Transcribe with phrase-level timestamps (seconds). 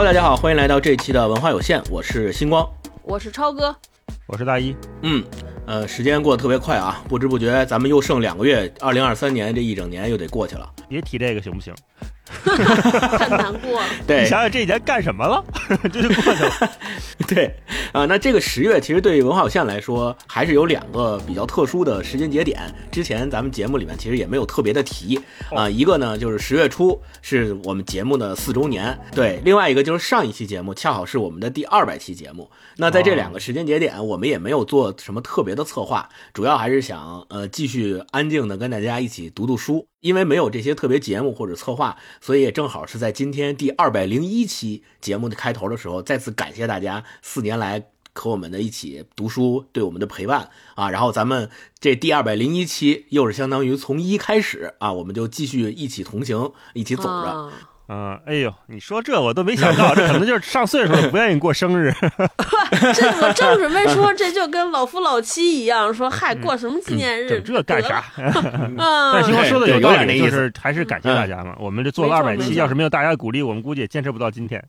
[0.00, 2.66] Hello，大家好，欢迎来到这一期的文化有限，我是星光，
[3.02, 3.76] 我是超哥，
[4.26, 4.74] 我是大一。
[5.02, 5.22] 嗯，
[5.66, 10.66] 呃，时间过得特别快啊，不知不觉咱们又剩两个月，二零二三年这一整年又得过去了。
[10.88, 11.74] 别提这个行不行？
[12.32, 13.82] 很难过。
[14.06, 15.44] 对，你想想这几年干什么了？
[15.92, 16.70] 这就过去了。
[17.28, 17.54] 对，
[17.92, 22.60] 啊，那这个十月其实对于文化有限来说，还是有两个比较特殊的时间节点。
[22.90, 25.20] 之前咱们节目里面其实也没有特别的提
[25.54, 32.50] 啊，一个呢就是十月初是我们节目的四周年，对，另外一个就是上一期节目恰好是我们的第二百期节目。
[32.76, 39.86] 那在这两个时间节点，我们也没有做什么特别的策划，主要还是想呃继续安静的跟大家一起读读书。
[40.00, 50.88] 因为没有这些特别节目或者策划，所以也正好是在今天第二百零一期节目的开头头的时候，再次感谢大家四年来和我们的一起读书对我们的陪伴啊！
[50.90, 57.52] 然后咱们这第二百零一期又是相当于从一开始啊，我们就继续一起同行，一起走着。
[57.92, 61.92] 嗯，哎呦，你说这我都没想到，这可能就是上岁数了不愿意过生日。
[62.94, 67.40] 这我正准备说， 这就跟老夫老妻一样，说嗨，过什么纪念日？
[67.40, 68.04] 这干啥？
[68.16, 71.56] 嗯，但星光说的有道理，就是还是感谢大家嘛。
[71.58, 74.62] 我们这做了二百期，要是没有大家的鼓励，我们估计也坚持不到今天。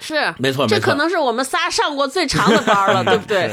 [0.00, 3.50] 是，没错，这可能是我们仨上过最长的班了，对不对？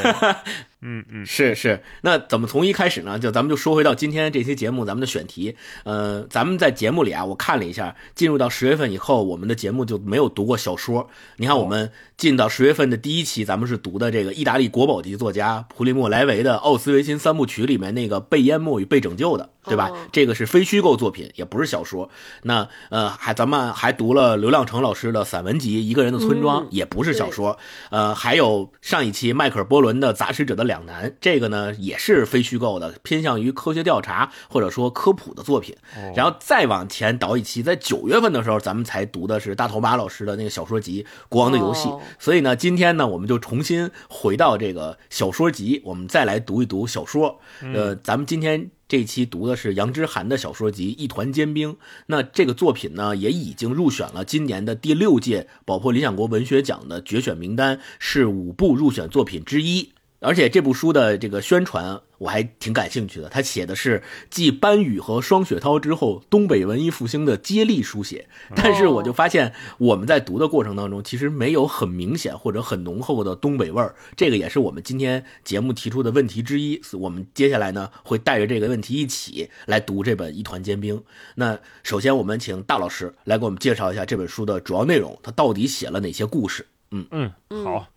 [0.85, 3.17] 嗯嗯，是是，那怎么从一开始呢？
[3.17, 5.55] 就咱们就说回到今天这期节目咱们的选题。
[5.85, 11.09] 呃，咱们在节目里啊，我看了一下，进入到十月份以后，我们的节目就没有读过小说。
[11.37, 19.49] 你看，我们进到十月份的第一期，咱们是读的这个意大利国宝级作家普利莫·莱维的《奥斯维辛三部曲》里面那个被淹没与被拯救的。
[19.65, 19.89] 对吧？
[20.11, 22.09] 这个是非虚构作品，也不是小说。
[22.41, 27.57] 那呃，还咱们还读了刘亮程老师的散文集《一个人的村庄》，也不是小说。
[27.89, 35.75] 呃，还有上一期迈克尔波伦的《杂食者的两难》，这个呢也是非虚构的，偏向于科学调查或者说科普的作品。
[36.15, 41.89] 然后再往前倒一期，在九月份的时候，咱们才读的是大头马老师的那个小说集《国王的游戏》。
[42.17, 47.39] 所以呢，今天呢，我们就重新回到这个小说集，我们再来读一读小说。
[47.73, 48.71] 呃，咱们今天。
[48.85, 51.73] 这一期读的是杨之涵的小说集《一团坚冰》，
[52.07, 59.93] 那这个作品呢，也已经入选了今年的第六届宝珀理想国文学奖的决选名单，是五部入选作品之一。
[60.23, 76.81] 而且这部书的这个宣传我还挺感兴趣的，他写的是继班宇和双雪涛之后东北文艺复兴的接力书写，但是我就发现我们在读的过程当中其实没有很明显或者很浓厚的东北味儿，这个也是我们今天节目提出的问题之一。
[76.93, 80.97] 我们接下来呢会带着这个问题一起来读这本《一团坚冰》。
[81.35, 86.65] 那首先我们请大老师来给我们介绍一下这本书的主要内容，它到底写了哪些故事？
[86.91, 87.31] 嗯嗯，
[87.63, 87.87] 好。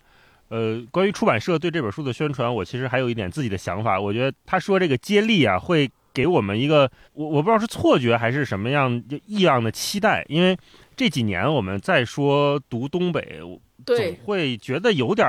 [0.48, 4.00] 呃，关于出版社对这本书的宣传，我其实还有一点自己的想法。
[4.00, 10.24] 我觉得他说这个接力啊，会给我们一个我我不知道是错觉还是什么样异样的期待。
[10.28, 10.56] 因为
[10.94, 13.40] 这几年我们再说读东北，
[13.84, 15.26] 总会觉得有点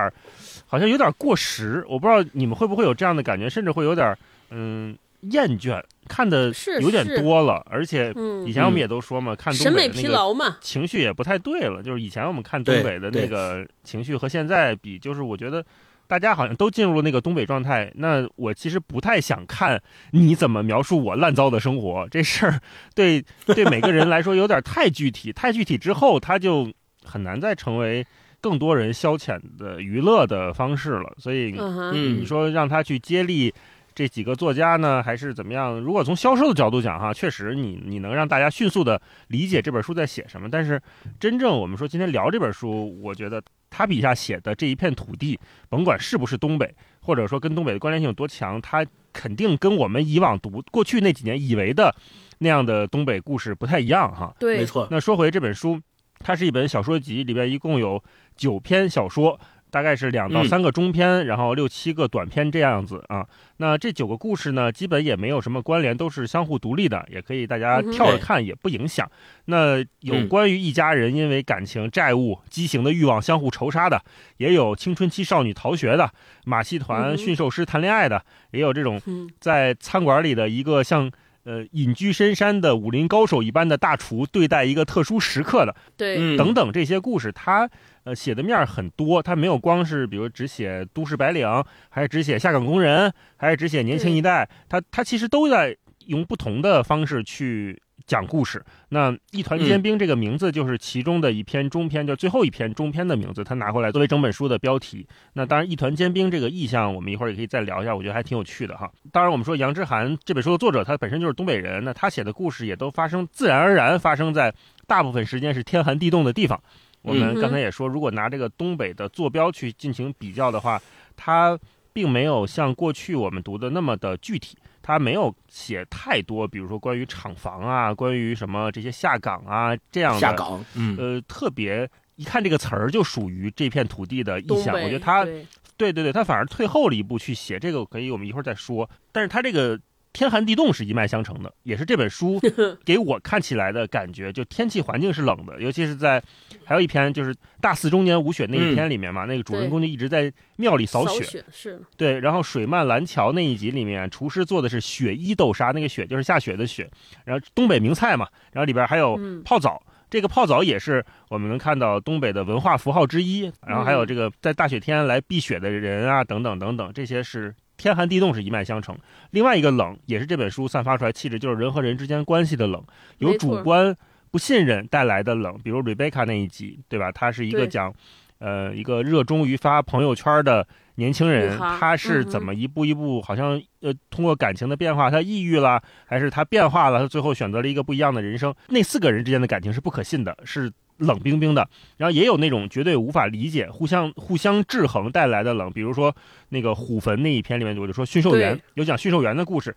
[0.65, 1.83] 好像有点过时。
[1.89, 4.15] 我不知道你们会不会有这样的感觉，甚至会有点
[4.51, 5.81] 嗯厌倦。
[6.09, 8.13] 看的有点多了，而且
[8.45, 11.83] 以前我们也都说嘛，看东北疲劳嘛，情绪也不太对了。
[11.83, 15.61] 就是以前我们看东北的那个情绪和现在比，就是我觉得
[16.07, 17.91] 大家好像都进入了那个东北状态。
[17.95, 22.61] 那我其实不太想看你怎么描述我烂糟的生活这事儿，
[22.95, 23.21] 对
[23.53, 26.71] 对每个人来说有点太具体，太具体之后他就
[27.03, 28.07] 很难再成为
[28.39, 31.13] 更多人消遣的娱乐的方式了。
[31.17, 31.53] 所以
[31.91, 33.53] 你说让他去接力。
[33.97, 35.79] 这几个作家呢，还是怎么样？
[35.79, 40.47] 如果从销售的角度讲，哈，确实你你能让大家迅速的理解这本书在写什么。
[40.47, 40.79] 但是，
[41.19, 43.41] 真正我们说今天聊这本书，我觉得
[43.71, 46.71] 他笔下写的这一片土地，甭管是不是东北，
[47.01, 51.91] 或者说跟东北的关联性有多强，他肯定跟我们以往读过去那几年以为的
[52.37, 54.31] 那样的东北故事不太一样，哈。
[54.37, 54.87] 对，没错。
[54.91, 55.81] 那说回这本书，
[56.19, 58.03] 它是一本小说集，里边一共有
[58.35, 59.39] 九篇小说。
[59.69, 63.25] 大概是两到三个中篇，然后六七个短篇这样子啊。
[63.57, 69.09] 那这九个故事呢，基本也没有什么关联，都是相互独立的，也可以大家跳着看，也不影响。
[69.45, 74.01] 那有关于一家人因为感情、债务、畸形的欲望相互仇杀的，
[74.37, 76.09] 也有青春期少女逃学的，
[76.45, 79.01] 马戏团驯兽师谈恋爱的，也有这种
[79.39, 81.11] 在餐馆里的一个像
[81.43, 87.69] 呃隐居深山的武林高手一般的大厨对待一个特殊时刻的，对，等等这些故事，它。
[88.07, 91.45] 呃，写的面很多，他没有光是比如只写都市白领，
[91.89, 95.75] 还是只写下岗工人，还是只写年轻一代，他他其实都在
[96.05, 98.63] 用不同的方式去讲故事。
[98.87, 105.05] 那一团坚冰这个名字就是其中的一篇中篇，就最后一篇中篇的名字，他拿回来作为整本书的标题。
[105.33, 108.89] 那当然，一团坚冰这个意象，我们一会儿也可以再聊一下，我觉得还挺有趣的哈。
[109.11, 114.55] 当然，我们说杨之涵这本书的作者，他本身就是东北人，那他写的故事也都发生自然而然发生在
[114.87, 116.63] 大部分时间是天寒地冻的地方。
[117.07, 120.81] 我们刚才也说，如果拿这个东北的坐标去进行比较的话，
[121.15, 121.57] 它
[121.93, 134.75] 并没有像过去我们读的那么的具体，它没有写太多，比如说关于厂房啊，关于什么这些下岗啊这样的下岗，嗯，呃，特别一看这个词儿就属于这片土地的意向。
[134.75, 135.45] 我觉得他对
[135.77, 138.89] 对对对，他反而退后了一步去写这个，可以我们一会儿再说。
[139.11, 139.79] 但是他这个
[140.17, 142.41] 天寒地冻是一脉相承的，也是这本书
[142.83, 146.19] 给我看起来的感觉，就天气环境是冷的，尤其是在
[146.65, 156.89] 还有一篇就是大四中年无雪那一篇里面嘛，那个主人公就一直在庙里扫扫雪，是对，然后水漫蓝桥那一集里面，厨师做的是雪衣豆沙，那个雪就是下雪的雪，
[157.23, 159.79] 然后东北名菜嘛，然后里边还有嗯泡澡。
[160.09, 168.97] 这个泡澡也是我们能看到东北的文化符号之一，然后还有这个在大雪天来避雪的人啊，等等等等，这些是天寒地冻是一脉相承。
[169.31, 172.83] 另外一个冷也是这本书散发出来气质，就是人和人之间关系的冷，
[173.19, 173.95] 由主观
[174.31, 177.11] 不信任带来的冷，比如 Rebecca 那一集，对吧？
[177.11, 177.93] 他是一个讲，
[178.39, 188.53] 呃，一个热衷于发朋友圈的年轻人，他是怎么一步一步，好像呃，通过感情的变化，他抑郁了，还是他变化了，他最后选择了一个不一样的人生？
[188.69, 191.69] 那四个人之间的感情是不可信的，是冷冰冰的。
[191.97, 196.15] 然后也有那种绝对无法理解、互相互相制衡带来的冷，比如说
[196.49, 199.75] 那个虎坟那一篇里面，我就说驯兽员有讲驯兽员的故事。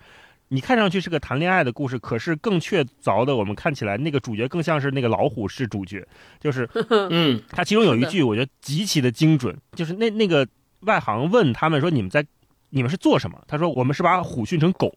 [0.52, 6.04] 你看上去是个谈恋爱的故事，可是更确凿的，我们看起来那个主角更像是那个老虎是主角，
[6.40, 6.68] 就是
[7.08, 10.44] 嗯， 他其中有一句我觉得极其的精准，就是那那个
[10.80, 12.26] 外行问他们说你们在
[12.70, 13.40] 你们是做什么？
[13.46, 14.92] 他说我们是把虎训成狗，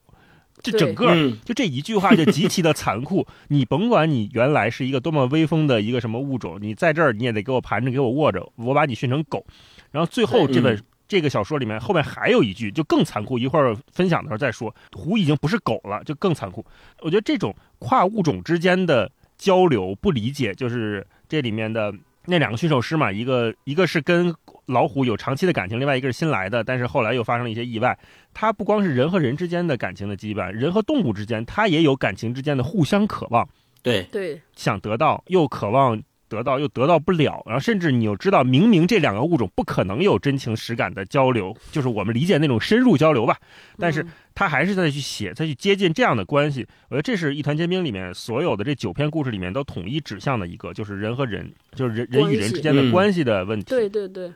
[0.72, 3.26] 这整个嗯就这一句话就极其的残酷。
[3.48, 9.44] 你甭管你原来是一个多么威风的一个什么物种，你在这儿你也得给我盘着，给我握着，我把你训成狗。
[9.90, 14.74] 然后最后这本、嗯这个小说里面后面还有一句就更残酷，一会儿分享的时候再说。
[14.94, 16.64] 虎已经不是狗了，就更残酷。
[17.02, 21.94] 我觉得这种跨物种之间的交流不理解，就是这里面的
[22.24, 24.34] 那两个驯兽师嘛，一个一个是跟
[24.66, 27.98] 老虎有长期的感情，另外一个是新来的，但是后来又发生了一些意外。
[28.32, 33.48] 它不光是人和人之间的感情的羁绊，人和动物之间，它也有感情之间的互相渴望，
[33.82, 43.38] 对，对想得到又渴望得到，又得到不了，然后甚至你又知道，明明这两个物种不可能有真情实感的交流，就是我们理解那种深入交流吧，
[43.78, 46.66] 但是嗯他还是在去写，再去接近这样的关系。
[46.88, 53.66] 我觉得这是《一团尖兵》里面所有的这九篇故事里面都统一指向的一个，就是人和人，就是人人与人之间的关系关系的问题。
[53.66, 54.32] 对对对，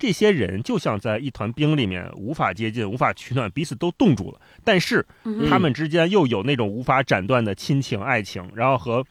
[0.00, 5.06] 这些人就像在一团冰里面无法接近、无法取暖，彼此都冻住了，但是
[5.48, 9.04] 他们之间又有那种无法斩断的亲情、爱情，然后和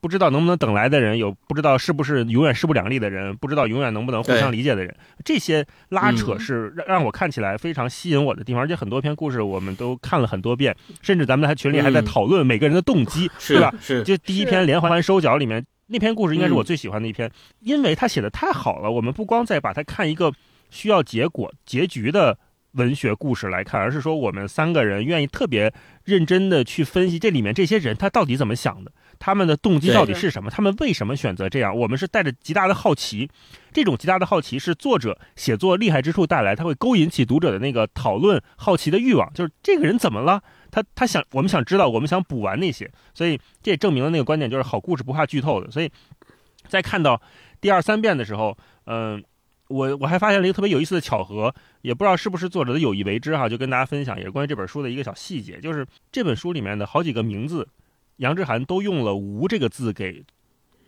[0.00, 4.94] 不知道能不能等来的人，有不知道是不是永远势不两立的人，不知道永远能不能互相理解的人，
[5.24, 6.38] 这些拉扯嗯。
[6.38, 8.62] 是让让我看起来非常吸引我的地方。
[8.62, 12.04] 而且很多篇故事我们都看了很多遍，甚至咱们在群里还在嗯。
[12.04, 13.74] 讨论每个人的动机，对吧？
[13.80, 17.30] 是，就第一篇连环收脚里面那篇故事，应该是嗯我最喜欢的一篇，
[17.60, 18.90] 因为他写的太好了。
[18.90, 20.32] 我们不光在把它看一个
[20.70, 22.38] 需要结果、结局的
[22.72, 25.72] 文学故事来看，而是说我们三个人愿意特别
[26.04, 31.76] 认真的去分析这里面这些人他到底怎么想的，他们的动机到底是什么，他们为什么选择这样。
[31.76, 33.30] 我们是带着极大的好奇，
[33.72, 40.42] 这种极大的好奇是作者写作厉害之处带来，他会勾引起读者的那个讨论、好奇的欲望，就是这个人怎么了？
[40.76, 45.70] 他他想，我们想知道，我们想补完那些，所以这也证明了那个观点，就是好故事不怕剧透的。
[45.70, 45.90] 所以
[46.68, 47.18] 在看到
[47.62, 49.24] 第二三遍的时候，嗯、
[49.68, 57.66] 我我还发现了一个特别有意思的巧合，也不知道是不是作者的有意为之哈，就跟大家分享，也是关于这本书的一个小细节，就是这本书里面的好几个名字，
[58.16, 60.22] 杨志涵都用了“吴”这个字给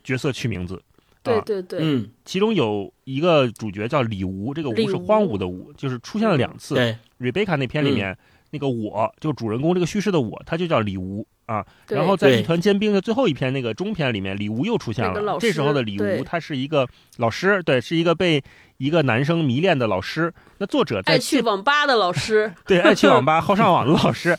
[0.04, 0.82] 角色取名字。
[1.22, 6.74] 啊，对对对，嗯，其中有一个主角叫李吴，这个“吴”李吴是荒芜的“吴”，就是出现了两次。
[6.74, 8.16] 对，Rebecca 那篇里面、
[8.50, 11.66] 那个我，就主人公这个叙事的我，他就叫李吴啊。
[11.88, 15.12] 然后在一团尖兵的最后一篇那个中篇里面，李吴又出现了。
[15.14, 18.42] 那个这时候的李吴，他是一个老师，对，是一个被
[18.76, 20.32] 一个男生迷恋的老师。
[20.58, 24.38] 那作者在爱去网吧的老师， 对爱去网吧、 好上网的老师，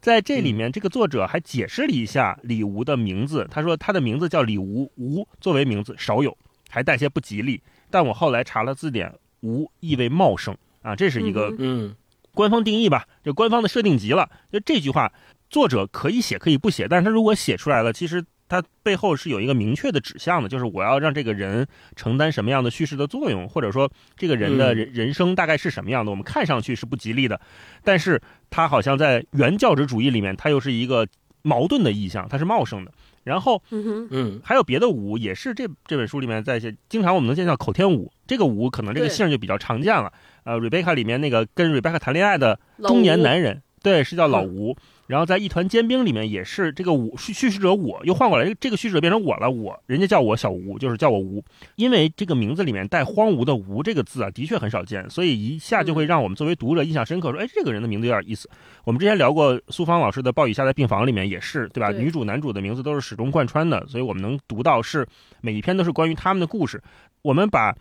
[0.00, 3.46] 在这里面，这个作者还解释了一下李吴的名字。
[3.50, 6.36] 他说他的名字叫李吴，吴作为名字少有，
[6.68, 7.62] 还带些不吉利。
[7.90, 11.96] 但我后来查了字典，吴意为茂盛啊，这是一个嗯嗯，
[12.36, 14.28] 官方定义吧，就官方的设定集了。
[14.52, 15.10] 就这句话，
[15.48, 21.66] 作者可以写可以不写，但是他如果写出来了，其实他背后是有一个明确的指向的，就是我要让这个人
[21.96, 26.10] 承担什么样的叙事的作用，或者说这个人的嗯人人生大概是什么样的。
[26.10, 27.40] 我们看上去是不吉利的，
[27.82, 31.08] 但是他好像在原教旨主义里面，他又是一个
[31.42, 32.92] 矛盾的意象，他是茂盛的。
[33.26, 40.12] 然后嗯哼，嗯，还有别的舞，也是这这本书里面在一些经常我们能见到口天舞，这个舞可能这个姓就比较常见了。
[40.44, 44.76] 呃，Rebecca 里面那个跟 Rebecca 谈恋爱的中年男人，对，是叫老吴。
[45.06, 51.42] 然后在一团尖兵里面也是这个我叙叙事者，我又换过来，这个叙事者变成我了，我人家叫我小吴，就是叫我吴，
[51.76, 58.48] 因为这个名字里面带荒芜的吴这个字啊，的确很少见，所以一下就会让我们作为读者印象深刻，说，哎，这个人的名字有点意思。
[58.84, 61.90] 我们之前聊过苏芳老师的《暴雨下的病房》里面也是，对吧？
[61.90, 65.06] 女主男主的名字都是始终贯穿的，所以我们能读到是
[65.40, 66.82] 每一篇都是关于他们的故事。
[67.22, 67.74] 我们把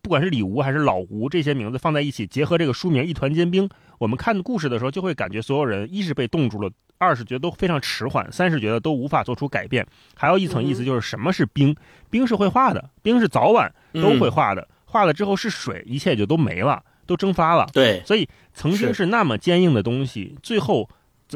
[0.00, 3.68] 不管是李吴还是老吴这些名字放在一起，结合这个书名《一团坚冰》。
[3.98, 9.86] 我们看故事的时候，就会感觉所有人一是被冻住了，二是觉得都非常迟缓，三是觉得都无法做出改变。
[10.14, 11.74] 还有一层意思就是什么是冰？
[12.10, 17.66] 冰是会化的，冰是早晚都会化的，化了之后是水，一切也就都没了，都蒸发了。
[17.72, 20.88] 对，所以曾经是那么坚硬的东西，最后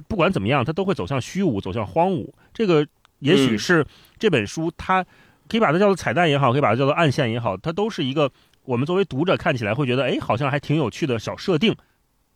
[0.09, 2.33] 不管怎么样，它都会走向虚无，走向荒芜。
[2.53, 2.87] 这个
[3.21, 3.87] 也许是
[4.19, 5.05] 这本书，它
[5.49, 8.31] 可以把它叫做彩蛋也好，可以把它叫做暗线也好，它都是一个
[8.65, 11.75] 我们作为读者看起来会觉得，哎，好像还挺有趣的小设定。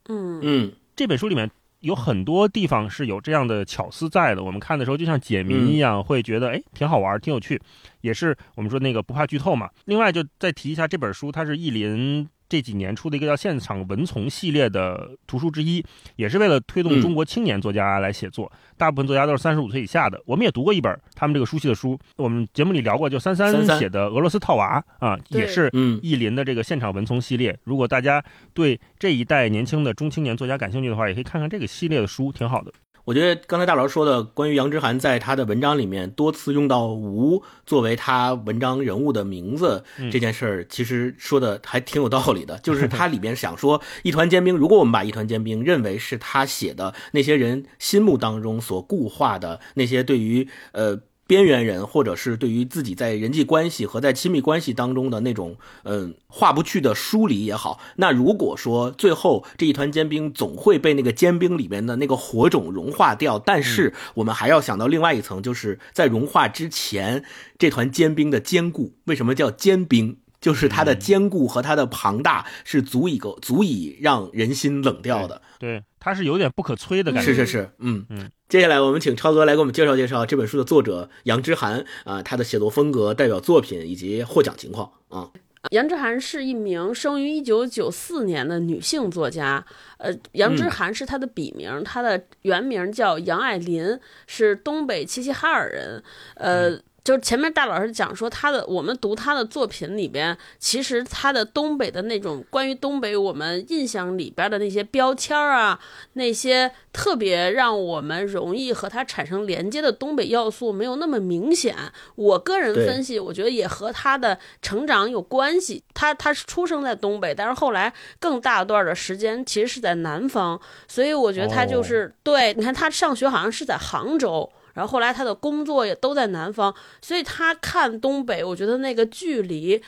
[0.09, 1.51] 嗯嗯，这本书里面
[1.81, 4.43] 有很多地方是有这样的巧思在的。
[4.43, 7.61] 我们看的时候就像解谜一样，会觉得哎挺好玩，挺有趣。
[8.01, 9.69] 也是我们说那个不怕剧透嘛。
[9.85, 12.29] 另外就再提一下这本书，它是意林。
[12.51, 15.83] 这几年出的一个叫《现场文丛》系列的图书之一，
[16.17, 18.51] 也是为了推动中国青年作家来写作。
[18.77, 20.21] 大部分作家都是三十五岁以下的。
[20.27, 25.71] 我们也读过一本他们这个书系的书，我们节目里聊过，就三三写的《俄罗斯套娃》啊，也是
[26.03, 27.57] 意林的这个《现场文丛》系列。
[27.63, 28.21] 如果大家
[28.53, 32.73] 对这一代年轻的中青年作家感兴趣的话，也可以看看这个系列的书，挺好的。
[33.05, 42.59] 我觉得刚才大老师说的关于杨之涵在他的文章里面多次用到“吴”作为他文章人物的名字这件事儿，其实说的还挺有道理的。
[42.65, 51.01] 就是他里边想说，一团尖兵，如果我们把一团尖兵认为是他写的那些人心目当中所固化的那些对于呃。
[51.31, 67.23] 边缘人，或者是对于自己在人际关系和在亲密关系当中的那种嗯划不去的疏离也好，那如果说最后这一团坚冰总会被那个坚冰里面的那个火种融化掉，但是我们还要想到另外一层，就是在融化之前，
[67.57, 70.17] 这团坚冰的坚固，为什么叫坚冰？
[70.41, 75.43] 就是它的坚固和它的庞大是足以够足以让人心冷掉的。
[75.59, 77.35] 对，它是有点不可摧的感觉。
[77.35, 78.31] 是是是，嗯嗯。
[78.49, 85.31] 接下来我们请超哥来给我们介绍介绍这本书的作者杨之涵啊，他的写作风格、代表作品以及获奖情况啊。
[85.73, 89.63] 杨之涵是一名生于一九九四年的女性作家，
[89.99, 96.03] 呃，杨之涵是她的笔名，她的原名叫杨爱林，是东北齐齐哈尔人，
[96.37, 96.81] 呃。
[97.03, 105.81] 就是前面大老师讲说他的，我们读他的作品里边，其实他的东北的那种关于东北我们印象里边的那些标签啊，
[106.13, 111.75] 那些特别让我们容易和他产生连接的东北要素没有那么明显。
[112.17, 115.83] 我个人分析，我觉得也和他的成长有关系。
[115.95, 122.53] 他他是出生在东北，但是后来更大段的时间其实是在南方，所以我觉得他就是对。
[122.55, 124.51] 你看他上学好像是在杭州。
[124.75, 129.83] 然后后来他的工作也都在南方，所以他看东北，我觉得那个距离，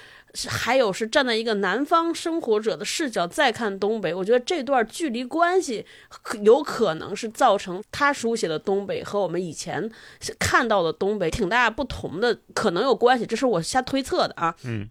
[0.49, 5.87] 还有是站在一个南方生活者的视角再看东北，我觉得这段距离关系
[6.43, 9.91] 有可能是造成他书写的东北和我们以前
[10.39, 14.55] 看到的东北挺大不同的，可能有关系，这是我瞎推测的啊。
[14.65, 14.89] 嗯。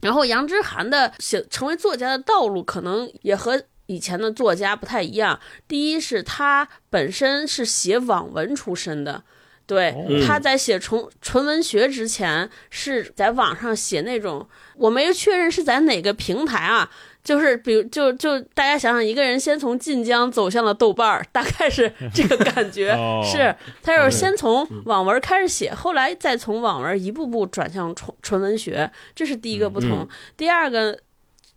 [0.00, 3.62] 然后杨之涵的写成为作家的道路，可能也和。
[3.88, 9.24] 以前的作家不太一样，第一是他本身是写网文出身的，
[9.66, 9.94] 对，
[10.26, 16.90] 他在写纯纯文学之前是在网上写那种，我没确认是在哪个平台啊，
[17.24, 30.98] 就是比如就就大家想想，一个人先从晋江走向了豆瓣儿，大概是 这个感觉，是他就是先从网文开始写，后来再从网文一步步转向纯纯文学，这是第一个不同，第二个。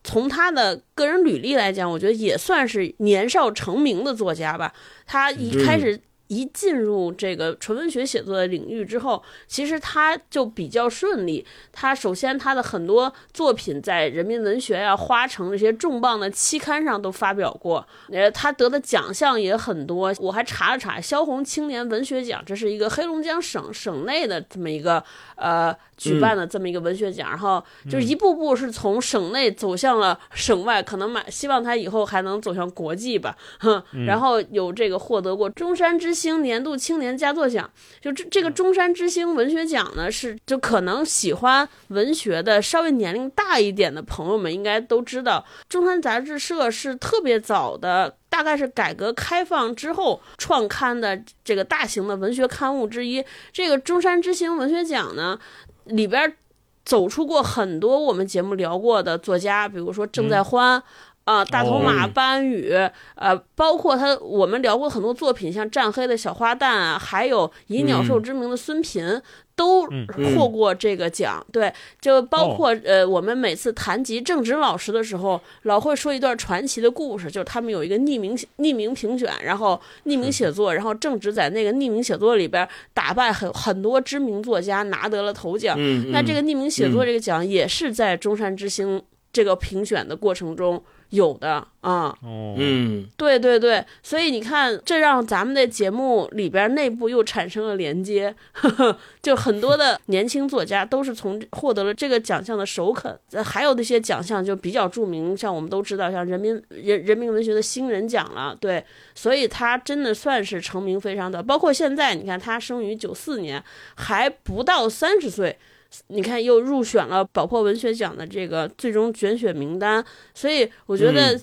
[0.03, 4.73] 从他的个人履历来讲，我觉得也算是年少成名的作家吧。
[5.05, 6.01] 他一开始。
[6.31, 11.45] 一进入这个纯文学写作的领域之后，其实他就比较顺利。
[11.73, 20.13] 他首先他的很多作品在人民文学呀、花城这些重磅的期刊上都发表过，呃，他得的奖项也很多。
[20.19, 25.03] 我还查了查，萧红青年文学奖，这是一个黑龙江省省内的这么一个
[25.35, 33.83] 呃举办的这么一个文学奖，然后就是一步步是从省内走向了省外，可能满希望他以后还能走向国际吧，哼。
[34.05, 36.20] 然后有这个获得过中山之。
[36.21, 37.67] 星年度青年佳作奖，
[37.99, 53.25] 就这这个中山之星文学奖呢，是就可能喜欢文学的稍微年龄大一点的朋友们应该都知道，中山杂志社是特别早的，大概是改革开放之后创刊的这个大型的文学刊物之一。
[53.51, 55.39] 这个中山之星文学奖呢，
[55.85, 56.37] 里边
[56.85, 60.83] 走出过很多我们节目聊过的作家，比如说郑在欢。
[61.31, 62.11] 啊，大头马、哦。
[62.13, 62.73] 班宇，
[63.15, 69.21] 呃，包括他，我们聊过很多作品，像战黑的小花旦啊，还有以鸟兽之名的孙频。
[69.53, 70.07] 都嗯。
[70.33, 85.75] 获过这个奖，对，就包括、呃，我们每次谈及正直老师的时候，老会说一段传奇的故事，就是他们有一个匿名匿名评选，然后匿名写作，然后正直在那个匿名写作里边打败很很多知名作家，拿得了头奖。
[85.77, 87.05] 嗯，那这个匿名写作嗯。
[87.05, 88.99] 这个奖也是在中山之星
[89.31, 93.07] 这个评选的过程中有的啊、哦，嗯。
[93.15, 113.63] 对对对，所以你看，这让咱们的节目里边内部又产生了连接，呵呵，就很多的年轻作家都是从获得了这个奖项的首肯，呃还有那些奖项就比较著名，像我们都知道，像人民人人民文学的新人奖了，对，所以他真的算是成名非常的，包括现在你看他生于九四年，
[113.95, 115.57] 还不到三十岁。
[116.07, 121.41] 你看，又入选了宝珀文学奖的这个最终选选名单，所以我觉得嗯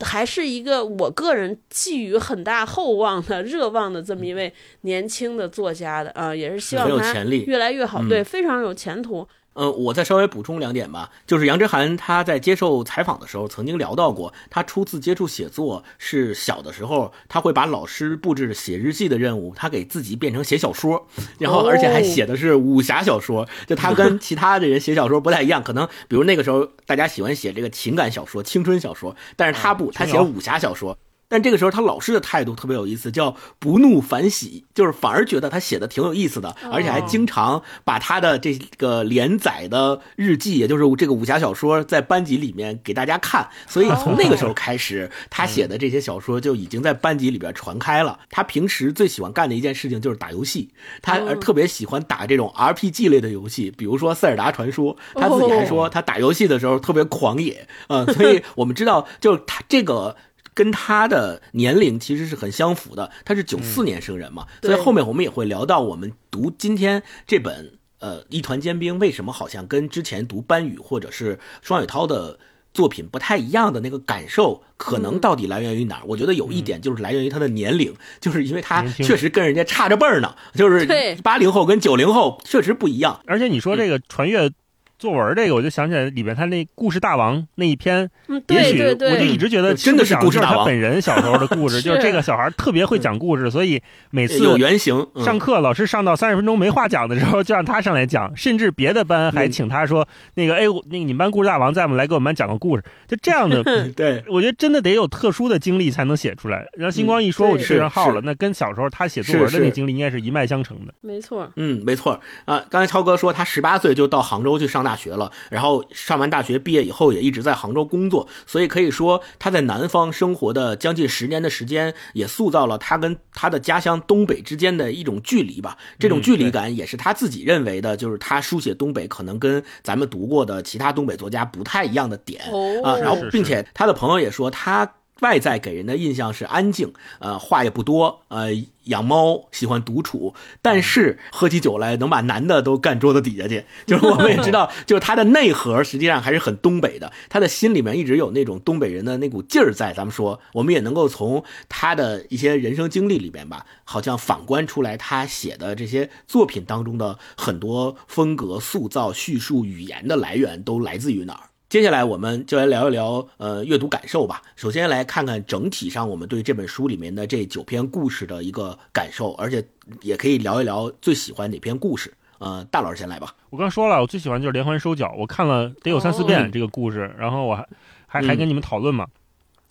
[0.00, 4.52] 还是一个我个人寄予很大厚望的、热望的这么一位
[4.82, 9.26] 年轻的作家的啊、也是希望他越来越好，嗯对，非常有前途。
[9.58, 21.08] 呃，我再稍微补充两点吧，就是杨之涵他在接受采访的时候曾经聊到过，他初次接触写作是小的时候，他会把老师布置写日记的任务，他给自己变成写小说，
[21.40, 30.96] 然后而且还写的是武侠小说，就他跟其他的人写小说不太一样，可能比如那个时候大家喜欢写这个情感小说、青春小说，但是他不，他写武侠小说。
[31.28, 43.46] 但这个时候，他老师的态度特别有意思，叫不怒反喜，就是反而觉得他写的挺有意思的，而且还经常把他的这个连载的日记，也就是这个武侠小说，在班级里面给大家看。
[43.66, 48.18] 所以从那个时候开始， 他写的这些小说就已经在班级里边传开了。
[48.30, 50.70] 他平时最喜欢干的一件事情就是打游戏，
[51.02, 60.16] 他呃特别喜欢打这种 RPG 类的游戏，比如说《塞尔达传说》，他自己还说他打游戏的时候特别狂野，嗯、呃，所以我们知道，就是他这个。
[60.58, 72.40] 跟他的年龄其实是很相符的，他是九四年生人嘛，所以后面我们也会聊到我们读今天这本呃《一团坚冰》为什么好像跟之前读班宇或者是双雪涛的
[72.74, 76.02] 作品不太一样的那个感受，可能到底来源于哪儿？
[76.06, 80.84] 我觉得有一点就是来源于他的年龄，就是因为他确实跟人家差着辈儿呢，就是
[81.22, 83.20] 八零后跟九零后确实不一样。
[83.26, 84.50] 而且你说这个传阅。
[84.98, 93.80] 作文这个，我就想起来里边他那故事大王那一篇，嗯，也许对对我就一直觉得真的是故事大王他本人小时候的故事， 就是这个小孩特别会讲故事，所以
[94.10, 95.06] 每次有原型。
[95.14, 101.96] 嗯上课老师上到三十分钟没话讲的时候，就让他上来讲，甚至别的班还请他说那个哎，那个你们班故事大王在吗？
[101.96, 102.82] 来给我们班讲个故事。
[103.06, 103.62] 就这样的，
[103.94, 106.66] 对，我觉得真的得有特殊的经历才能写出来。
[106.76, 108.20] 然后星光一说，我就对上号了。
[108.24, 110.94] 那跟小时候他写作文的那经历应该是一脉相承的。
[111.00, 112.64] 没错，嗯，没错啊。
[112.70, 115.84] 刚才超哥说他十八岁就到杭州去上大学了，然后。
[115.92, 125.76] 上完大学毕业以后，也一直在杭州工作，所以可以说他在南方生活的将近十年的时间，也塑造了他跟他的家乡东北之间的一种距离吧。
[125.98, 132.42] 这种距离感也是他自己认为的，就是他书写东北可能跟咱们读过的其他东北作家不太一样的点
[132.82, 132.96] 啊。
[132.96, 134.90] 然后，并且他的朋友也说他。
[135.20, 138.50] 外在给人的印象是安静，呃，话也不多，呃，
[138.88, 143.64] 养猫，喜欢独处，但是喝起酒来能把男的都干桌子底下去。
[143.86, 149.92] 就是我们也知道，就是他的内核实际上还是很东北的，他的心里面一直有那种东北人的那股劲儿在。
[149.92, 161.47] 咱们说，我们也能够从他的一些人生经历里边吧，好像反观出来他写的这些作品当中的很多风格塑造、叙述语言的来源都来自于哪儿。
[161.68, 164.40] 接下来我们就来聊一聊呃阅读感受吧。
[164.56, 169.62] 首先来看看整体上我们对这本书里面的这九篇故事的一个感受，而且
[170.00, 172.10] 也可以聊一聊最喜欢哪篇故事。
[172.38, 173.34] 呃，大老师先来吧。
[173.50, 177.68] 我刚说了，我最喜欢就是连环收脚，我看了得有三四遍这个故事，然后我还
[178.06, 179.06] 还还跟你们讨论嘛。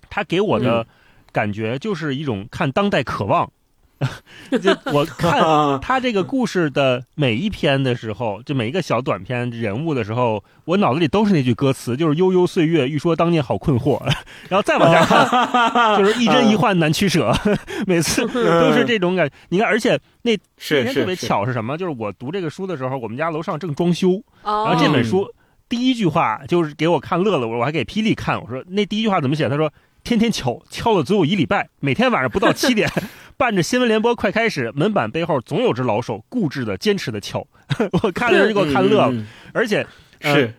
[0.07, 0.85] 他给我的
[1.31, 3.51] 感觉就是一种看当代渴望。
[4.61, 5.41] 就我看
[5.81, 13.99] 他这个故事的每一篇的时候，就每一个小短篇人物的时候，我脑子里都是那句歌词，就是“悠悠岁月，欲说当年好困惑”。
[14.49, 17.33] 然后再往下看，就是“一真一幻难取舍”，
[17.87, 19.29] 每次都是这种感。
[19.49, 21.77] 你看，而且那是那天特别巧是什么？
[21.77, 25.27] 就是我读这个书的时候，我们家楼上正装修，然后这本书
[25.67, 29.49] 第一句话就是给我看乐了，我还给霹雳看，我说那第一句话怎么写？
[29.49, 29.71] 他说。
[30.07, 32.89] 天天敲，敲了足有一礼拜，每天晚上不到七点，
[33.35, 37.45] 伴着新闻联播快开始，门板背后总有只老手固执的、坚持的敲。
[38.01, 39.85] 我看了就给我看乐了，嗯、而且、
[40.21, 40.53] 呃、是。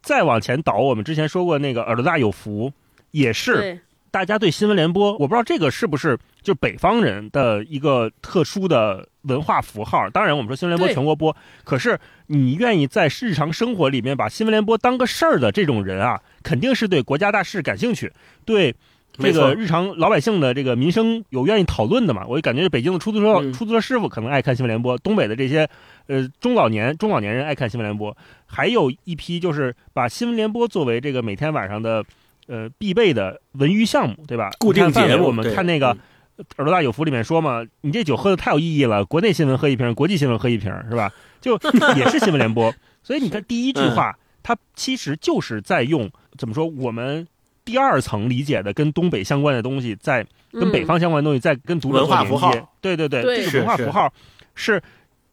[0.00, 2.72] 再往前倒，我们之前说过那个耳朵大有福，
[3.10, 3.78] 也是
[4.12, 10.08] 大家对新闻联播，我不知道这个是不是就北方人的一个特殊的文化符号。
[10.10, 18.12] 当然，我们说新闻联播全国播，可是你愿意在日常生活里面把新闻联播当个事儿的这种人啊，肯定是对国家大事感兴趣，
[18.44, 18.74] 对
[19.14, 22.26] 这个日常老百姓的这个民生有愿意讨论的嘛。
[22.28, 25.66] 我就感觉北京的出租车、嗯出租车师傅可能爱看新闻联播，东北的这些
[26.08, 32.04] 呃中老年中老年人爱看新闻联播，还有一批就是把新闻联播作为这个每天晚上的
[32.46, 34.50] 呃必备的文娱项目，对吧？
[34.58, 35.96] 固定节目我们看那个
[36.36, 41.12] 嗯《耳朵大有福》里面说嘛，你这酒喝的太有意义了，国内新闻喝一瓶，国际新闻喝一瓶，是吧？
[41.40, 41.58] 就
[41.96, 42.72] 也是新闻联播。
[43.02, 47.26] 所以你看第一句嗯话，它其实就是在用怎么说我们。
[47.64, 52.64] 第二层理解的跟东北相关的东西，在跟北嗯方相关的东西，在跟读者文化做连符号接。
[52.80, 54.12] 对对对，对这个文化符号
[54.56, 54.82] 是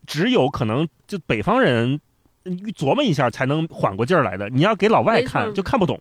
[0.05, 1.99] 只有可能就北方人
[2.45, 4.47] 嗯琢磨一下才能缓过劲儿来的。
[4.49, 5.99] 你要给老外看就看不懂。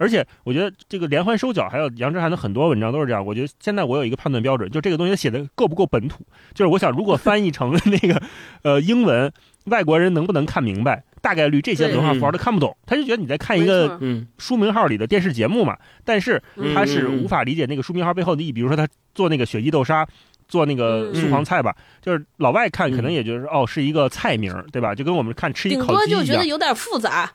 [0.00, 3.24] 而且我觉得这个连环收缴还有杨之涵的很多文章都是这样。
[3.24, 6.24] 我觉得现在我有一个判断标准，就这个东西写的够不够本土。
[6.54, 8.22] 就是我想，如果翻译成那个
[8.64, 9.30] 呃英文，
[9.66, 11.04] 外国人能不能看明白？
[11.20, 15.76] 大概率这些文化符号都看不懂，他就觉得你在看一个嗯书名号里的电视节目嘛。
[16.02, 18.52] 但是嗯他是无法理解那个书名号背后的意义。
[18.52, 20.08] 比如说他做那个雪衣豆沙，
[20.48, 24.94] 做那个嗯素黄菜吧，就是老外看嗯可能也觉得哦是一个菜名，对吧？
[24.94, 27.30] 就跟我们看吃一顶烤鸡一样多就觉得，有点复杂。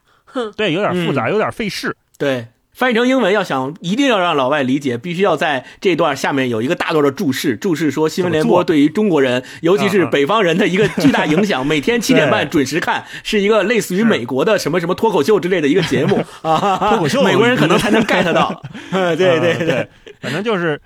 [0.58, 1.95] 对，有点复杂，嗯有点费事。
[2.17, 2.47] 对。
[2.75, 11.65] 翻译成英文，要想一定要让老外理解，必须要在这段下面有一个大段的注释，注释说新闻联播对于中国人，尤其是北方人的一个巨大影响。
[11.65, 18.61] 每天七点半准时看，是一个类似于美国的什么什么脱口秀之类的一个节目 啊，脱口秀美国人可能才能 get 到。
[18.91, 20.79] 对对对反正就是。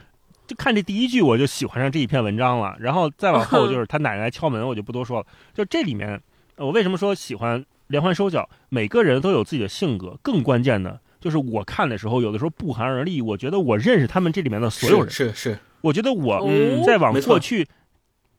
[0.46, 2.76] 就看这第一句，我就喜欢上这一篇文章了。
[2.80, 5.26] 然后再往后就是他奶奶敲门，我就不多说了。
[5.54, 6.20] 就这里面，
[6.56, 8.50] 呃我为什么说喜欢连环收缴？
[8.70, 13.22] 每个人都有自己的性格，更关键的就是我看的时候，有的时候不寒而栗。
[13.22, 17.68] 我觉得我认识他们这里面的所有人，是是是，我觉得我哦再往过去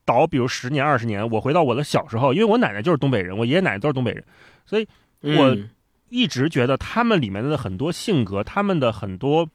[0.05, 4.25] 倒，比如十年、二十年，我回到我的小时候，因为我奶奶就是东北人，我爷爷奶奶都是东北人，
[4.65, 4.87] 所以
[5.21, 5.69] 我嗯
[6.09, 9.49] 一直觉得他们里面的很多性格，他们的很多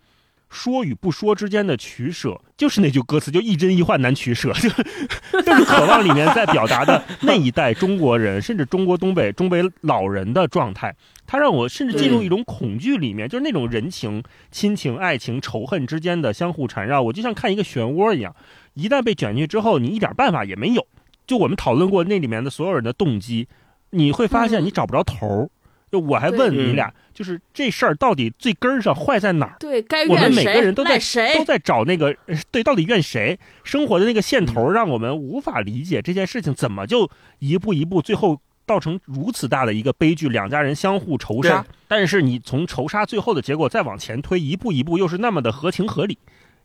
[0.50, 10.96] 说与不说之间的取舍，就是那句歌词，就一真一幻难取舍， 就就是《渴望》里面在表达的那一代中国人，甚至中国东北东北老人的状态。
[11.28, 18.36] 他让我甚至进入一种恐惧里面，就是那种人情、亲情、爱情、仇恨之间的相互缠绕，我就像看一个漩涡一样，
[18.74, 20.86] 一旦被卷进去之后，你一点办法也没有。
[21.26, 23.48] 就我们讨论过那里面的所有人的动机，
[23.90, 25.50] 你会发现你找不着头儿。
[25.92, 29.56] 就我还问你俩，就是这事儿到底最根儿上坏在哪儿？
[29.60, 33.40] 对该我们每个人都在谁都在找那个呃对，到底怨谁？
[33.64, 37.10] 生活的那个线头，让我们无法理解这件事情怎么就
[37.40, 41.66] 一步一步，最后造成如此大的一个悲剧，两家人相互仇杀。
[41.88, 46.18] 但是你从仇杀最后的结果再往前推，一步一步又是那么的合情合理。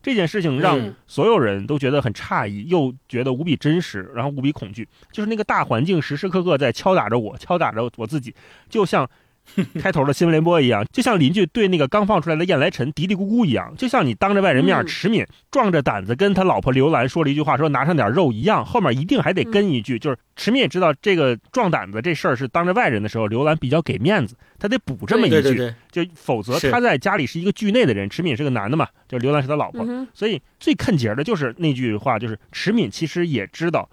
[0.02, 4.88] 这件事情让嗯所有人都觉得很诧异，又觉得无比真实，然后无比恐惧。
[5.12, 8.34] 就是那个大环境时时刻刻在敲打着我，敲打着我自己，
[8.70, 9.06] 就像
[9.80, 14.86] 开头的新闻联播一样，就像邻居对那个刚放出来的燕来臣嘀嘀咕咕一样，就像你当着外人面，嗯。
[14.86, 33.88] 迟敏壮着胆子跟他老婆刘兰说了一句话，说拿上点肉一样，后面一定还得跟一句，就是迟敏也知道这个壮胆子这事儿是当着外人的时候，刘兰比较给面子，他得补这么一句，就否则他在家里是一个剧内的人，迟敏是个男的嘛，就刘兰是他老婆，嗯所以最坑节儿的就是那句话，就是迟敏其实也知道，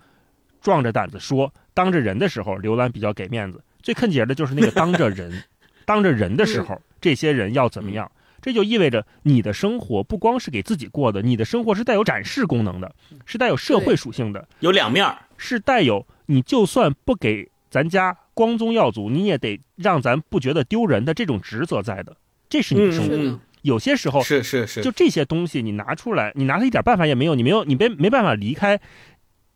[0.62, 3.62] 壮着胆子说，当着人的时候，刘兰比较给面子。
[3.88, 5.44] 最坑节儿的就是那个当着人，
[5.86, 8.12] 当着人的时候，这些人要怎么样？
[8.42, 12.94] 这就意味着你的生活不光是给自己过的，你的生活是带有展示功能的，
[13.26, 22.14] 是带有社会属性的，有两面儿是带有你就算不给咱家光宗耀祖，你也得让咱不觉得丢人的这种职责在的。
[22.50, 23.40] 这是你的嗯生活。
[23.62, 28.78] 有些时候是是是，就这些东西你拿出来，你拿它一点办法也没有，你没有，你没没办法离开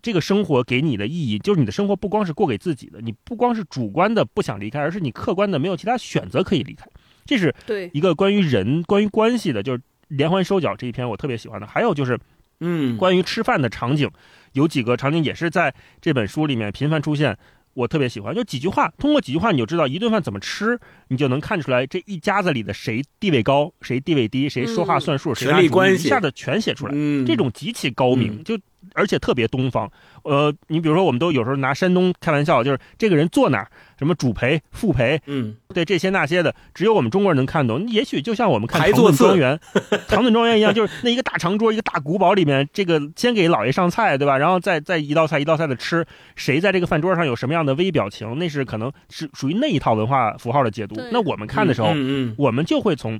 [0.01, 1.39] 这个生活给你的意义。
[1.39, 6.85] 就是你的生活不光是过给自己的，你不光是主观的不想离开，而是你客观的没有其他选择可以离开。
[7.25, 11.67] 这是对，一个关于人、关于关系的，就是连环收缴这一篇我特别喜欢的。
[11.67, 12.19] 还有就是
[12.59, 14.09] 嗯，关于吃饭的场景，
[14.53, 17.37] 有几个场景也是在这本书里面频繁出现。
[17.73, 26.91] 我特别喜欢，就几句话，通过几句话你就知道一顿饭怎么吃，你就能看出来这一家子里的谁地位高，谁地位低，谁说话算数，谁权力关系一下子全写出来。
[26.93, 28.59] 嗯，这种极其高明，嗯就
[28.93, 29.91] 而且特别东方。
[30.23, 33.67] 呃，你比如说，我们都有时候拿山东开玩笑，就是这个人坐哪儿，
[33.97, 37.87] 什么主陪、副陪，嗯对这些那些的，只有我们中国人能看懂。
[37.87, 39.59] 也许就像我们看唐顿庄园，
[40.07, 44.37] 唐顿庄园一样，就是那一个大长桌，一个大古堡里面，这个先给老爷上菜，对吧？
[44.37, 51.01] 然后再再一道菜一道菜的吃，谁在这个饭桌上有什么样的微表情，那是可能是属于那一套文化符号的解读。
[51.11, 53.19] 那我们看的时候，嗯嗯我们就会从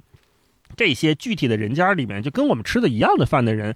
[0.75, 3.75] 这些具体的人家里面，就跟我们吃的一样的饭的人，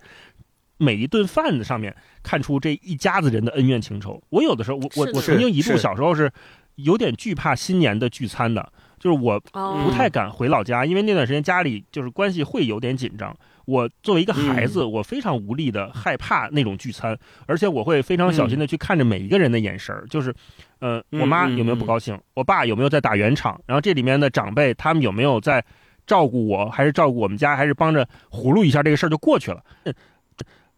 [0.78, 4.22] 每一顿饭的上面看出这一家子人的恩怨情仇。
[4.30, 6.32] 我有的时候，我我我曾经一度小时候是
[6.76, 13.36] 有点惧怕新年的聚餐的，就是我哦不太敢回老家，因为那段时间家里就是关系会有点紧张。
[13.66, 20.32] 我作为一个孩子，我非常无力的害怕那种聚餐，而且我会非常小心的去看着每一个人的眼神儿，就是，
[20.80, 25.66] 呃，嗯我妈有没有不高兴，我爸有没有在打圆场，然后这里面的长辈他们有没有在
[26.06, 29.64] 照顾我，还是照顾我们家，还是帮着葫芦一下这个事儿就过去了。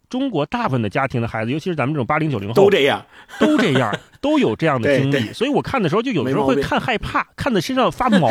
[0.07, 3.05] 呃中国大部分的家庭的孩子，尤其是咱们这种八零九零后，都这样，
[3.39, 8.29] 都这样，都有这样的经历，所以我看的时候就有的时候会看害怕，看的身上发毛。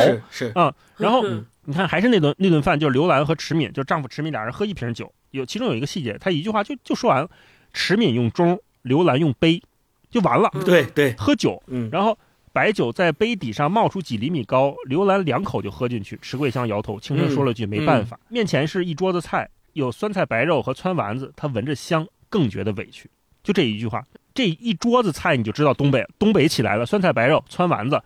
[0.54, 0.74] 啊。
[0.96, 1.44] 然后嗯。
[1.68, 7.28] 你看，还是那顿那顿饭，就是刘兰和池敏，就是丈夫池敏俩人喝一瓶酒，有其中有一个细节，他一句话就就说完了，
[7.72, 9.60] 池敏用盅，刘兰用杯，
[10.08, 10.48] 就完了。
[10.64, 12.16] 对对，喝酒，嗯，然后
[12.52, 16.16] 白酒在杯底上冒出几厘米高，刘兰两口就喝进去。
[16.22, 18.16] 迟桂香摇头，轻声说了句：“没办法。
[18.28, 23.10] 面前是一桌子菜，有酸菜白肉和汆丸子，他闻着香，更觉得委屈。
[23.44, 24.02] 就这一句话，
[24.34, 28.00] 这一桌子菜你就知道东北东北起来了，酸菜白肉、汆丸子，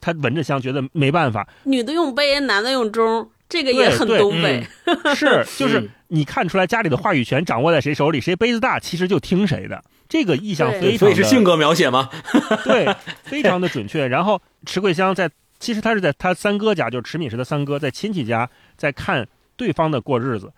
[0.00, 1.46] 他闻着香，觉得没办法。
[1.64, 4.64] 女的用杯，男的用盅，这个也很东北。
[5.16, 9.82] 是， 就是嗯你看出来家里的话语权掌握在谁手里，谁杯子大，其实就听谁的。
[10.08, 12.08] 这个意象非常的所以是性格描写吗？
[12.64, 14.06] 对，非常的准确。
[14.06, 15.28] 然后迟桂香在，
[15.58, 20.50] 其实他是在他三哥家，就是迟敏石的三哥，在亲戚家在看对方的过日子。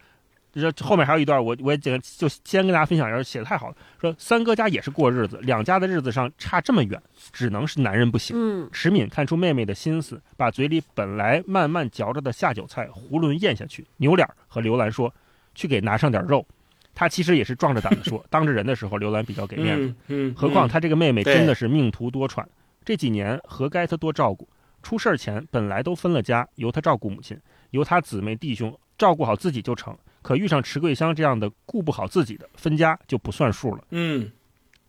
[0.53, 3.77] 这后面还有一段，我我也简就先跟大家分享一下，写的太好了。
[4.01, 7.01] 说三哥家也是过日子，两家的日子上差这么远，
[7.33, 8.35] 只能是男人不行。
[8.37, 15.15] 嗯，迟敏看出妹妹的心思，把嘴里本来慢慢嚼着的下酒菜囫囵咽下去，扭脸和刘兰说
[15.55, 16.45] ：“去给拿上点肉。”
[16.93, 19.87] 他其实也是壮着胆子说， 当着人的时候，刘兰比较给面子。
[20.09, 22.45] 嗯嗯，何况嗯他这个妹妹真的是命途多舛，
[22.85, 24.49] 这几年何该他多照顾？
[24.83, 27.39] 出事儿前本来都分了家，由他照顾母亲，
[27.71, 29.97] 由他姊妹弟兄照顾好自己就成。
[30.23, 33.85] 可遇上迟桂香这样的顾不好自己的，分家就不算数了。
[33.91, 34.31] 嗯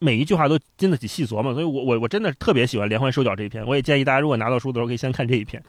[0.03, 3.63] 每一句话都经得起细琢磨，所以我我我真的特别喜欢连环收脚这一篇。
[3.67, 5.63] 我也建议大家，如果拿到书的时候，可以先看这一篇。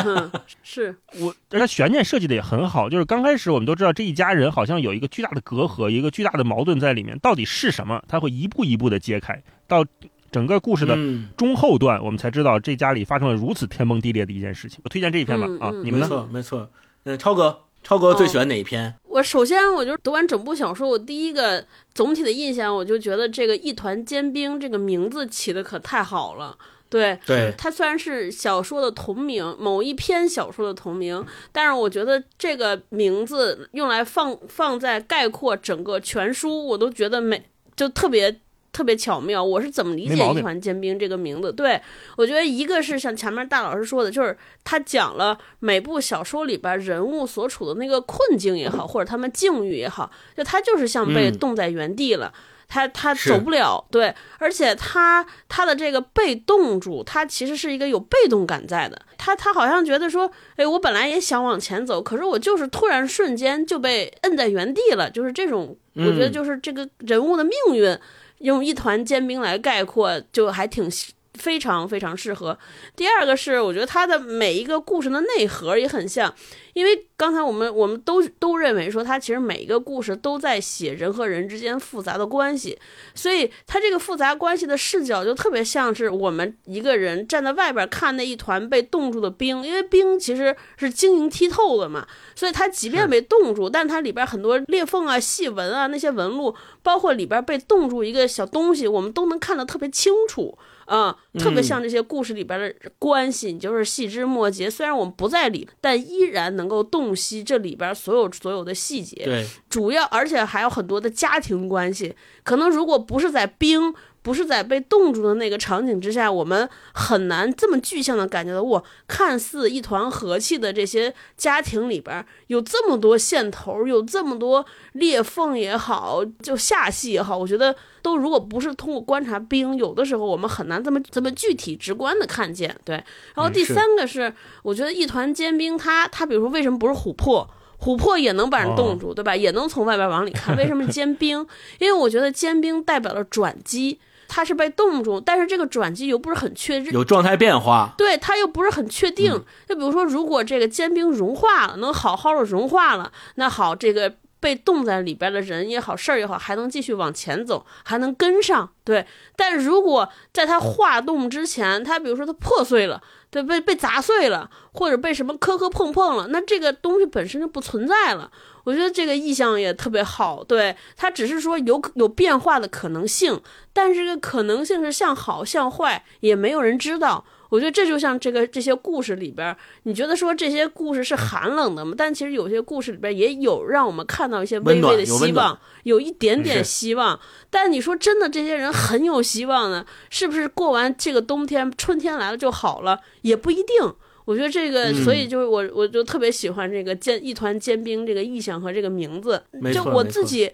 [0.64, 8.02] 是，我而且悬念设计的也很好，就是刚开始我们都知道这一家人好像有一个巨大的隔阂，一个巨大的矛盾在里面，到底是什么？
[8.08, 9.84] 他会一步一步的揭开，到
[10.32, 14.80] 整个故事的嗯中后段，我们才知道这家里发生了如此天崩地裂的一件事情。
[14.82, 16.06] 我推荐这一篇吧，啊，你们呢？
[16.06, 16.70] 没错没错。
[17.04, 18.94] 嗯，超哥，超哥最喜欢哪一篇？
[19.14, 26.58] 我首先我就读完整部小说，我第一个总体的印象，我就觉得这个“一团坚冰”这个名字起的可太好了。
[26.90, 37.44] 对，对，它虽然是小说的同名，某一篇小说的同名，但是我觉得这个名字用来放放在概括整个全书，我都觉得美，
[37.76, 38.40] 就特别
[38.74, 39.42] 特别巧妙。
[39.42, 41.50] 我是怎么理解“没毛病一团坚冰”这个名字？
[41.50, 41.80] 对
[42.18, 52.34] 我觉得一个是像前面大老师说的，就是他讲了每部小说里边人物所处的那个困境也好，或者他们境遇也好，就他就是像被嗯冻在原地了。
[52.66, 59.00] 他他走不了，对，而且他他的这个被冻住，他其实是一个有被动感在的。
[59.18, 67.96] 他他好像觉得说，哎，我本来也想往前走，可是我就是突然瞬间就被摁在原地了，就是这种，我觉得嗯就是这个人物的命运，
[68.38, 70.90] 用一团坚冰来概括，就还挺
[71.34, 72.56] 非常非常适合。
[72.96, 76.32] 第二个是，我觉得它的每一个故事的内核也很像，
[76.72, 82.78] 因为刚才我们我们都都认为说，它其实每一个故事都在写人和人之间复杂的关系，
[83.14, 100.56] 所以它这个复杂关系的视角就特别像是我们一个人站在外边看那一团被冻住的冰，因为冰其实是晶莹剔透的嘛，所以它即便被冻住，但它里边很多裂缝啊、细纹啊那些纹路，包括里边被冻住一个小东西，我们都能看得特别清楚。
[100.86, 104.70] 啊、特别像这些故事里边的关系，你就是细枝末节。
[104.70, 109.24] 虽然我们不在里，但依然能够洞悉这里边所有所有的细节。
[109.24, 112.14] 对，主要而且还有很多的家庭关系。
[112.42, 113.94] 可能如果不是在冰，
[114.24, 132.74] 不是在被冻住的那个场景之下，我们很难这么具象的感觉到，我，看似一团和气的这些家庭里边有这么多线头，有这么多裂缝也好，就下戏也好，我觉得都如果不是通过观察冰，有的时候我们很难这么这么具体直观的看见。
[132.82, 132.94] 对，
[133.34, 134.32] 然后第三个是，
[134.62, 137.46] 我觉得一团坚冰它，它比如说为什么不是琥珀？
[137.78, 139.36] 琥珀也能把人冻住，对吧？
[139.36, 140.56] 也能从外边往里看。
[140.56, 141.46] 为什么坚冰？
[141.78, 147.94] 因为我觉得坚冰代表了转机，它是被冻住，但是这个转机又不是很确认，有状态变化。
[147.96, 149.32] 对，它又不是很确定。
[149.68, 158.70] 就比如说，如果这个坚冰融化了，能好好的融化了，那好，这个被冻在里边的人也好，事儿也好，还能继续往前走，还能跟上。
[158.84, 159.06] 对，
[159.36, 168.30] 但如果在它化冻之前，它比如说它破碎了，对，被被砸碎了，或者被什么磕磕碰碰了，那这个东西本身就不存在了。
[168.64, 173.40] 我觉得这个意象也特别好，对，它只是说有有变化的可能性，
[173.72, 177.24] 但是这个可能性是向好向坏，也没有人知道。
[177.50, 181.94] 我觉得这就像这个这些故事里边，你觉得说这些故事是寒冷的吗？
[181.96, 187.20] 但其实有些故事里边也有让我们看到一些微微的希望，有一点点希望。
[187.50, 189.86] 但你说真的，这些人很有希望呢？
[190.10, 192.98] 是不是过完这个冬天，春天来了就好了？
[193.20, 193.94] 也不一定。
[194.24, 199.42] 我觉得这个，所以就是我，我就特别喜欢这个坚一团坚冰这个意象和这个名字。
[199.72, 200.50] 就我自己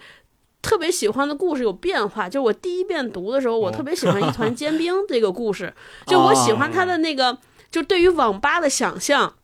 [0.60, 2.28] 特别喜欢的故事有变化。
[2.28, 5.72] 就我第一遍读的时候，我特别喜欢一团 坚冰这个故事。
[6.06, 7.38] 就我喜欢他的那个，
[7.70, 9.34] 就对于网吧的想象。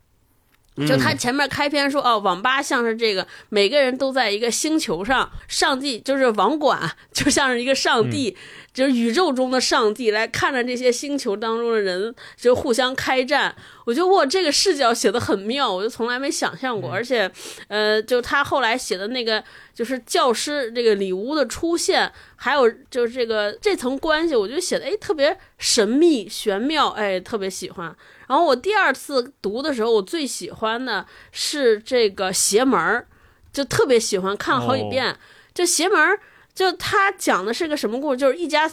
[0.87, 8.37] 就他前面开篇说，哦，网吧像是这个，每个人都在一个星球上，上帝就是网管，就像是一个上帝。
[8.75, 13.57] 就是宇宙中的上帝来看着这些星球当中的人，就互相开战。
[13.87, 16.93] 我觉得哇，这个视角写的很妙，我就从来没想象过。
[16.93, 17.31] 而且，
[17.69, 19.43] 呃，就他后来写的那个，
[19.75, 27.97] 就是教师这个里屋的出现，还有就是这个这层关系，我觉得写的哎特别神秘玄妙，哎特别喜欢。
[28.27, 33.07] 然后我第二次读的时候，我最喜欢的是这个邪门儿，
[33.53, 35.17] 就特别喜欢看了好几遍。
[35.55, 36.19] 这邪门儿。
[36.57, 38.17] 就他讲的是个什么故事？
[38.17, 38.67] 就是一家，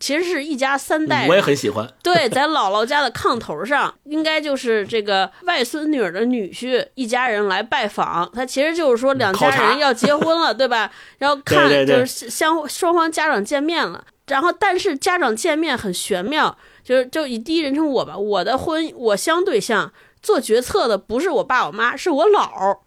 [0.00, 1.24] 其实是一家三代。
[1.28, 1.88] 我也很喜欢。
[2.02, 8.28] 对，在姥姥家的炕头上，应该就是这个外孙女儿的女婿一家人来拜访。
[8.34, 10.90] 他其实就是说两家人要结婚了，对吧？
[11.18, 14.04] 然后看就是相双方家长见面了。
[14.26, 22.78] 然后但是家长见面很玄妙，就是就以第一人称我吧，我的婚我相对象做决策的不是我爸我妈，是我姥儿。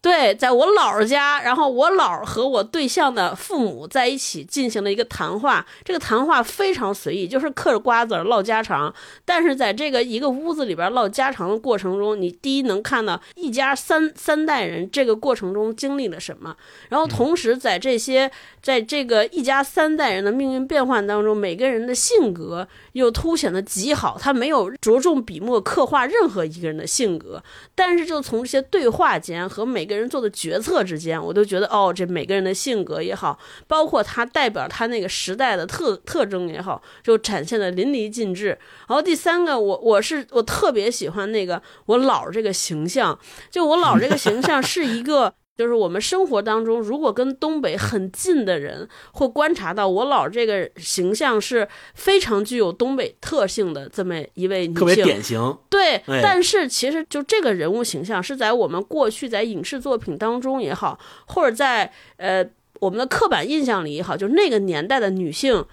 [0.00, 5.66] 对，在我姥儿家，然后我姥儿和我对象的父母在一起进行了一个谈话。
[5.82, 8.94] 这个谈话非常随意，就是嗑着瓜子唠家常。
[9.24, 16.56] 但是在这个一个屋子里边唠家常的过程中，你第一能看到一家三三代人这个过程中经历了什么，
[16.90, 18.30] 然后同时在这些
[18.68, 24.16] 在这个一家三代人的命运变换当中，每个人的性格又凸显的极好。
[24.20, 27.42] 他没有着重笔墨刻画任何一个人的性格，
[27.74, 29.88] 但是就从这些对话间和每。
[29.88, 38.48] 个人做的决策之间，我都觉得哦，这每个人的性格也好，包括他代表他那个时代的特特征也好，就展现的淋漓尽致。
[38.86, 43.18] 然后第三个，我我是我特别喜欢那个我姥这个形象，
[43.50, 45.32] 就我姥这个形象是一个。
[45.58, 55.58] 就是我们生活当中，如果跟东北很近的人会观察到，我姥这个形象是非常具有东北特性的这么一位女性，特别典型。
[55.68, 65.64] 对，但是其实就这个人物形象是在我们过去在影视作品当中也好，或者在呃我们的刻板印象里也好，就那个年代的女性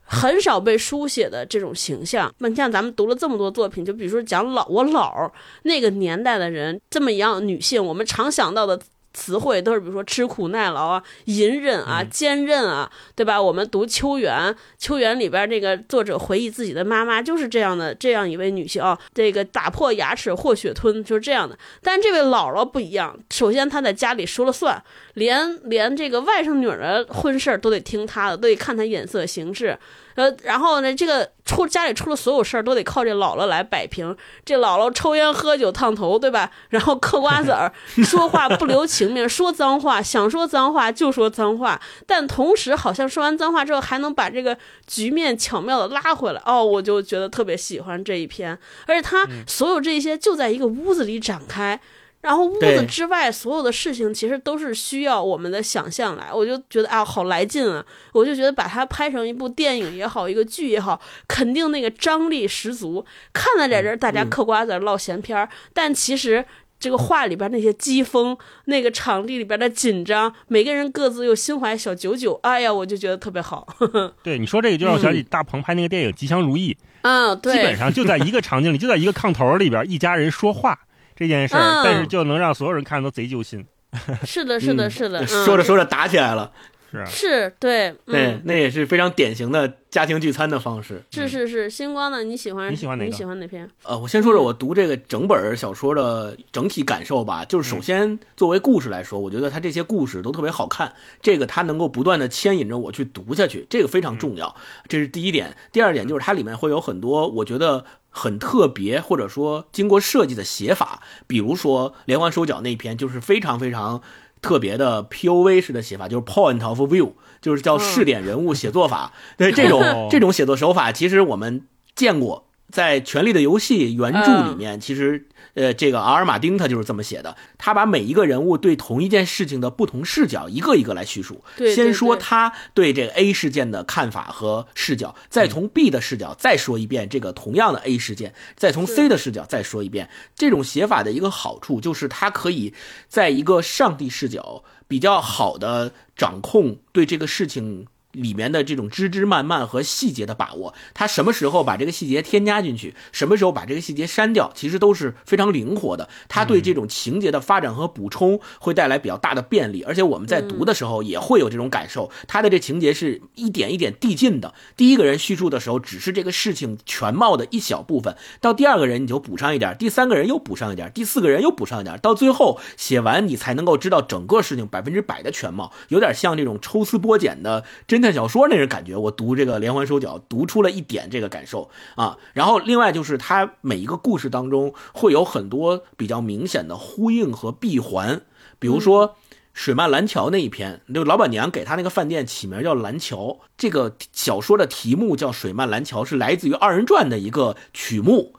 [0.00, 2.34] 很少被书写的这种形象。
[2.38, 5.30] 那像咱们读了这么多作品，就比如说讲老我姥
[5.64, 8.80] 那个年代的人这么一样女性，我们常想到的。
[9.16, 13.40] 词汇都是比如说吃苦耐劳啊、隐忍啊、坚韧啊，对吧？
[13.40, 14.38] 我们读《秋园》，
[14.78, 21.58] 《秋园》里边这个作者回忆自己的妈妈就是这样的，这样一位女性啊，这个打破牙齿或血吞，就是这样的。
[21.82, 24.82] 但这位姥姥不一样，首先她在家里说了算，
[25.16, 29.78] 连连这个外甥女儿的婚事儿都得听她的，都得看她眼色行事。
[30.14, 34.16] 呃，然后呢，这个出家里出了所有事儿都得靠这姥姥来摆平。
[34.44, 36.50] 这姥姥抽烟喝酒烫头，对吧？
[36.70, 37.70] 然后嗑瓜子儿，
[38.02, 41.80] 说话不留情面，说脏话，想说脏话就说脏话。
[42.06, 46.42] 但同时，好像说完脏话之后，还能把这个局面巧妙的拉回来。
[46.46, 51.78] 哦，我就觉得特别喜欢这一篇，而且他所有这些就在一个屋子里展开。
[52.26, 57.86] 然后屋子之外所有的事情其实都是需要我们的想象来，我就觉得啊好来劲啊！
[58.12, 63.06] 我就觉得把它拍成一部电影也好，一个剧也好，肯定那个张力十足。
[63.32, 66.44] 看了在这儿大家嗑瓜子唠闲篇儿，但其实
[66.80, 73.64] 这个话里边那些机锋，那个场地里边的紧张，每个人各自又心怀小九九，哎呀，我就觉得特别好。
[74.24, 80.76] 对你说这个就让我想起大鹏拍那个电影《吉祥如意》，嗯，对，基本上就在一个场景里，就在一个炕头里边，一家人说话。
[81.16, 83.64] 这件事儿，但是就能让所有人看都贼揪心。
[84.24, 85.26] 是的，是的，是的。
[85.26, 86.52] 说着说着打起来了，
[86.92, 89.72] 是是，对对，那也是非常典型的。
[89.96, 92.22] 家庭聚餐的方式是是是，星光的？
[92.22, 93.66] 你喜欢你喜欢哪你喜欢哪篇？
[93.82, 97.46] 呃，我先说说我读这个整本小说的整体感受吧。
[97.46, 100.92] 就是首先作为故事来说，我觉得它这些故事都特别好看，
[101.22, 104.54] 这个它能够不断的牵引着我去读下去，这个非常重要。
[104.86, 105.56] 这是第一点。
[105.72, 107.82] 第二点就是它里面会有很多我觉得
[108.16, 114.00] 很特别或者说经过设计的写法，比如说连环手脚那篇就是非常非常。
[114.42, 119.12] 特别的 P O V 式的写法，就是 Point of View，就是叫试点人物写作法。
[119.36, 125.26] 对这种这种写作手法，其实我们见过，在《权力的游戏》原著里面，其实。
[125.56, 131.42] 呃，这个阿尔马丁他就是这么写的，他把每一个人物对同一件事情的不同视角一个一个来叙述。
[131.74, 140.10] 先说他对这个 A 事件的看法和视角，再从 B 的视角再说一遍这个同样的 A 事件，再从 C 的视角再说一遍。
[140.34, 142.74] 这种写法的一个好处就是，它可以
[143.08, 147.86] 在一个上帝视角比较好的掌控对这个事情。
[148.16, 156.08] 里面的这种枝枝蔓蔓和细节的把握，他什么时候把这个细节添加进去，什么时候把这个细节删掉，其实都是非常灵活的。
[156.28, 162.10] 他对这种情节的发展和补充会带来比较大的便利，而且我们在读的时候也会有这种感受。
[162.26, 164.54] 他的这情节是一点一点递进的。
[164.76, 175.72] 第一个人叙述的时候，只是这个事情全貌的一小部分；到第二个人你就补上一点，第三个人又补上一点，第四个人又补上一点，到最后写完你才能够知道整个事情百分之百的全貌。
[175.88, 178.12] 有点像这种抽丝剥茧的侦探。
[178.12, 182.16] 看小说那种感觉，我读这个连环手脚读出了一点这个感受啊。
[182.34, 188.22] 然后另外就是它每一个故事当中会有很多比较明显的呼应和闭环，
[188.60, 189.16] 比如说
[189.52, 193.40] 水漫蓝桥那一篇，就老板娘给他那个饭店起名叫蓝桥。
[193.58, 198.34] 这个小说的题目叫水漫蓝桥，是来自于二人转的一个曲目。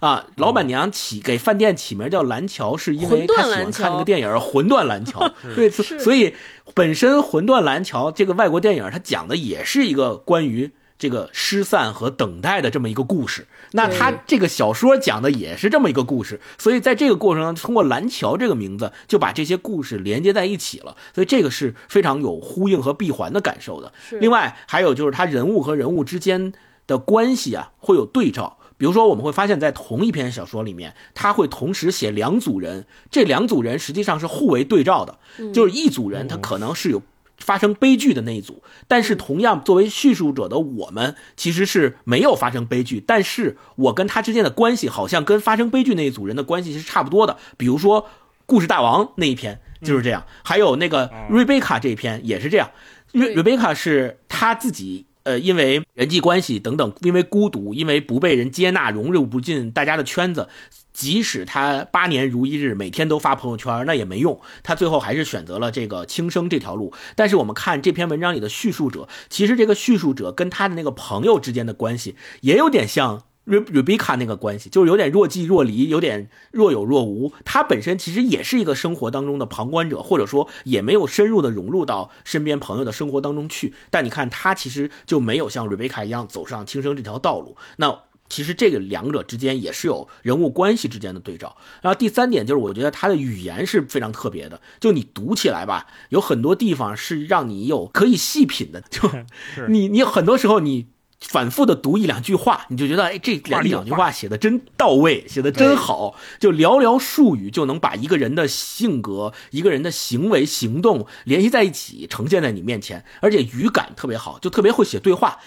[0.00, 5.20] 啊，老板娘起给饭店起名叫蓝桥，是因为她喜欢看那个电影《魂断蓝桥》。
[5.54, 6.34] 对，所以
[6.74, 13.46] 本身《魂断蓝桥》这个外国电影，它讲的也是一个关于这个失散和等待的这么一个故事。
[13.72, 20.96] 那他这个小说讲的也是这么一个故事，所以在这个过程中，通过蓝桥这个名字，就把这些故事连接在一起了。
[21.14, 23.92] 所以这个是非常有呼应和闭环的感受的。
[24.20, 26.52] 另外还有就是他人物和人物之间
[26.86, 28.58] 的关系啊，会有对照。
[28.78, 35.18] 比如说，我们会发现，在同一篇小说里面，他会同时写两组人，这两组人实际上是互为对照的。
[35.52, 37.02] 就是一组人，他可能是有
[37.38, 47.36] 发生悲剧的那一组，但是同样作为叙述者的我们，其实是没有发生悲剧，但是我跟他之间的关系好像跟发生悲剧那一组人的关系是差不多的。
[47.56, 48.02] 比如说
[48.46, 52.70] 《故事大王》那一篇就是这样，还有那个瑞贝卡这一篇也是这样。
[53.12, 55.06] 瑞瑞贝卡是他自己。
[55.28, 60.48] 呃，因为人际关系等等，因为孤独，因为不被人接纳，融入不进大家的圈子，
[60.94, 64.40] 即使他八年如一日，每天都发朋友圈，那也没用。
[64.62, 66.94] 他最后还是选择了这个轻生这条路。
[67.14, 73.24] 但是我们看这篇文章里的叙述者，其实这个叙述者跟他的那个朋友之间的关系，也有点像。
[73.48, 77.32] 瑞瑞贝卡那个关系就是有点若即若离，有点若有若无。
[77.46, 83.72] 他本身其实也是一个生活当中的旁观者，或者说也没有深入的融入到身边朋友的生活当中去。
[83.88, 87.56] 但你看他其实就没有像瑞贝卡一样走上轻生这条道路。
[87.78, 91.56] 那其实这个两者之间也是有人物关系之间的对照。
[91.80, 98.82] 然后第三点就是，我觉得他的语言是非常特别的，就你读起来吧，有很多地方是让你有可以细品的。
[98.90, 99.08] 就
[99.68, 100.88] 你你很多时候你。
[101.20, 106.14] 反复的读一两句话，你就觉得哎，这两两句话写的真到位，写的真好。
[106.38, 115.38] 就寥寥数语就能把一个人的性格、一个人的行为、行动联系在一起，呈现在你面前，而且语感特别好，就特别会写对话。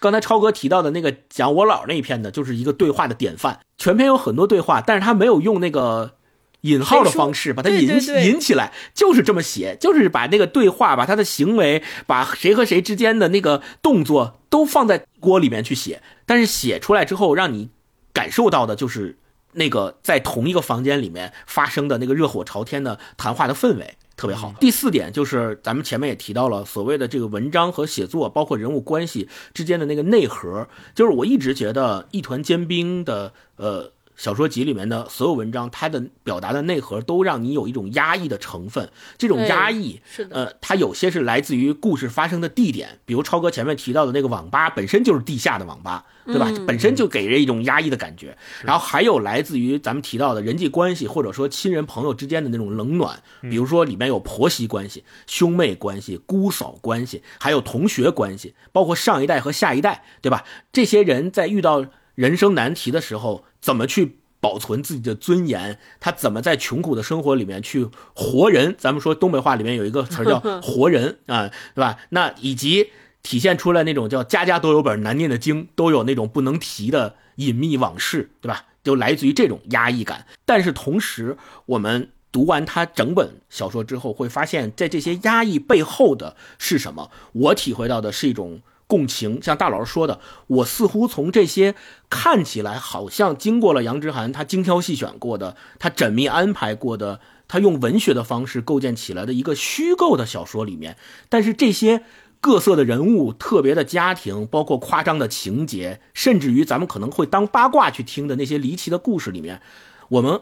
[0.00, 3.60] 刚才超哥提到的那个讲我姥那一篇的，就是一个对话的典范。
[3.78, 6.16] 全篇有很多对话，但是他没有用那个。
[6.62, 7.88] 引号的方式把它引
[8.24, 16.02] 引起来，就是这么写，就是把那个对话，把他的行为，把谁和谁之间的那个动作都放在锅里面去写。
[16.26, 17.70] 但是写出来之后，让你
[18.12, 19.16] 感受到的就是
[19.52, 24.52] 那个在同一个房间里面发生的那个热火朝天的谈话的氛围，特别好。
[24.60, 33.92] 第四点就是咱们前面也提到了，所谓的这个文章和写作，包括人物关系之间的那个内核，就是我一直觉得一团坚冰的呃。
[34.20, 38.90] 小说集里面的所有文章，它的表达的内核都让你有一种压抑的成分。
[39.16, 46.52] 这种压抑，是的，呃，它有些是来自于故事发生的地点，比如超哥前面提到的那个网吧，本身就是地下的网吧，对吧？
[46.66, 48.36] 本身就给人一种压抑的感觉。
[48.62, 60.44] 然后还有来自于咱们提到的人际关系，或者说亲人朋友之间的那种冷暖，比如说里面有婆媳关系、兄妹关系、姑嫂关系，还有同学关系，包括上一代和下一代，对吧？
[60.70, 61.86] 这些人在遇到
[62.20, 63.44] 人生难题的时候。
[63.60, 65.78] 怎么去保存自己的尊严？
[66.00, 68.74] 他怎么在穷苦的生活里面去活人？
[68.78, 71.98] 咱们说东北话里面有一个词叫 “活人”啊，对吧？
[72.08, 72.88] 那以及
[73.22, 78.64] 体现出来那种叫“家家都有本难念的经”，都有那种不能提的隐秘往事，对吧？
[78.82, 80.26] 就来自于这种压抑感。
[80.46, 87.10] 但是同时，我们读完他整本小说之后，会发现，在这些压抑背后的是什么？
[87.32, 88.62] 我体会到的是一种。
[88.90, 90.18] 共情，像大老师说的，
[90.48, 91.76] 我似乎从这些
[92.10, 100.96] 看起来好像经过了杨之涵他精挑细选过的，他缜密安排过的他用文学的方式构建起来的一个虚构的小说里面，
[101.28, 102.02] 但是这些
[102.40, 109.62] 各色的人物、特别的家庭，包括夸张的情节，甚至于咱们可能会当八卦去听的那些离奇的故事里面，
[110.08, 110.40] 我们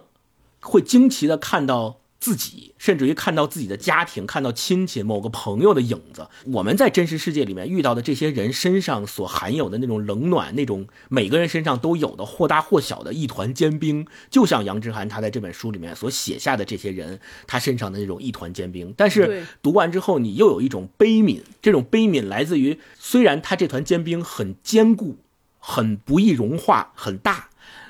[0.62, 2.00] 会惊奇的看到。
[2.20, 6.28] 自己，甚至于看到自己的家庭，看到亲戚、某个朋友的影子。
[6.46, 18.92] 我们在真实世界里面遇到的这些人身上所含有的那种冷暖，那种每个人身上都有的或大或小的一团坚冰，就像杨之涵他在这本书里面所写下的这些人，他身上的那种一团坚冰。
[18.96, 25.18] 但是读完之后，你又有一种悲悯，这种悲悯来自于虽然他这团坚冰很坚固，
[25.60, 27.47] 很不易融化，很大。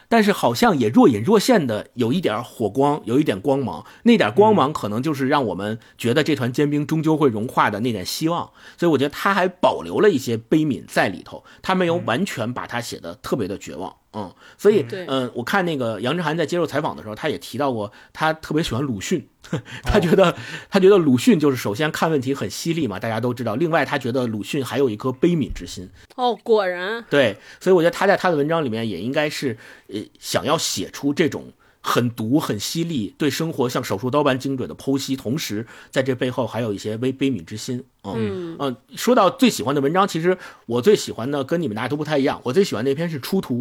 [0.09, 8.51] 但是好像也若隐若现的有一点火光，有一点光芒，那点光芒可能就是让我们觉得这团坚冰终究会融化的那点希望。
[8.79, 13.95] 所以我觉得他还保留了一些悲悯在里头，他没有完全把它写的特别的绝望。
[14.15, 19.29] 嗯，所以，嗯，我看那个杨之涵在接受采访的时候，他也提到过，他特别喜欢鲁迅，
[19.85, 20.35] 他觉得，
[20.71, 23.55] 他觉得鲁迅就是首先看问题很犀利嘛，大家都知道。
[23.55, 25.91] 另外，他觉得鲁迅还有一颗悲悯之心。
[26.17, 27.05] 哦，果然。
[27.11, 31.53] 对，所以我觉得他在他的文章里面也应该是，呃，想要写出这种
[31.83, 37.85] 很毒、很犀利，对生活像手术刀般精准的剖析，同时在这背后还有一些悲悲悯之心。
[38.05, 43.59] 嗯嗯，说到最喜欢的文章，其实我最喜欢的跟你们大家都不太一样，我最喜欢那篇是《出图》。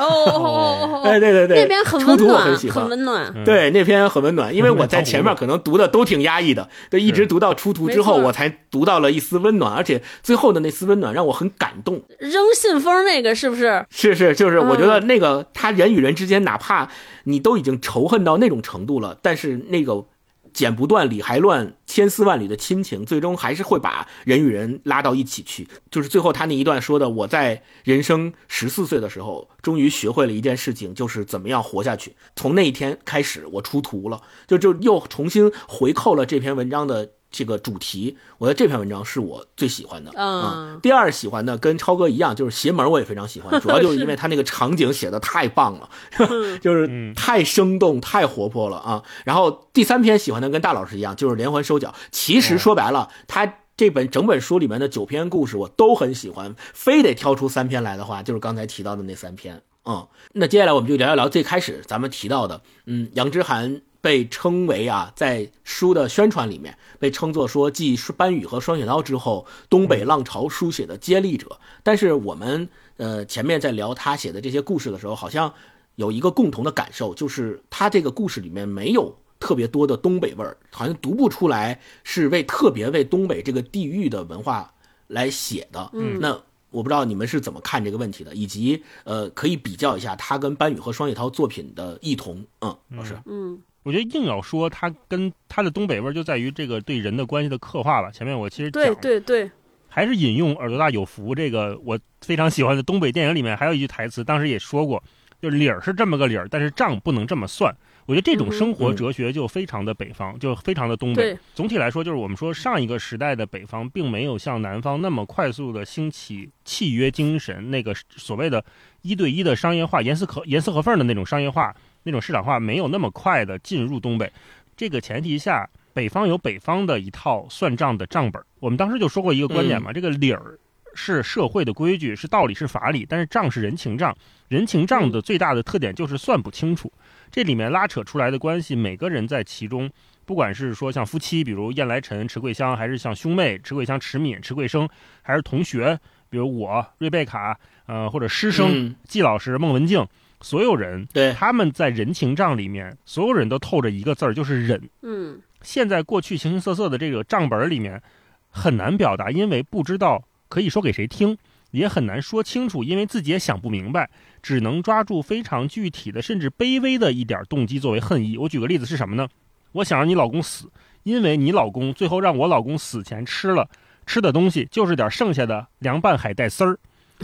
[0.00, 3.44] 哦，哎，对对对，那边很温暖，很温暖。
[3.44, 12.02] 对，那篇很温暖，因为我在前面可能读的都挺压抑的，对，一直读到出图之后，我才读到了一丝温暖，而且最后的那丝温暖让我很感动。
[12.18, 13.84] 扔信封那个是不是？
[13.90, 16.88] 是是，就是我觉得那个他人与人之间，哪怕
[17.24, 20.04] 你都已经仇恨到那种程度了，但是那个。
[20.52, 25.68] 剪不断，理还乱，千丝万缕的亲情，最终还是会把人与人拉到一起去。
[25.90, 32.14] 就是最后他那一段说的：“我在人生十四岁的时候，终于学会了一件事情，就是怎么样活下去。
[32.34, 40.78] 从那一天开始，我出徒了，就就又重新回扣了这篇文章的。”这个主题，我觉得这篇文章是我最喜欢的啊。
[40.82, 45.88] 第二喜欢的跟超哥一样，就是邪门，我也非常喜欢， 主要就是因为他那个场景写的太棒了，
[46.60, 49.02] 就是太生动、太活泼了啊。
[49.24, 51.94] 然后第三篇喜欢的跟大老师一样，就是连环收缴。
[52.10, 59.62] 其实说白了，他这本整本书里面的九篇故事我都很喜欢，非得挑出三篇来的话，就是刚才提到的那三篇。
[59.84, 63.82] 嗯，那接下来我们就聊一聊最开始咱们提到的，嗯，杨之涵。
[64.00, 71.58] 被称为啊，在书的宣传里面被称作说继班宇和双雪涛之后，东北浪潮书写的接力者。
[71.82, 75.52] 但是我们呃前面在聊他写的这些故事的时候，好像
[75.96, 84.72] 有一个共同的感受，就是他这个故事里面没有特别多的东北味儿，好像读不出来是为特别为东北这个地域的文化
[85.08, 85.90] 来写的。
[85.92, 86.40] 嗯，那
[86.70, 92.46] 我不知道你们是怎么看这个问题的，以及呃可以比较一下他跟班宇和双雪涛作品的异同。
[92.60, 93.60] 嗯，老师，嗯。
[93.82, 98.10] 我觉得硬要说它跟它的东北味儿，就在于这个对人的关系的刻画吧。
[98.10, 99.50] 前面我其实对对对，
[99.88, 105.02] 还是引用耳朵大有福这个我非常喜欢的东北电影里面还有一句台词，当时也说过，
[105.40, 107.74] 就理儿是这么个理儿，但是账不能这么算。
[108.06, 111.38] 我觉得这种生活哲学就非常的北方，就非常的东北。
[111.54, 118.64] 总体来说，就是我们说上一个时代的北方，并没有像南方那么快速的兴起契约精神，那个所谓的
[119.02, 121.72] 一对一的商业化，严丝合严丝合缝的那种商业化。
[122.02, 124.32] 那种市场化没有那么快的进入东北，
[124.76, 128.42] 这个前提下，北方有北方的一套算账的账本。
[128.58, 130.58] 我们当时就说过一个观点嘛，这个理儿
[130.94, 134.16] 是社会的规矩，是道理，是法理，但是账是人情账。
[134.48, 136.92] 人情账的最大的特点就是算不清楚，
[137.30, 139.88] 这里面拉扯出来的关系，每个人在其中，
[140.24, 144.88] 不管是说像夫妻，比如燕来臣、迟桂香，还是像兄妹，迟桂香、迟敏、迟桂生，
[145.22, 145.96] 还是同学，
[146.28, 150.04] 比如我瑞贝卡，呃，或者师生季老师孟文静。
[150.42, 154.88] 所有人对他们在人情账里面，所有人都透着一个字儿，就是忍。
[155.02, 158.02] 嗯，现在过去形形色色的这个账本里面
[158.48, 161.36] 很难表达，因为不知道可以说给谁听，
[161.72, 164.08] 也很难说清楚，因为自己也想不明白，
[164.42, 168.38] 只能抓住非常具体的，甚至卑微的一点动机作为恨意。
[168.38, 169.28] 我举个例子是什么呢？
[169.72, 170.70] 我想让你老公死，
[171.02, 173.68] 因为你老公最后让我老公死前吃了
[174.06, 176.78] 吃的东西，就是点剩下的凉拌海带丝儿，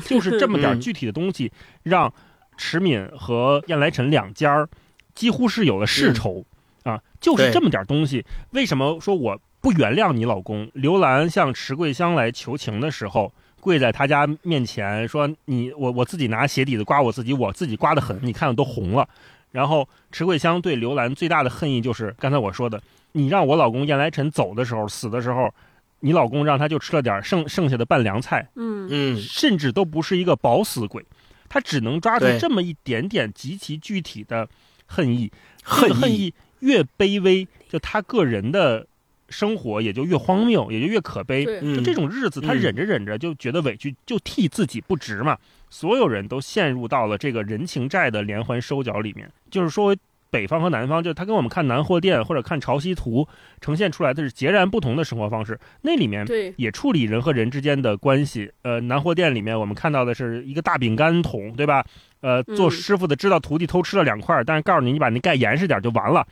[0.04, 1.50] 就是这么点具体的东西
[1.82, 2.12] 让。
[2.56, 4.68] 迟敏和燕来臣两家儿
[5.14, 6.44] 几乎是有了世仇，
[6.84, 8.24] 啊，就是这么点东西。
[8.50, 10.70] 为什么说我不原谅你老公？
[10.74, 19.08] 刘兰向池桂香来求情的时候，跪在他家面前说：“你我我自己拿鞋底子刮我自己，我自己刮的很，你看都红了。”
[19.52, 22.80] 然后迟桂香对刘兰最大的恨意就是刚才我说的，
[23.12, 25.52] 你让我老公燕来臣走的时候，死的时候，
[26.00, 31.04] 你老公让他就吃了点剩剩下的拌凉菜，嗯嗯，甚至都不是一个饱死鬼。
[31.48, 34.48] 他只能抓住这么一点点极其具体的
[34.86, 35.30] 恨意，
[35.62, 38.86] 恨恨意越卑微，就他个人的
[39.28, 41.44] 生活也就越荒谬，也就越可悲。
[41.44, 45.36] 就这种日子，他嗯忍着忍着就觉得委屈，就替自己不值嘛。
[45.68, 49.30] 所有人都陷入到了这个人情债的连环收缴里面。
[49.50, 49.94] 就是说，
[50.30, 53.26] 北方和南方，就他跟我们看南货店或者看潮汐图
[53.60, 55.58] 呈现出来的是截然不同的生活方式。
[55.82, 58.50] 那里面，也处理人和人之间的关系。
[58.62, 61.84] 呃，南货店里面我们看到的是一个大饼干桶，对吧？
[62.20, 66.26] 呃，做嗯师傅的知道徒弟偷吃了两块，但是告诉你，你把那盖严实点就完了。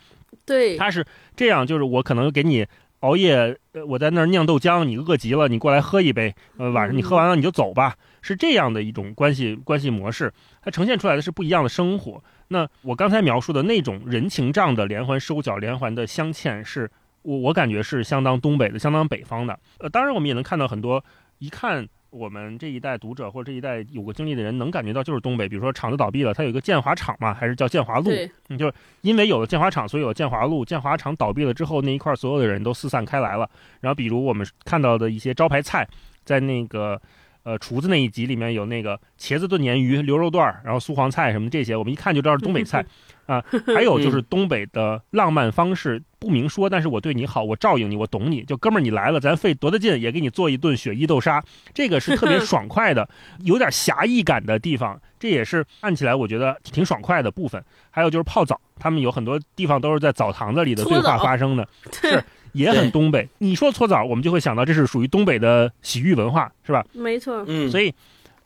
[0.45, 1.05] 对，他是
[1.37, 2.67] 这样，就是我可能给你
[3.01, 10.33] 熬夜，呃我在那儿酿豆浆，你饿极了，你过来喝一杯，呃，晚上你喝完了你就走吧，是这样的一种关系关系模式，
[10.65, 12.23] 它呈现出来的是不一样的生活。
[12.49, 16.91] 那我刚才描述的那种人情账的连环收缴、连环的镶嵌，是
[17.23, 19.59] 我我感觉是相当东北的、相当北方的。
[19.79, 21.05] 呃，当然我们也能看到很多，
[21.39, 30.65] 一看我们这一代读者或者这一代有过经历的人，能感觉到就是东北，比如说厂子倒闭了，它有一个建华厂嘛，还是叫建华路，对，嗯，就是因为有了建华厂，所以有建华路。
[30.65, 33.49] 建华厂倒闭了之后，那一块儿所有的人都四散开来了。
[33.81, 35.89] 然后，比如我们看到的一些招牌菜，
[36.25, 37.01] 在那个
[37.45, 42.85] 呃厨子那一集里面有那个茄子炖鲶鱼、牛肉段儿，然后苏黄菜什么这些，我们一看就知道是东北菜
[43.27, 43.45] 啊。
[43.75, 53.09] 还有就是东北的浪漫方式，不明说，但是我对你好，我照应你，我懂你，就哥们儿你来了，咱费多大劲也给你做一顿雪衣豆沙，这个是特别 爽快的，
[53.41, 57.63] 有点侠义感的地方，这也是按起来我觉得挺爽快的部分。
[57.91, 62.23] 还有就是泡澡，他们有很多地方都是在澡堂子里的对话发生的， 是
[62.53, 63.29] 也很东北。
[63.39, 66.85] 你说搓澡，我们就会想到这是属于东北的洗浴文化，是吧？
[66.93, 67.93] 没错，嗯，所以，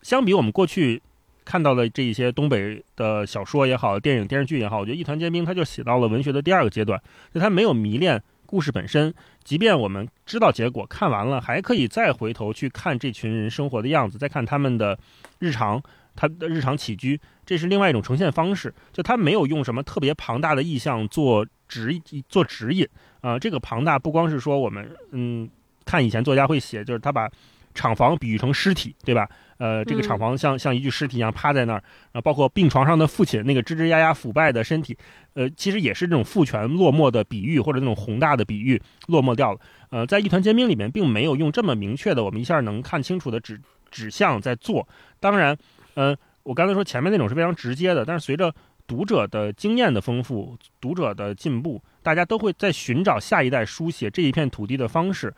[0.02, 1.00] 相比我们过去
[1.48, 7.00] 看到的这一些东北的小说也好、电影电视剧也好，我觉得《一团结冰》它就写到了文学的第二个阶段，
[7.32, 14.98] 就它没有迷恋故事本身，即便我们知道结果，看完了还可以再回头去看这群人生活的样子，再看他们的
[15.38, 15.82] 日常。
[16.20, 18.74] 他的日常起居，这是另外一种呈现方式。
[18.92, 21.96] 就他没有用什么特别庞大的意象做指
[22.28, 22.84] 做指引
[23.20, 25.48] 啊、这个庞大不光是说我们嗯
[25.84, 27.30] 看以前作家会写，就是他把
[27.72, 29.30] 厂房比喻成尸体，对吧？
[29.58, 31.82] 呃，这个嗯厂房像像一具尸体一样趴在那儿，
[32.12, 34.96] 然后包括病床上的父亲那个吱吱呀呀腐败的身体，
[35.34, 39.60] 呃，其实也是这种父权落寞的比喻或者那种宏大的比喻落寞掉了。
[39.90, 44.86] 呃，在《一团煎饼》里面，并没有用这么明确的，我们一下能看清楚的指指向在做。
[45.18, 45.56] 当然，
[45.94, 48.54] 呃，我刚才说前面那种是非常直接的，但是随着
[48.86, 55.34] 读者的经验的丰富，读者的进步，大家都会在寻找下一代书写这一片土地的方式，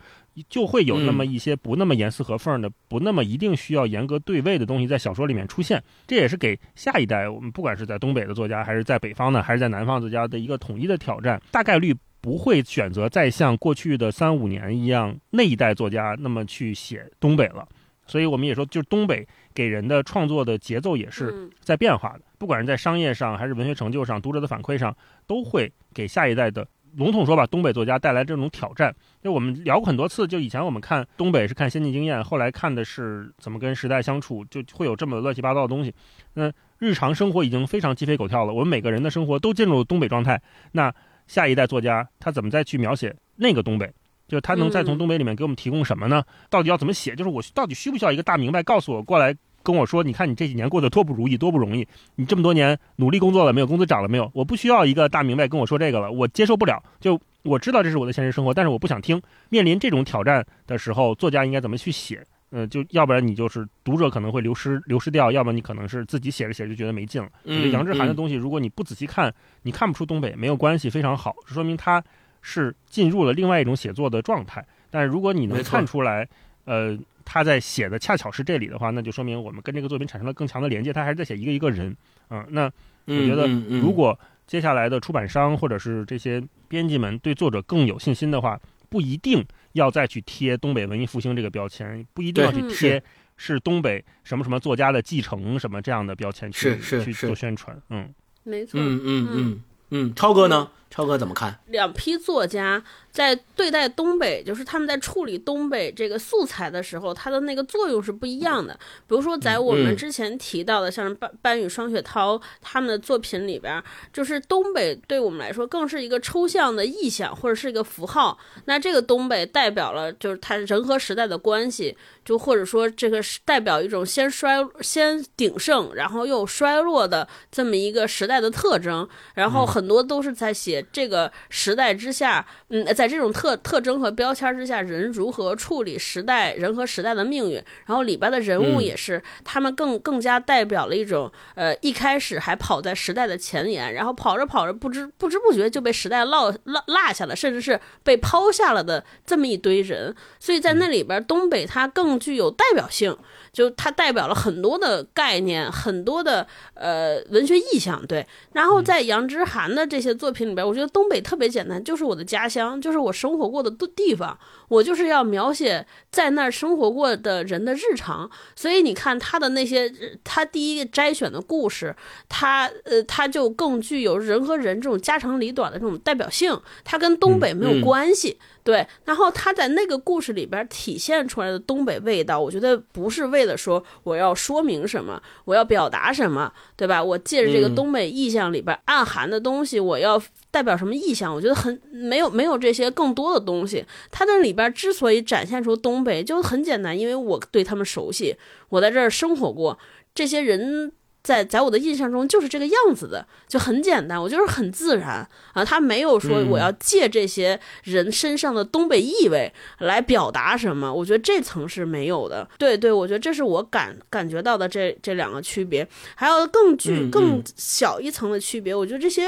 [0.49, 5.81] 就会有那么一些不那么严丝合缝的、不那么一定需要严格对位的东西在小说里面出现。
[6.07, 11.41] 这也是给下一代，我们不管是在东北的作家，还是在北方的，还是在南方作家的一个统一的挑战。
[11.51, 17.67] 大概率不会选择再像过去的三五年一样，那一代作家那么去写东北了。
[18.07, 24.93] 所以我们也说，就是东北给人的创作的节奏也是嗯在变化的，不管是在商业上，还是文学成就上，读者的反馈上，
[25.25, 28.93] 都会给下一代的笼统说吧，东北作家带来这种挑战。
[29.23, 35.93] 就我们聊过很多次，就以前我们看东北是看先进经验，后来看的是怎么跟时代相处，就会有这么乱七八糟的东西。
[36.33, 40.41] 那日常生活已经非常鸡飞狗跳了，我们每个人的生活都进入东北状态。
[40.71, 40.93] 那
[41.27, 43.91] 下一代作家他怎么再去描写那个东北？
[44.27, 46.23] 就是他能再从嗯东北里面给我们提供什么呢？
[46.49, 47.13] 到底要怎么写？
[47.15, 53.67] 就是我到底需不需要一个大明白告诉我过来跟我说，你看你这几年过得多不如意，多不容易，你这么多年努力工作了没有？
[53.67, 54.29] 工资涨了没有？
[54.33, 56.81] 我不需要一个大明白跟我说这个了，我接受不了。
[56.99, 59.21] 就我知道这是我的现实生活，但是我不想听。
[59.49, 62.23] 面临这种挑战的时候，作家应该怎么去写？
[62.51, 67.29] 呃，就要不然你就是读者可能会流失流失掉，要么你可能是自己写着写着就觉得没劲了。
[67.45, 69.33] 嗯杨志涵的嗯东西，如果你不仔细看，
[69.63, 72.03] 你看不出东北没有关系，非常好，说明他
[72.41, 74.65] 是进入了另外一种写作的状态。
[74.89, 76.27] 但是如果你能看出来，
[76.65, 76.97] 呃，
[77.33, 81.95] 他在写的恰巧是这里的话，那就说明我们跟这个作品产生了更强的连接，他还是在写一个一个人。
[82.29, 82.65] 嗯，那
[83.05, 83.47] 我觉得
[83.79, 88.59] 如果接下来的出版商或者是这些编辑们对作者更有信心的话，
[88.89, 93.01] 不一定要再去贴东北文艺复兴这个标签，不一定要去贴
[93.37, 93.57] 是。
[93.61, 97.27] 东北什么什么作家的继承什么这样的标签去去是是是。
[97.27, 97.81] 做宣传。
[97.91, 98.13] 嗯，
[98.43, 99.63] 没错，嗯嗯嗯。
[99.91, 100.69] 嗯，超哥呢？
[100.91, 101.57] 超哥怎么看？
[101.67, 108.77] 两批作家在对待东北，就是他们在处理东北这个素材的时候，它的那个作用是不一样的。
[109.07, 113.81] 比如说，在我们嗯之前提到的，像是班班宇、双雪涛他们的作品里边，
[114.11, 118.37] 就是东北对我们来说更是一个抽象的意象或者是一个符号。
[118.65, 129.07] 那这个东北代表了就是它人和时代的关系，就或者说这个是代表一种先衰先鼎盛，然后又衰落的这么一个时代的特征。
[129.33, 137.61] 然后很多都是在写解这个时代之下，嗯，在这种特特征和标签之下，人如何处理时代人和时代的命运。
[137.85, 150.15] 然后里边的人物也是，他们更更加代表了一种，呃，一开始还跑在时代的前沿，然后跑着跑着不知不知不觉就被时代落落落下了，甚至是被抛下了的这么一堆人。
[150.39, 153.17] 所以在那里边，东北它更具有代表性。
[153.53, 158.25] 就它代表了很多的概念，很多的呃文学意象，对。
[158.53, 164.37] 然后在杨之涵的这些作品里边，我觉得东北特别简单，就是我的家乡，就是我生活过的地方，
[164.69, 168.29] 我就是要描写在那儿生活过的人的日常。
[168.55, 169.91] 所以你看他的那些，
[170.23, 171.95] 他第一个摘选的故事，
[172.29, 178.39] 他呃他就更具有人和人这种家长里短的这种代表性，他跟东北没有关系。
[178.63, 187.03] 对，然后他在那个故事里边体现出来的东北味道，我觉得不是为了说我要说明什么，我要表达什么，对吧？
[187.03, 191.33] 我借着这个东北意象里边暗含的东西，我要代表什么意象？
[191.33, 193.85] 我觉得很没有没有这些更多的东西。
[194.11, 198.35] 他那里边之所以展现出东北，就很简单，因为我对他们熟悉，
[198.69, 199.79] 我在这儿生活过，
[200.13, 200.91] 这些人。
[201.23, 205.63] 在在我的印象中就是这个样子的，就很简单，我就是很自然啊。
[205.63, 212.47] 他没有说我要借这些人身上的东北意味来表达什么，我觉得这层是没有的。
[212.57, 218.73] 对对，我觉得这是我感感觉到的这这两个区别，还有更具更小一层的区别。
[218.73, 219.27] 我觉得这些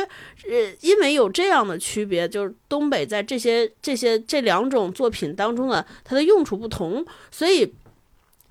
[0.50, 7.72] 呃，因为有这样的区别，就是东北在这些这些这两种作品当中的它的用处不同，所以。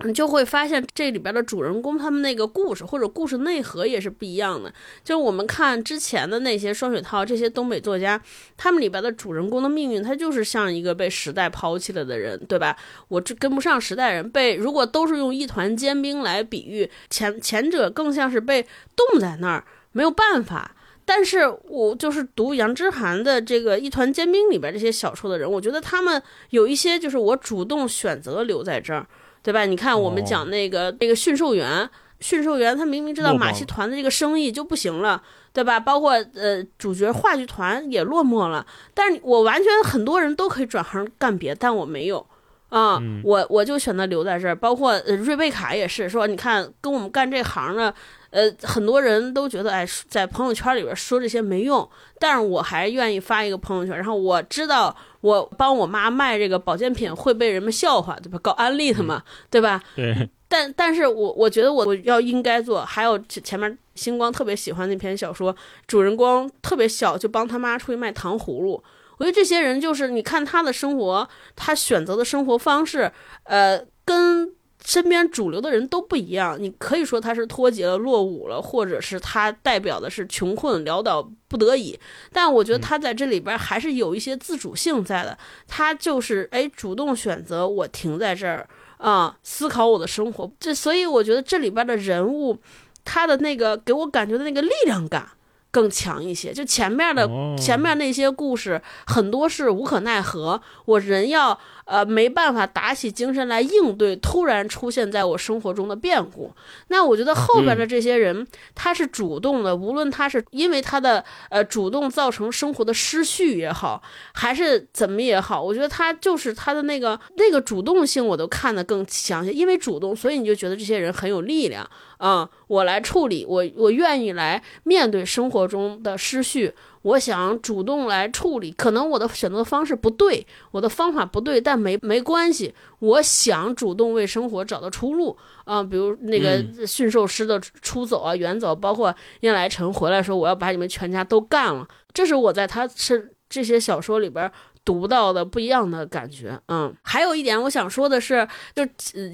[0.03, 4.71] 你就会发现这里边的主人公他们那个故事或者故事内核也是不一样的。
[5.03, 8.21] 就是我们看之前的那些双雪涛这些东北作家，
[8.57, 12.75] 他们里边的主人公的命运，他就是像一个被时代抛弃了的人，对吧？
[13.07, 20.75] 我这跟不上时代人，被如果都是用一团坚冰来比喻，前前者更像是被冻在那儿没有办法。
[21.05, 29.05] 但是我就是读杨之涵的这个一团坚冰里边这些小说的人，我觉得他们有一些就是我主动选择留在这儿。
[29.43, 29.65] 对吧？
[29.65, 31.87] 你看，我们讲那个那个驯兽员，
[32.21, 35.21] 驯兽员他明明知道马戏团的这个生意就不行了，
[35.51, 35.77] 对吧？
[35.77, 42.25] 包括呃主角话剧团也落寞了，但是我完全很多人都可以转行干别，但我没有
[42.69, 44.55] 啊，我我就选择留在这儿。
[44.55, 47.93] 包括呃瑞贝卡也是说，你看跟我们干这行的，
[48.29, 51.85] 呃很多人都觉得哎，在朋友圈里边说这些没用，
[52.17, 54.95] 但是我还愿意发一个朋友圈，然后我知道。
[55.23, 58.37] 我帮我妈卖这个保健品会被人们笑话，对吧？
[58.43, 59.81] 搞安利的嘛，对吧？
[59.95, 60.29] 对。
[60.49, 62.83] 但但是我我觉得我我要应该做。
[62.83, 65.55] 还有前面星光特别喜欢那篇小说，
[65.87, 68.83] 主人公特别小就帮他妈出去卖糖葫芦。
[69.17, 73.11] 我觉得这些人就是你看他的生活，他选择的生活方式，
[73.45, 74.53] 呃，跟。
[74.85, 81.97] 身边主流的人都不一样，你可以说他是脱节了、落伍了，或者是他代表的是穷困潦倒、不得已。
[82.33, 88.67] 但我觉得他在这里边还是有一些自主性在的，他就是哎主动选择我停在这儿
[88.97, 90.51] 啊，思考我的生活。
[90.59, 92.57] 这所以我觉得这里边的人物，
[93.05, 95.29] 他的那个给我感觉的那个力量感
[95.71, 96.51] 更强一些。
[96.51, 97.25] 就前面的
[97.57, 101.57] 前面那些故事很多是无可奈何，我人要。
[101.85, 106.51] 呃，没办法打起精神来应对突然出现在我生活中的变故。
[106.87, 114.01] 那我觉得后边的这些人，他是主动的，无论他是因为他的呃主动造成生活的失序也好，
[114.33, 119.51] 还是怎么也好，我觉得他就是他的那个那个主动性，我都看得更详细。
[119.51, 122.49] 因为主动，所以你就觉得这些人很有力量啊！
[122.67, 126.73] 我来处理，我我愿意来面对生活中的失序。
[127.03, 132.73] 我想主动来处理，可能我的选择方式不对，我的方法不对，但没没关系。
[132.99, 144.51] 我想主动为生活找到出路啊，比如那个驯兽师的出走啊、远走，包括燕来臣回来说我要把你们全家都干了，这是我在他是这些小说里边。
[144.85, 148.85] 读到的不一样的感觉，嗯，还有一点我想说的是，就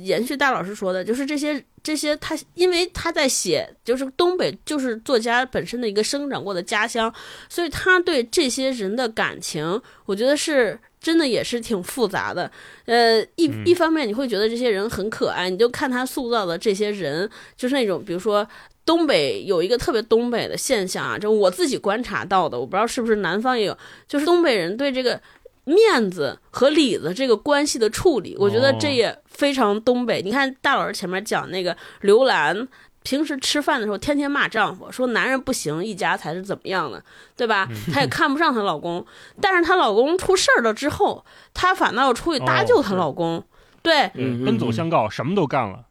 [0.04, 7.14] 延续大老师说的，就是这些这些他，因为他在写，就是东北就是作家本身的一个生长过的家乡，
[7.50, 12.52] 所以他对这些人的感情，我觉得是真的也是挺复杂的。
[12.86, 18.48] 呃，一一方面你会觉得这些人很可爱，你就看他塑造的这些人，就是那种比如说。
[18.86, 23.78] 东北有一个特别东北的现象啊，就我自己观察到的，我不知道是不是南方也有，
[24.08, 25.22] 就是东北人对这个
[25.70, 30.22] 面子和里子这个关系的处理，我觉得这也非常东北。
[30.22, 32.68] 你看大老师前面讲那个刘兰，
[33.04, 37.04] 平时吃饭的时候天天骂丈夫，说男人不行，一家才是怎么样的，
[37.38, 37.68] 对吧？
[37.94, 39.06] 她也看不上她老公，
[39.40, 43.44] 但是她老公出事儿了之后，她反倒出去搭救她老公，
[43.84, 44.10] 对，
[44.44, 45.86] 奔走相告，什么都干了。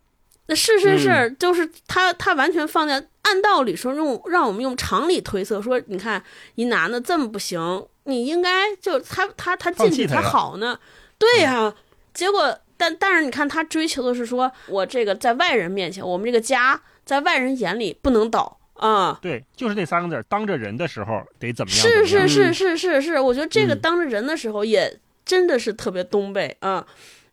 [0.49, 6.23] 那是是是，就是他他完全放在，按道理说用让我们用常理推测说，你看
[6.55, 10.81] 一男的这么不行，你应该就他他他进去才好呢，
[11.19, 11.75] 对呀。
[12.15, 19.19] 结果但但是你看他追求的是说我这个在外人面前，我们这个家在外人眼里不能倒啊。
[19.21, 21.81] 对，就是那三个字，当着人的时候得怎么样？
[21.81, 26.85] 是是是是是是，我觉得这个当着人的时候也真的是特别东北啊。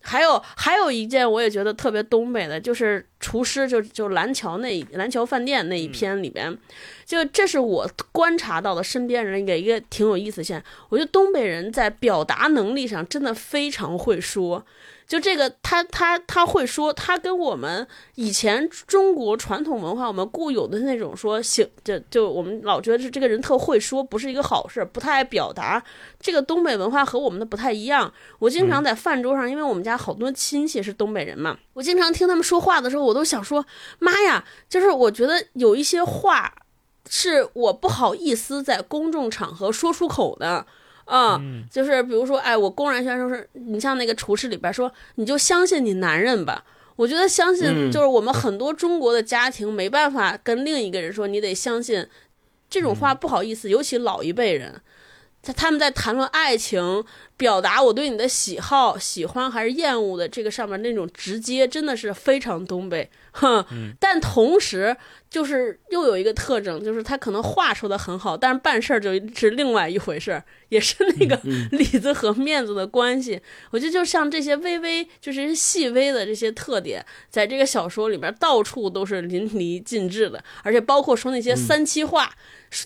[0.06, 6.56] 还有还有一件我也觉得特别东北的，就是厨师，就就蓝桥那蓝桥饭店那一篇里边，
[7.04, 14.64] 就这是我观察到的身边人给一个挺有意思现，我觉得东北人在表达能力上真的非常会说。
[15.06, 17.86] 就这个，他他他会说，他跟我们
[18.16, 25.80] 以前中国传统文化，我们固有的那种说，行，就就我们老觉得是这个人特会说，不是一个好事，不太爱表达。
[26.18, 28.12] 这个东北文化和我们的不太一样。
[28.40, 33.64] 我经常在饭桌上，因为我们家好多亲戚是东北人嘛，我经常听他们说话的时候，我都想说，
[34.00, 36.52] 妈呀，就是我觉得有一些话，
[37.08, 40.66] 是我不好意思在公众场合说出口的。
[41.06, 41.40] 啊，
[41.70, 46.62] 就是比如说，哎，我公然宣称是，你像那个厨师里边说，你就相信你男人吧。
[46.96, 52.06] 我觉得相信就是我们很多中国的家庭没办法跟另一个人说，你得相信，
[52.68, 54.80] 这种话不好意思，尤其老一辈人，
[55.42, 57.04] 他他们在谈论爱情。
[57.36, 63.64] 表达我对你的喜好、喜欢还是厌恶的这个上面那种直接，真的是非常东北，哼。
[64.00, 64.96] 但同时，
[65.28, 71.38] 就是又有一个特征，就是他可能话说的很好，但是办事儿就是另外一回事儿，也是那个
[71.72, 73.40] 里子和面子的关系。
[73.70, 82.34] 我觉得就像这些微微就是细微的这些特点，在这个小说里面到处都是淋漓尽致的，而且包括说那些三七话。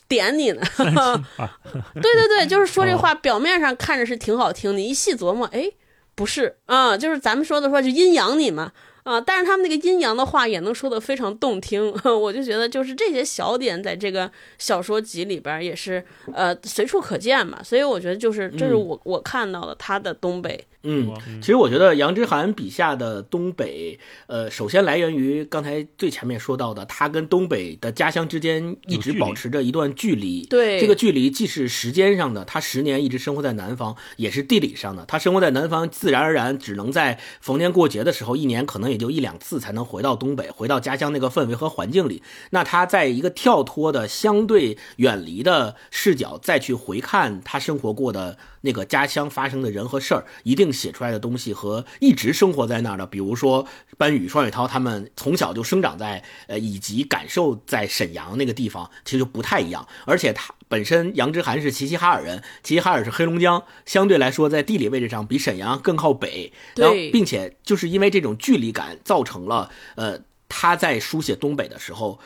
[0.08, 0.62] 点你呢？
[1.94, 5.70] 对对对，就是说这话，表面上看着是挺好听，你一细琢磨，哎，
[6.14, 8.72] 不是啊，就是咱们说的说就阴阳你嘛。
[9.02, 9.18] 啊！
[9.18, 16.04] 但是他们那个阴阳的话也能说得非常动听， 我就觉得就是这些小点在这个小说集里边也是
[16.34, 20.62] 呃随处可见嘛，所以我觉得就是这是我我看到的他的东北。
[20.82, 30.46] 嗯，其实我觉得杨之涵笔下的东北，呃，首先来源于刚才最前面说到的，他跟东北的家乡之间一直保持着一段距离。
[30.46, 42.22] 对，这个距离既是时间上的，他十年一直生活在南方，也是地理上的，他生活在南方，自然而然只能在逢年过节的时候，一年可能也就一两次才能回到东北，回到家乡那个氛围和环境里。
[42.50, 48.38] 那他在一个跳脱的、相对远离的视角再去回看他生活过的。
[48.62, 59.86] 那个家乡发生的人和事儿，一定写出来的东西和一直生活在那儿的，比如说班宇、双雪涛他们从小就生长在呃，以及感受在沈阳那个地方，其实就不太一样。
[60.04, 66.52] 而且他本身杨之涵是齐齐哈尔人，齐齐哈尔是黑龙江，相对来说在地理位置上比沈阳更靠北。
[66.76, 72.18] 然后，并且就是因为这种距离感，造成了呃他在书写东北的时候。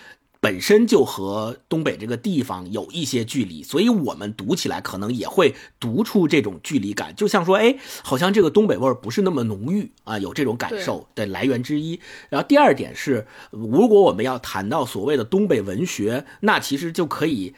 [0.45, 11.99] 本身就和东北这个地方有一些距离，所以我们读起来可能也会读出这种距离感，就像说，哎，好像这个东北味儿不是那么浓郁啊，有这种感受的来源之一。
[12.29, 17.55] 然后第二点是，如果我们要谈到所谓的东北文学，那其实就可以。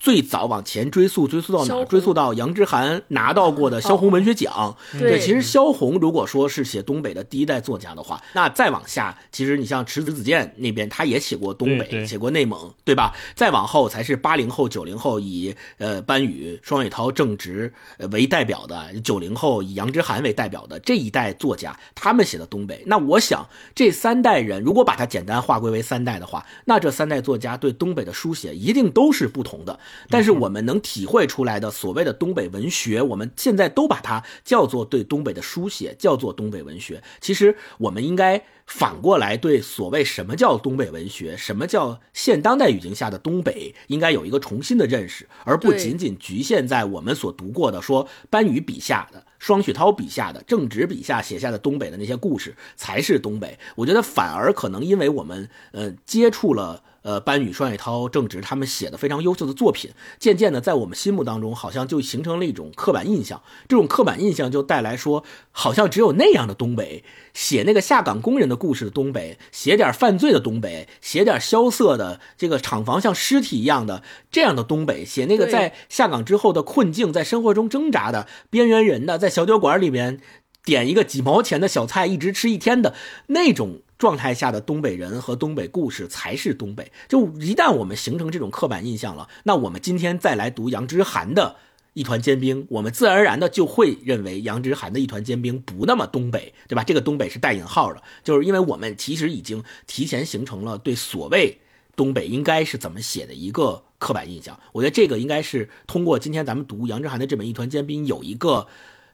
[0.00, 1.84] 最早往前追溯，追溯到哪？
[1.84, 4.74] 追溯到杨之涵拿到过的萧红文学奖。
[4.98, 13.14] 对，其实萧红如果说是写东北的第一代作家的话，那再往下，其实你像池子子健那边，他也写过东北，写过内蒙，对吧？
[13.34, 17.70] 再往后才是八零后、九零后，以呃班宇、双雪涛、郑直
[18.10, 22.82] 为代表的九零后，以杨之涵为代表的这一代作家，他们写的东北。
[22.86, 29.78] 那我想，这三代人如果把它简单划归为三代的话，那这三代作家对东北的书写一定都是不同的。
[30.08, 37.02] 但是我们能体会出来的所谓的东北文学，我们现在都把它叫做对东北的书写，叫做东北文学。
[37.20, 53.58] 其实我们应该反过来对所谓什么叫东北文学，什么叫现当代语境下的东北，应该有一个重新的认识，而不仅仅局限在我们所读过的说班宇笔下的、双雪涛笔下的、郑直笔下写下的东北的那些故事才是东北。
[53.76, 56.84] 我觉得反而可能因为我们呃接触了。
[57.02, 63.42] 呃，班宇、双雪涛、郑直他们写的非常优秀的作品，渐渐的在我们心目当中，好像就形成了一种刻板印象。
[63.66, 80.20] 这种刻板印象就带来说，好像只有那样的东北，写那个下岗工人的故事的东北，写点犯罪的东北，写点萧瑟的这个厂房像尸体一样的这样的东北，写那个在下岗之后的困境，在生活中挣扎的边缘人的，在小酒馆里面
[80.64, 82.94] 点一个几毛钱的小菜，一直吃一天的
[83.28, 83.80] 那种。
[84.00, 86.90] 状态下的东北人和东北故事才是东北。
[87.06, 91.56] 就一旦我们形成这种刻板印象了，那我们今天再来读杨之涵的
[91.92, 96.82] 一团煎饼，我们自然而然的就会认为杨之涵的一团煎饼不那么东北，对吧？
[96.82, 101.60] 这个东北是带引号的，就是因为我们其实已经提前形成了对所谓。
[101.94, 104.58] 东北应该是怎么写的一个刻板印象。
[104.72, 108.66] 我觉得这个应该是通过今天咱们读杨之涵的这本《一团坚冰》有一个。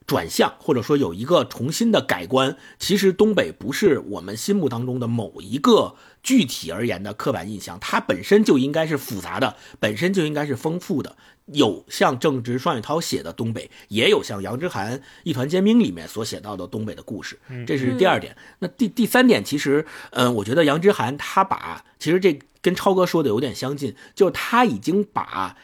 [0.06, 2.56] 转向，或者说有一个重新的改观。
[2.78, 11.16] 其实东北不是我们心目当中的某一个具体而言的刻板印象，它本身就应该是复杂的，本身就应该是丰富的。
[11.46, 17.38] 有像郑直、双雪涛写的东北，也有像杨之涵《一团坚冰》里面所写到的东北的故事。
[17.66, 18.36] 这是第二点。
[18.58, 25.56] 那第第三点，其实，嗯，我觉得杨之涵他把，其实这跟超哥说的有点相近，就是他已经把，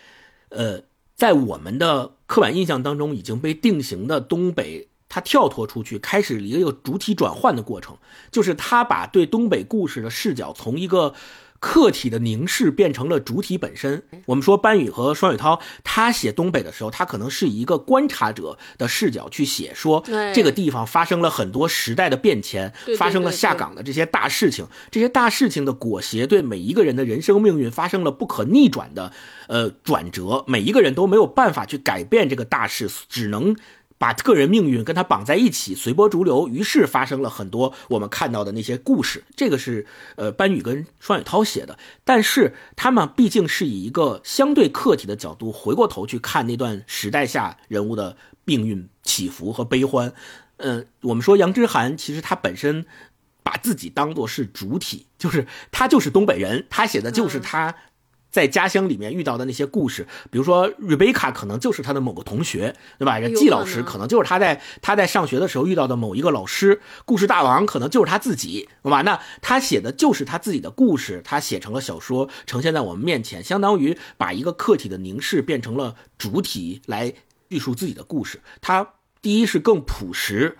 [0.50, 0.82] 呃。
[1.22, 7.96] 在我们的刻板印象当中已经被定型的东北，它跳脱出去，开始一个主体转换的过程，
[8.32, 11.14] 就是他把对东北故事的视角从一个。
[11.62, 14.02] 客体的凝视变成了主体本身。
[14.26, 20.02] 我们说班宇和双雪涛，他写东北的时候，他可能是以一个观察者的视角去写，说
[20.34, 29.12] 这个地方发生了很多时代的变迁，发生了下岗的这些大事情，这些大事情的裹挟对每一个人的人生命运发生了不可逆转的
[29.46, 33.54] 呃转折，每一个人都没有办法去改变这个大事，只能。
[34.02, 39.22] 把个人命运跟他绑在一起，随波逐流，于是发生了很多我们看到的那些故事。
[39.36, 39.86] 这个是
[40.16, 50.12] 呃班宇跟双雪涛写的，但是他们毕竟是以一个相对客体的角度回过头去看那段时代下人物的命运起伏和悲欢。
[50.56, 52.84] 嗯，我们说杨之涵其实他本身
[53.44, 57.76] 把自己当做是主体，就是他就是东北人，他写的就是他。
[58.32, 63.20] 在家乡里面遇到的那些故事，比如说瑞贝卡可能就是他的某个同学，对吧？
[63.36, 66.80] 季老师可能就是他在他在上学的时候遇到的某一个老师。
[67.04, 69.02] 故事大王可能就是他自己，对吧？
[69.02, 77.12] 那他写的就是他自己的故事，他写成了小说，呈现在我们面前，相当于把一个客体的凝视变成了主体来
[77.50, 78.40] 叙述自己的故事。
[78.62, 80.56] 他第一是更朴实，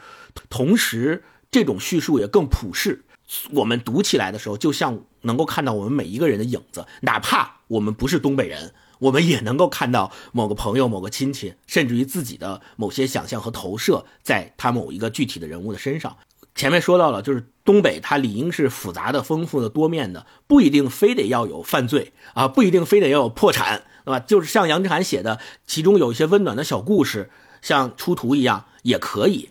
[0.50, 3.04] 同时这种叙述也更普世。
[3.52, 7.56] 我们读起来的时候，就像能够看到我们每一个人的影子，哪怕。
[7.68, 16.18] 我们不是东北人，我们也能够看到某个朋友、某个亲戚，甚至于自己的某些想象和投射，在他某一个具体的人物的身上。
[16.54, 24.20] 前面说到了，就是东北它理应是复杂的、丰富的、多面的，不一定非得要有犯罪啊，不一定非得要有破产，对吧？
[24.20, 27.30] 就是像杨之涵写的，其中有一些温暖的小故事，
[27.62, 29.48] 像出图一样也可以。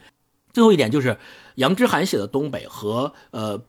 [0.54, 1.18] 最后一点就是
[1.56, 3.64] 杨之涵写的东北和呃。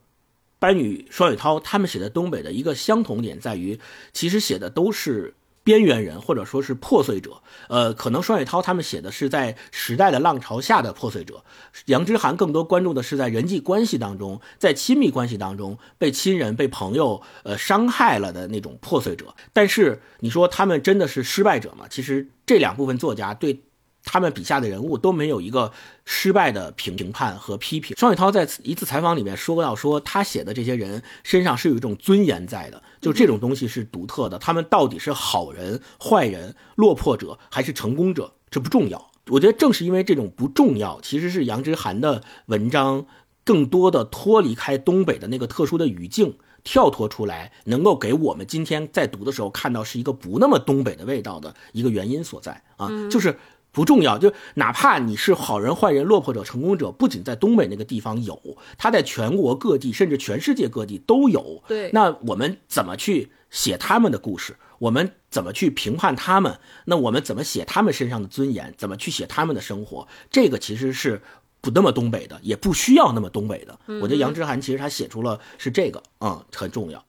[0.63, 3.77] 班宇、双雪涛他们写的东北的一个相同点在于，
[4.13, 7.41] 其实写的都是边缘人或者说是破碎者。
[7.67, 11.43] 呃，可能双雪涛他们写的是在时代的浪潮下的破碎者，
[11.87, 19.35] 杨之涵更多关注的是在人际关系当中，在亲密关系当中被亲人、被朋友呃伤害了的那种破碎者。
[19.51, 21.87] 但是你说他们真的是失败者吗？
[21.89, 23.59] 其实这两部分作家对。
[24.05, 25.71] 他们笔下的人物都没有一个
[26.05, 27.95] 失败的评评判和批评。
[27.97, 34.37] 双雪涛在一次采访里面说到，说他写的这些人身上是有一种尊严在的，就这种东西是独特的。
[34.37, 39.11] 他们到底是好人、坏人、落魄者还是成功者，这不重要。
[39.27, 43.05] 我觉得正是因为这种不重要，其实是杨之涵的文章
[43.45, 53.39] 更多的脱离开东北的那个特殊的语境，跳脱出来，能够给我们今天在读的时候看到是一个不那么东北的味道的一个原因所在啊，就是。
[53.73, 58.39] 不重要，就哪怕你是好人、坏人、落魄者、成功者，不仅在东北那个地方有，
[58.77, 61.63] 他在全国各地，甚至全世界各地都有。
[61.67, 64.55] 对，那我们怎么去写他们的故事？
[64.77, 66.59] 我们怎么去评判他们？
[66.85, 68.73] 那我们怎么写他们身上的尊严？
[68.77, 70.07] 怎么去写他们的生活？
[70.29, 71.23] 这个其实是
[71.59, 73.79] 不那么东北的，也不需要那么东北的。
[74.01, 77.03] 我觉得杨之涵其实他写出了是这个，嗯，很重要。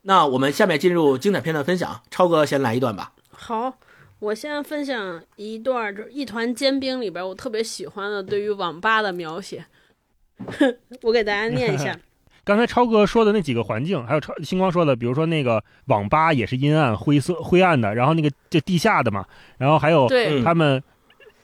[0.00, 3.12] 那我们下面进入精彩片段分享，超哥先来一段吧。
[3.30, 3.74] 好。
[4.20, 9.64] 我先分享一段，就是《一团煎饼》里边我特别喜欢的对于网吧的描写，
[11.02, 11.96] 我给大家念一下。
[12.44, 19.24] 刚才超哥说的那几个环境，还有超星光说的，比如说那个网吧也是阴暗、灰色、灰暗的，然后那个就地下的嘛，
[19.56, 20.08] 然后还有
[20.42, 20.82] 他们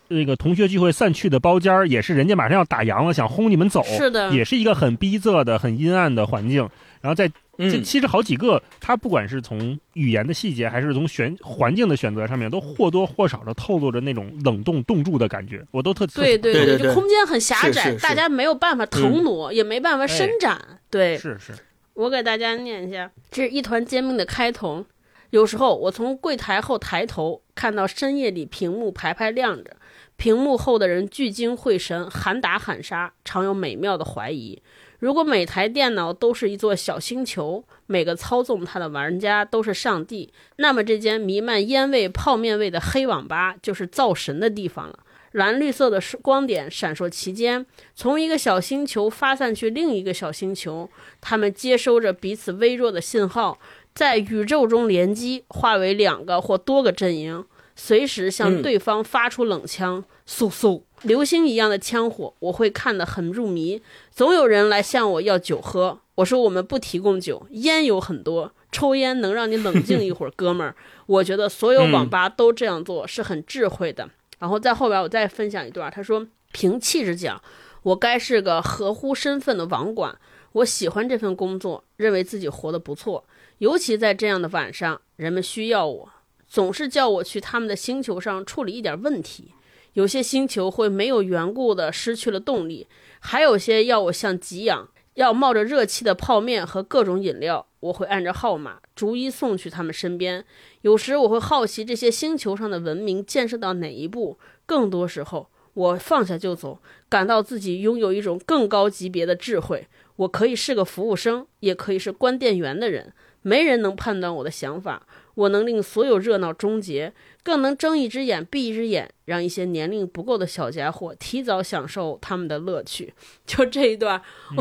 [0.09, 6.69] 那个同学聚会散去的包间也是人家马上要打烊了，想轰你们走，是的，也是一个很逼仄的、很阴暗的环境，
[7.01, 7.31] 然后在。
[7.59, 15.65] 这其实好几个，他不管是从语言的细节，还是从选环境的选择上面，都或多或少的透露着那种冷冻冻住的感觉。
[15.71, 20.61] 我都特对对对，就空间很狭窄，大家没有办法腾挪，也没办法伸展。
[20.91, 21.53] 对，是是。
[21.95, 24.85] 我给大家念一下，这是一团煎饼的开头。
[25.31, 29.77] 有时候我从柜台后抬头，看到深夜里屏幕排排亮着，
[30.17, 34.61] 屏幕后的人聚精会神，喊打喊杀，常有美妙的怀疑。
[35.05, 45.01] 如果每台电脑都是一座小星球，每个操纵它的玩家都是上帝，那么这间弥漫烟味、泡面味的黑网吧就是造神的地方了。
[45.33, 50.89] 蓝绿色的光点闪烁其间，从一个小星球发散去另一个小星球，
[51.21, 53.59] 他们接收着彼此微弱的信号，
[53.95, 57.45] 在宇宙中联机，化为两个或多个阵营，
[57.77, 63.81] 随时向对方发出冷枪，嗖嗖，流星一样的枪火，我会看得很入迷。
[64.11, 70.75] 总有人来向我要酒喝，我说我们不提供酒，烟有很多，抽烟能让你冷静一会儿， 哥们儿。
[71.07, 74.09] 我觉得所有网吧都这样做是很智慧的。
[74.39, 77.41] 然后在后边我再分享一段，他说：“凭气质讲，
[77.83, 80.19] 我该是个合乎身份的网管。
[80.53, 83.25] 我喜欢这份工作，认为自己活得不错。”
[83.59, 86.11] 尤其在这样的晚上，人们需要我，
[86.49, 89.53] 总是叫我去他们的星球上处理一点问题。
[89.95, 92.87] 有些星球会没有缘故的失去了动力，
[93.19, 97.67] 还有些要我像给养，要冒着热气的泡面和各种饮料。
[97.81, 100.45] 我会按照号码逐一送去他们身边。
[100.81, 109.87] 有时我会好奇这些星球上的文明建设到哪一步，更多时候我放下就走，感到自己拥有一种更高级别的智慧。
[110.17, 113.13] 我可以是个服务生，也可以是关电源的人。
[113.43, 117.13] 没人能判断我的想法，我能令所有热闹终结，
[117.45, 123.13] 更能睁一只眼闭一只眼，让一些年龄不够的小家伙提早享受他们的乐趣。
[123.47, 124.21] 就这一段，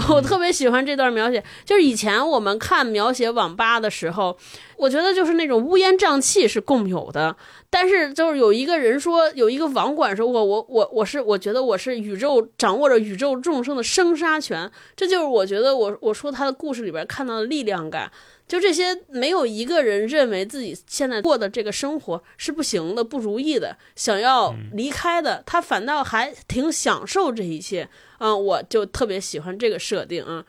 [0.09, 1.41] 我特别喜欢这段描写。
[1.63, 4.37] 就是以前我们看描写网吧的时候，
[4.75, 7.35] 我觉得就是那种乌烟瘴气是共有的。
[7.69, 14.69] 但是就是有一个人说，有一个网管说，我我我我是我觉得我是宇宙掌握着宇宙众生的生杀权。
[14.95, 18.11] 这就是我觉得我我说他的故事里边看到的力量感。
[18.45, 27.89] 就这些，没有一个人认为自己现在过的这个生活是不行的、不如意的，想要离开的，他反倒还挺享受这一切。
[28.19, 30.45] 嗯，我就特别喜欢这个设定啊。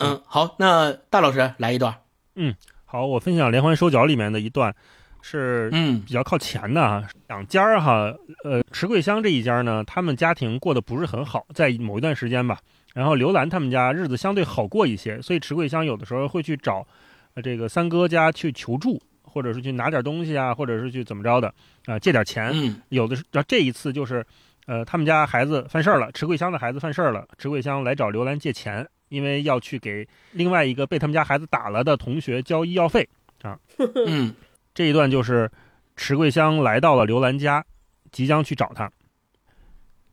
[0.00, 1.94] 嗯，好，那大老师来一段。
[2.34, 2.54] 嗯，
[2.84, 4.74] 好，我分享《连环收缴》里面的一段，
[5.22, 7.08] 是嗯比较靠前的啊。
[7.28, 8.12] 两家儿哈，
[8.44, 12.58] 呃，池桂香这一家呢，他们家庭过得不是很好，在某一段时间吧。
[12.92, 16.86] 然后刘兰他们家日子相对好过一些，所以池桂香有的时候会去找。
[17.34, 21.52] 呃，这个三哥家去求助，或者是去拿点东西啊，或者是去怎么着的
[21.86, 22.50] 啊，借点钱。
[22.54, 23.24] 嗯，有的是。
[23.30, 24.26] 然后这一次就是，
[24.66, 33.08] 呃，他们家孩子犯事儿了，迟桂香的孩子犯事儿了，迟桂香来找刘兰借钱，因为要去给另外一个被他们家孩子打了的同学交医药费
[33.42, 33.58] 啊。
[34.06, 34.34] 嗯，
[34.74, 35.50] 这一段就是
[35.96, 37.64] 迟桂香来到了刘兰家，
[38.10, 38.90] 即将去找他。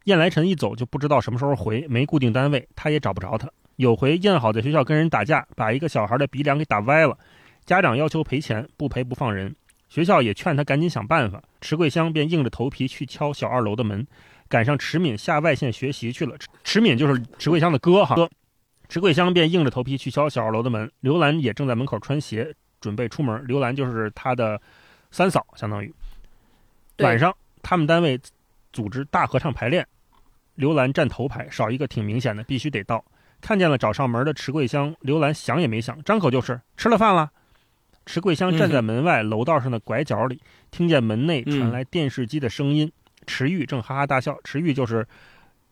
[0.03, 3.49] 燕来臣一走就不知道什么时候回，没固定单位，他也找不着他。
[3.77, 7.17] 有回燕好在学校跟人打架，把一个小孩的鼻梁给打歪了，
[7.63, 9.55] 家长要求赔钱，不赔不放人。
[9.87, 14.05] 学校也劝他赶紧想办法，池桂香便硬着头皮去敲小二楼的门。
[14.49, 18.15] 赶上池敏下外县学习去了，池敏就是池桂香的哥哈。
[18.89, 20.89] 池桂香便硬着头皮去敲小二楼的门。
[21.01, 23.45] 刘兰也正在门口穿鞋准备出门。
[23.45, 24.59] 刘兰就是他的
[25.11, 25.93] 三嫂，相当于。
[26.99, 28.19] 晚上他们单位
[28.73, 29.85] 组织大合唱排练，
[30.55, 33.03] 刘兰站头排，少一个挺明显的，必须得到。
[33.41, 37.31] 看见了找上门的迟桂香，刘兰想也没想，张口就是吃了饭了。
[38.05, 42.91] 迟桂香站在门外楼道上的拐角里，听见门内传来电视机的声音。
[43.25, 45.05] 池玉正哈哈大笑，池玉就是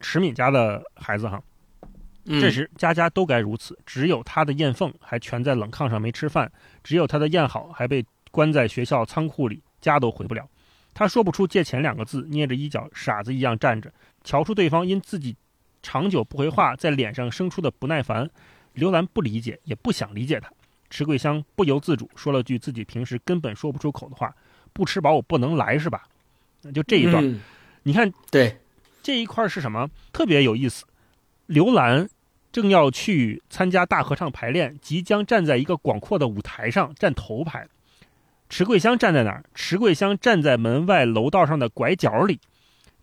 [0.01, 1.41] 池敏家的孩子哈。
[2.25, 6.51] 这时家家都该如此，只有他的燕凤还蜷在冷炕上没吃饭，
[6.83, 10.45] 只有他的燕好还被关在学校仓库里，家都回不了。
[10.93, 13.93] 他说不出借钱两个字，捏着衣角，傻子一样站着，
[14.23, 15.37] 瞧出对方因自己。
[15.85, 18.27] 长久不回话，在脸上生出的不耐烦，
[18.73, 20.49] 刘兰不理解，也不想理解他。
[20.89, 24.35] 迟桂香不由自主说了句自己平时根本说不出口的话
[24.73, 26.01] ：“不吃饱我不能来，是吧？”
[26.73, 27.39] 就这一段，
[27.83, 28.57] 你看，对
[29.03, 29.87] 这一块是什么？
[30.11, 30.85] 特别有意思。
[31.45, 32.09] 刘兰
[32.51, 37.67] 正要去参加大合唱排练，即将站在一个广阔的舞台上站头排。
[38.49, 39.43] 迟桂香站在哪儿？
[39.53, 42.39] 池桂香站在门外楼道上的拐角里。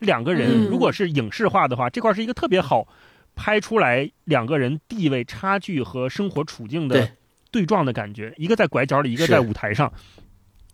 [0.03, 2.86] 两个人如果是影视化的话，这块是一个特别好
[3.34, 7.09] 拍出来两个人地位差距和生活处境的
[7.50, 8.34] 对撞的感觉。
[8.36, 9.92] 一个在拐角里，一个在舞台上，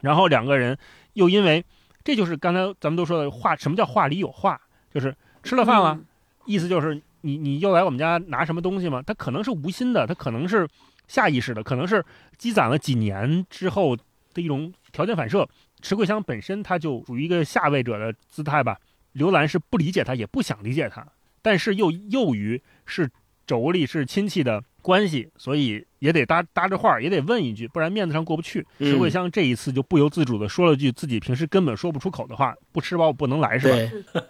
[0.01, 0.77] 然后两个人
[1.13, 1.65] 又因为
[2.03, 4.61] 这就是刚才咱们都说的话，什么叫话里有话？
[4.93, 6.01] 就是吃了饭了，
[6.47, 9.03] 意思就是你你又来我们家拿什么东西吗？
[9.07, 10.67] 他可能是无心的，他可能是
[11.07, 12.05] 下意识的，可能是
[12.39, 13.95] 积攒了几年之后
[14.33, 15.47] 的一种条件反射。
[15.81, 18.79] 池桂香本身他就属于一个下位者的姿态吧。
[19.13, 21.07] 刘兰是不理解他，也不想理解他，
[21.43, 23.11] 但是又囿于是
[23.47, 28.67] 妯娌是亲戚的关系，所以也得搭搭着话，也得问一句，不然面子上过不去。
[28.79, 34.29] 石桂香这一次就不由自主的说了句自己平时根本说不出口的话：“不吃饱我不能来，是吧？”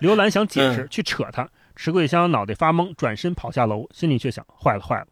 [0.00, 5.06] 刘兰想解 释，去扯他，石桂香脑袋发懵，转身跑下楼，心里却想：坏了坏了。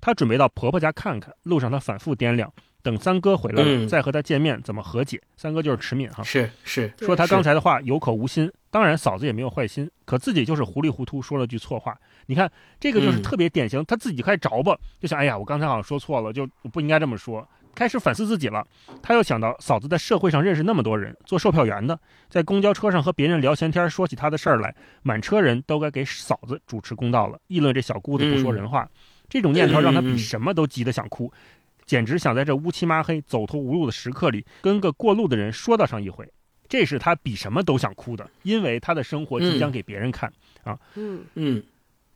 [0.00, 2.52] 她准备到婆婆家看看，路上她反复掂量。
[2.86, 5.20] 等三哥回来了，再和他见面，怎么和解？
[5.36, 8.48] 三哥就是迟敏哈，是是，说他刚才的话有口无心。
[8.70, 11.98] 当然，嫂子也没有坏心，可自己就是糊里糊涂说了句错话。
[12.26, 12.48] 你看，
[12.78, 17.44] 这个就是特别典型，他自己开始着吧，就想，哎呀，我刚才好像说错了，就不应该这么说。
[17.74, 18.64] 开始反思自己了。
[19.02, 21.98] 他又想到嫂子在社会上认识那么多人，做售票员的，
[22.28, 24.72] 在公交车上和别人聊闲天，说起他的事儿来，
[25.02, 28.88] 满车人都该给嫂子主持公道了，议论这小姑子不说人话。
[29.28, 31.32] 这种念头让他比什么都急得想哭，
[31.86, 36.28] 简直想在这乌漆麻黑、走投无路的时刻里，跟个过路的人说道上一回。
[36.68, 40.32] 这是他比什么都想哭的，因为他的生活即将给别人看
[40.64, 40.76] 啊。
[40.96, 41.62] 嗯嗯，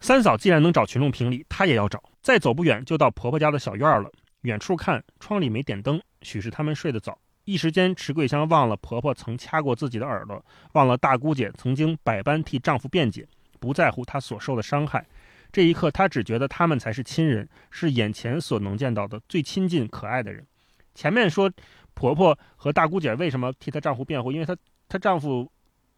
[0.01, 2.03] 三嫂既然能找群众评理，她也要找。
[2.21, 4.11] 再走不远，就到婆婆家的小院了。
[4.43, 7.17] 远处看，窗里没点灯，许是他们睡得早。
[7.45, 13.27] 一时间，池桂香忘了婆婆曾掐过自己的耳朵，忘了大姑姐曾经百般替丈夫辩解，
[13.61, 15.07] 不在乎她所受的伤害。
[15.53, 20.47] 这一刻，她只觉得他们才是亲人，是眼前所能见到的最亲近可爱的人。
[20.95, 21.51] 前面说。
[21.93, 24.33] 婆婆和大姑姐为什么替她丈夫辩护？
[24.33, 24.57] 因为她
[24.89, 25.51] 她丈夫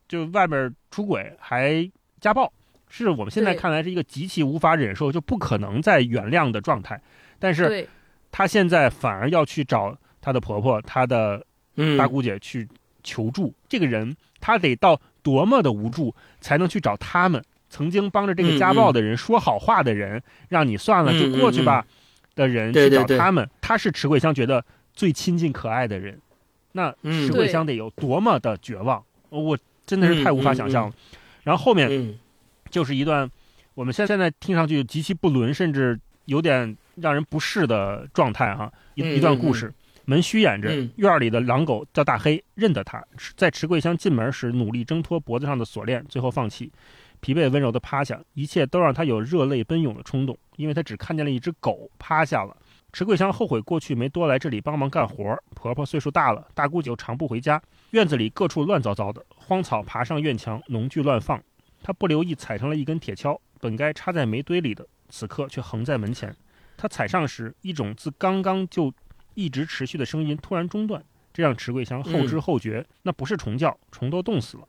[0.09, 1.89] 就外面出轨还
[2.19, 2.51] 家暴，
[2.89, 7.01] 是我们现在看来是一个极其无法忍受、就不可能再原谅的状态。
[7.39, 7.87] 但是
[8.33, 11.47] 她现在反而要去找她的婆婆、她的
[11.97, 12.67] 大姑姐去
[13.05, 13.55] 求助。
[13.69, 17.41] 这个人她得到多么的无助，才能去找他们
[17.73, 21.85] 曾经帮着这个家暴的人说好话的人，让你算了就过去吧
[22.37, 23.49] 的人去找他们。
[23.61, 24.65] 他是池桂香觉得。
[24.95, 26.21] 最亲近可爱的人，
[26.73, 29.03] 那石桂香得有多么的绝望？
[29.31, 30.93] 我真的是太无法想象了。
[31.45, 32.15] 然后后面
[32.69, 33.27] 就是一段
[33.73, 38.71] 我们现现在听上去极其不伦，甚至有点让人不适的状态哈。
[38.93, 39.73] 一一段故事，
[40.05, 43.03] 门虚掩着，院里的狼狗叫大黑，认得他，
[43.35, 46.71] 在池桂香进门时努力挣脱脖子上的锁链，最后放弃，
[47.23, 52.55] 疲惫温柔地趴下，一切都让他有热泪奔涌的冲动，因为他只看见了一只狗趴下了。
[52.93, 55.41] 池桂香后悔过去没多来这里帮忙干活。
[55.55, 57.63] 婆婆岁数大了，大姑舅常不回家，
[57.93, 61.41] 院子里各处乱糟糟的，荒草爬上院墙，农具乱放。
[61.81, 66.35] 她不留意踩成了一根铁锹，本该插在煤堆里的，此刻却横在门前。
[66.77, 68.93] 她踩上时，一种自刚刚就
[69.35, 71.01] 一直持续的声音突然中断，
[71.33, 74.67] 这让池桂香后知后觉，那不是虫叫，虫都冻死了。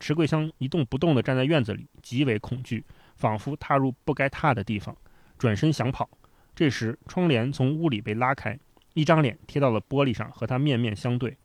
[0.00, 2.82] 池桂香一动不动地站在院子里，极为恐惧，
[3.14, 4.96] 仿佛踏入不该踏的地方，
[5.38, 6.08] 转身想跑。
[6.56, 8.58] 这时，窗帘从屋里被拉开，
[8.94, 11.36] 一张脸贴到了玻璃上，和他面面相对。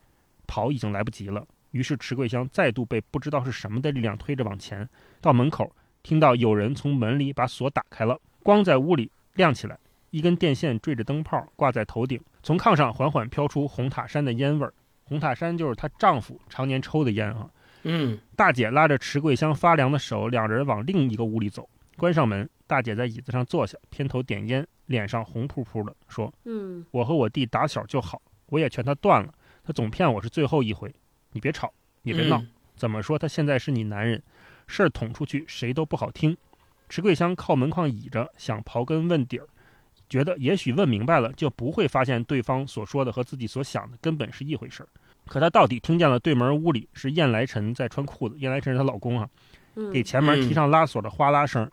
[0.47, 4.87] 跑已经来不及了，于是池桂香再度被不知道是什么的力量推着往前。
[5.19, 9.77] 到门口，听到有人从门里把锁打开了，光在屋里亮起来，
[10.11, 14.73] 一根电线缀着灯泡挂在头顶，从炕上缓缓飘出红塔山的烟味儿。
[15.03, 17.49] 红塔山就是她丈夫常年抽的烟啊。
[17.85, 21.69] 嗯，大姐拉着池桂香发凉的手，两人往另一个屋里走。
[21.95, 24.67] 关上门，大姐在椅子上坐下，偏头点烟。
[24.87, 29.33] 脸上红扑扑的，说：“嗯，我和我弟打小就好，我也劝他断了，
[29.63, 30.93] 他总骗我是最后一回。
[31.31, 32.39] 你别吵，也别闹。
[32.75, 34.21] 怎么说他现在是你男人，
[34.67, 36.37] 事儿捅出去谁都不好听。”
[36.87, 39.47] 池桂香靠门框倚着，想刨根问底儿，
[40.07, 44.89] 觉得也许问明白了就不会发现对方所说的和自己所想的根本是一回事儿。
[45.27, 49.29] 可她到底听见了对门屋里是燕来臣在穿裤子，燕来臣是她老公啊，
[49.91, 51.69] 给前门提上拉锁的哗啦声，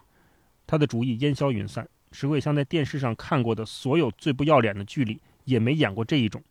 [0.67, 1.87] 他的主意烟消云散。
[2.11, 6.43] 石桂香在电视上看过的所有最不要脸的剧里，也没演过这一种。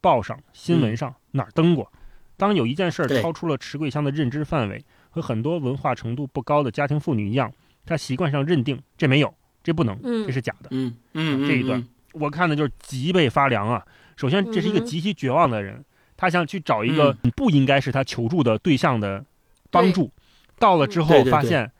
[0.00, 1.92] 报上、新闻上哪儿登过？
[2.38, 7.52] 当有一件事超出了池桂香的认知范围，和很多文化程度不高的家庭妇女一样，
[7.84, 10.68] 她习惯上认定这没有，这不能，这是假的。
[10.70, 13.86] 嗯嗯，这一段我看的就是脊背发凉啊！
[14.16, 15.84] 首先，这是一个极其绝望的人，
[16.20, 19.24] 他想去找一个不应该是他求助的对象的
[19.70, 20.12] 帮助，
[20.58, 21.72] 到了之后发现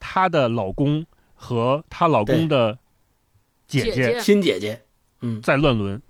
[0.00, 2.78] 她的老公和她老公的。
[3.66, 4.82] 姐姐，亲姐姐，
[5.22, 6.00] 嗯，在乱伦，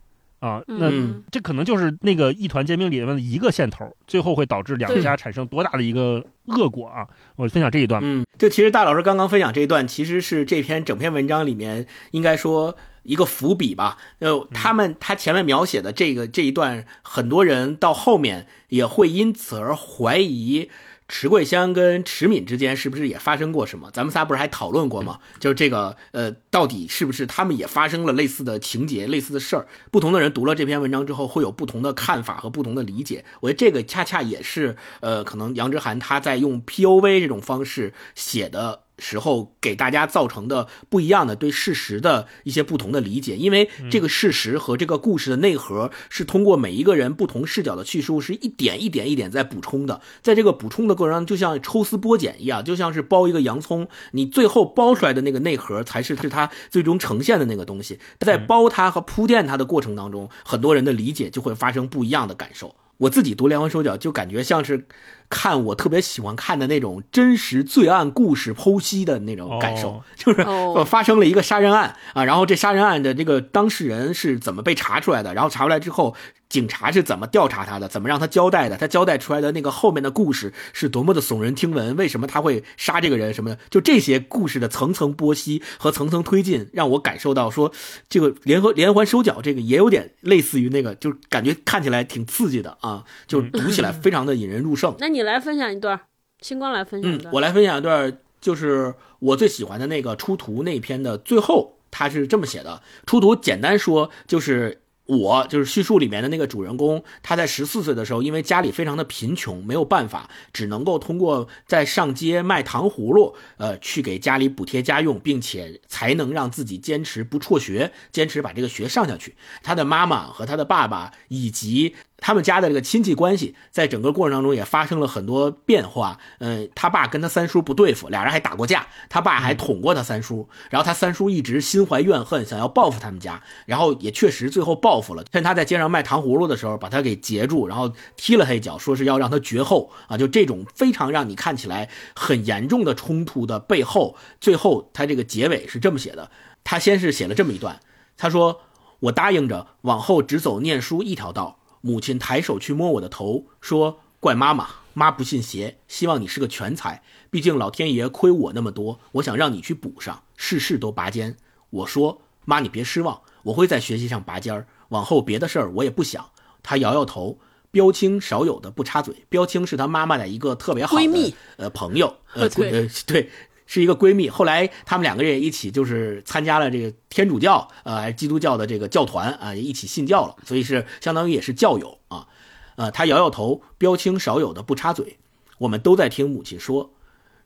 [0.40, 0.90] 啊，那
[1.30, 7.06] 这可能就是那个一团煎饼里面的一个线头，最后会导致两家产生多大的一个恶果啊！
[7.36, 13.96] 我分享这一段，嗯，就其实大老师刚刚分享这一段，其实是这篇整篇文章里面应该说一个伏笔吧。
[14.18, 20.68] 呃，他们他前面描写的这个这一段，很多人到后面也会因此而怀疑。
[21.06, 23.90] 池桂香跟池敏之间是不是也发生过什么？
[23.92, 25.18] 咱们仨不是还讨论过吗？
[25.38, 29.68] 就是这个，呃，到底是不是他们也发生了类似的情节、类似的事儿？
[29.90, 33.22] 不同的人读了这篇文章之后，会有不同的看法和不同的理解。
[33.40, 38.83] 我觉得这个恰恰也是，呃，可能杨之涵他在用 P O V 这种方式写的。
[38.98, 50.00] 时候给大家造成的不一样的对事实的一些不同的理解，因为这个事实和这个故事的内核是通过每一个人不同视角的叙述，是一点一点一点在补充的。
[50.22, 57.98] 在这个补充的过程中，就像抽丝剥茧一样，就像是剥一个洋葱，你最后剥出来的那个内核才是是它最终呈现的那个东西。
[58.20, 62.74] 在剥它和铺垫它的过程当中，很多人的理解就会发生不一样的感受。
[62.98, 64.86] 我自己读连环手脚就感觉像是
[65.34, 76.14] 看我特别喜欢看的那种真实罪案故事剖析的那种感受，哦 就是发生了一个杀人案啊，然后这杀人案的这个当事人是怎么被查出来的，然后查出来之后，
[76.54, 87.72] 警察是怎么调查他的，怎么让他交代的，他交代出来的那个后面的故事是多么的耸人听闻，为什么他会杀这个人什么的，就这些故事的层层剥析和层层推进，让我感受到说
[88.08, 94.94] 这个联合连环收脚这个也有点类似于那个，就是感觉看起来挺刺激的啊，就读起来非常的引人入胜。
[95.00, 96.00] 那你来分享一段，
[96.40, 97.34] 星光来分享一嗯，段。
[97.34, 104.82] 我来分享一段，就是我最喜欢的那个出图那篇的最后，他是这么写的：出图简单说就是。
[105.06, 119.34] 我就是叙述里面的那个主人公，他在十四岁的时候，因为家里非常的贫穷，没有办法，只能够通过在上街卖糖葫芦，呃，去给家里补贴家用，并且才能让自己坚持不辍学，坚持把这个学上下去。
[119.62, 126.18] 他的妈妈和他的爸爸以及他们家的这个亲戚关系，在整个过程当中也发生了很多变化。
[126.38, 140.16] 嗯，他爸跟他三叔不对付，俩人还打过架，他爸还捅过他三叔，然后他三叔一直心怀怨恨，想要报复他们家，然后也确实最后报复了，趁他在街上卖糖葫芦的时候，把他给截住，然后踢了他一脚，说是要让他绝后啊！
[140.16, 146.30] 就这种非常让你看起来很严重的冲突的背后，最后他这个结尾是这么写的：
[146.62, 147.80] 他先是写了这么一段，
[148.16, 148.60] 他说
[149.00, 157.02] ：“我答应着往后只走念书一条道。”母亲抬手去摸我的头，说：“怪妈妈，妈不信邪，希望你是个全才。
[157.30, 161.36] 毕竟老天爷亏我那么多，我想让你去补上，事事都拔尖。”
[161.68, 164.66] 我说：“妈，你别失望，我会在学习上拔尖儿。
[164.88, 166.30] 往后别的事儿我也不想。”
[166.64, 167.38] 她摇摇头。
[167.70, 173.28] 标青少有的不插嘴，标青是她妈妈的一个特别好的闺蜜呃朋友，呃对呃对。
[173.66, 182.28] 是一个闺蜜，后来他们两个人也一起就是参加了这个天主教，呃，基督教的这个教团啊，也一起信教了，所以是相当于也是教友啊。
[182.76, 185.18] 呃，他摇摇头，标清少有的不插嘴。
[185.58, 186.92] 我们都在听母亲说，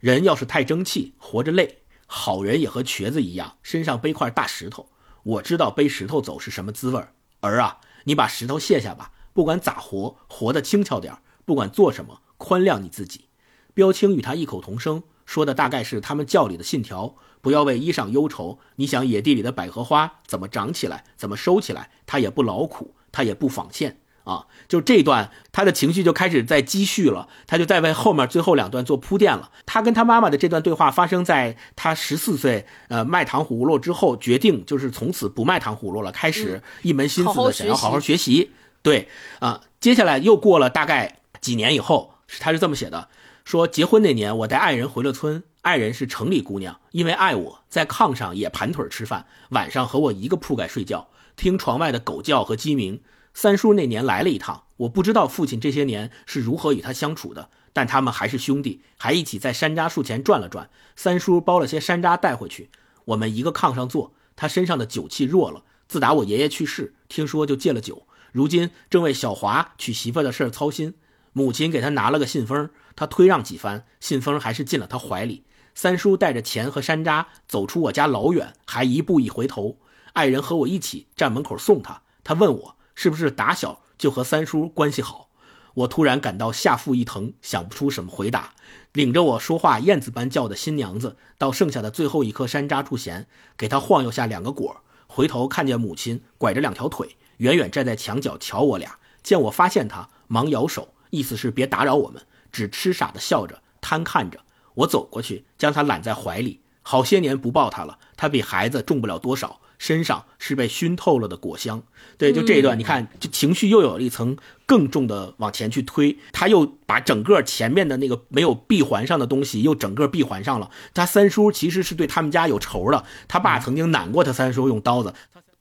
[0.01, 1.67] 人要是太争气，活着累；
[2.07, 4.89] 好人也和瘸子一样，身上背块大石头。
[5.23, 7.13] 我知道背石头走是什么滋味儿。
[7.41, 13.27] 儿啊，你把石头卸下吧，不管咋活，活得轻巧点儿；不管做什么，宽谅你自己。
[13.75, 15.03] 标清与他异口同声。
[15.29, 18.59] 说的大概是他们教里的信条，不要为衣裳忧愁。
[18.77, 24.47] 你想野地里的百合花怎么长起来，怎么收起来，它也不劳苦，它也不纺线啊。
[24.69, 29.51] 就这段，他的情绪就开始在积蓄了，他就在为后面最后两段做铺垫了。
[29.67, 38.53] 他跟他妈妈的这段对话发生在他十四岁，呃，卖糖葫芦之后，决定就是从此不卖糖葫芦了，开始一门心思的想要好好学习。
[38.81, 39.07] 对
[39.41, 43.09] 啊，接下来又过了大概几年以后，他是这么写的。
[43.49, 45.43] 说结婚那年，我带爱人回了村。
[45.63, 53.01] 爱人是城里姑娘，因为爱我在炕上也盘腿吃饭，晚上和我一个铺盖睡觉，听床外的狗叫和鸡鸣。
[53.33, 60.69] 三叔那年来了一趟，我不知道父亲这些年是如何与他相处的，但他们还是兄弟，还一起在山楂树前转了转。
[60.95, 62.69] 三叔包了些山楂带回去，
[63.07, 65.63] 我们一个炕上坐，他身上的酒气弱了。
[65.89, 70.93] 自打我爷爷去世，听说就戒了酒，如今正为小华娶媳妇的事操心。
[71.35, 72.69] 母亲给他拿了个信封，
[72.99, 75.45] 他推让几番，信封还是进了他怀里。
[75.73, 79.79] 三叔带着钱和山楂走出我家老远，还一步一回头。
[80.15, 82.03] 爱人和我一起站门口送他。
[82.25, 85.29] 他问我是不是打小就和三叔关系好。
[85.75, 88.55] 我突然感到下腹一疼，想不出什么回答。
[88.95, 94.83] 领着我说话燕子般叫的新娘子到剩下的最后一颗山楂处前，给他晃悠下两个果。
[95.07, 98.99] 回头看见母亲拐着两条腿，远远站在墙角瞧我俩。
[99.23, 100.95] 见我发现他，忙摇手。
[101.11, 102.23] 意思是别打扰我们，
[102.53, 104.41] 只痴傻的笑着，贪看着。
[104.75, 106.61] 我走过去，将他揽在怀里。
[106.83, 111.83] 好些年不抱他了，他比孩子重不了多少，身上是被熏透了的果香。
[112.17, 116.17] 对，就这一段，你看，就情绪又有了一层更重的往前去推。
[116.33, 120.71] 他又把整个前面的那个没有闭环上的东西，又整个闭环上了。
[120.95, 125.13] 他三叔其实是对他们家有仇的，他爸曾经揽过他三叔，用刀子。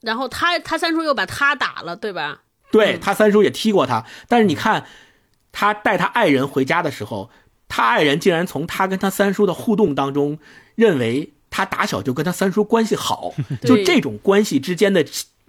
[0.02, 2.44] 然后他他三叔又把他打了，对吧？
[2.72, 4.86] 对他三叔也踢过他，但是你看。
[5.60, 7.32] 他带他爱人回家的时候，
[7.68, 10.38] 他爱人竟然从他跟他三叔的互动当中，
[10.76, 13.34] 认为他打小就跟他三叔关系好，
[13.66, 15.04] 就这种关系之间的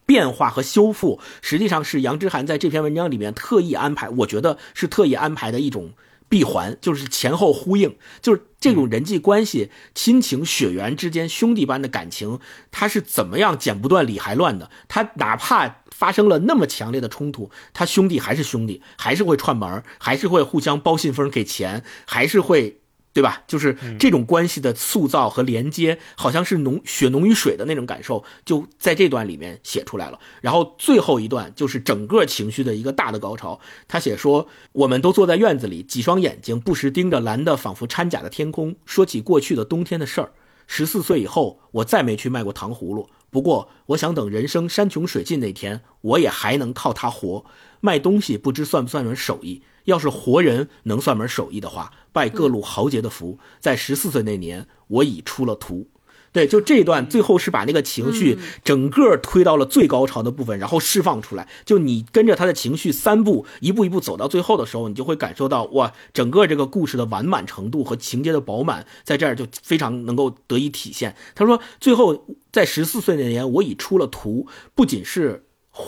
[0.06, 5.90] 变化和修复，实际上是杨之涵在这篇文章里面特意安排，我觉得是特意安排的一种
[6.30, 12.40] 闭环，就是前后呼应，就是这种人际关系、亲情、血缘之间兄弟般的感情，
[12.70, 14.70] 他是怎么样剪不断理还乱的？
[14.88, 15.82] 他哪怕。
[15.98, 22.78] 发生了那么强烈的冲突，他兄弟还是兄弟，还是会串门，还是会互相包信封给钱，还是会
[23.12, 23.42] 对吧？
[23.48, 30.20] 就是这种关系的塑造和连接，好像是浓血浓于水的那种感受，就在这段里面写出来了。
[30.40, 33.58] 然后最后一段就是整个情绪的一个大的高潮。
[33.88, 40.30] 他写说：“我们都坐在院子里，几双眼睛不时盯着蓝的仿佛掺假的天空，说起过去的冬天的事儿。
[40.68, 43.08] 十四岁以后，我再没去卖过糖葫芦。
[43.30, 47.44] 不过，我想等人生山穷水尽那天，我也还能靠它活。
[47.80, 49.62] 卖东西不知算不算门手艺？
[49.84, 55.88] 要是活人能算门手艺的话。”拜各路豪杰的福，在十四岁那年，我已出了徒。
[56.32, 61.48] 对，就这一段最后是把那个情绪整个推到了最高潮的部分，然后释放出来。
[61.64, 71.16] 就你跟着他的情绪三步，一步一步走到最后的时候，你就会感受到哇，整个这个故事的完满程度和情节的饱满，在这儿就非常能够得以体现。
[71.34, 75.44] 他说，最后在十四岁那年，我已出了图，不仅是。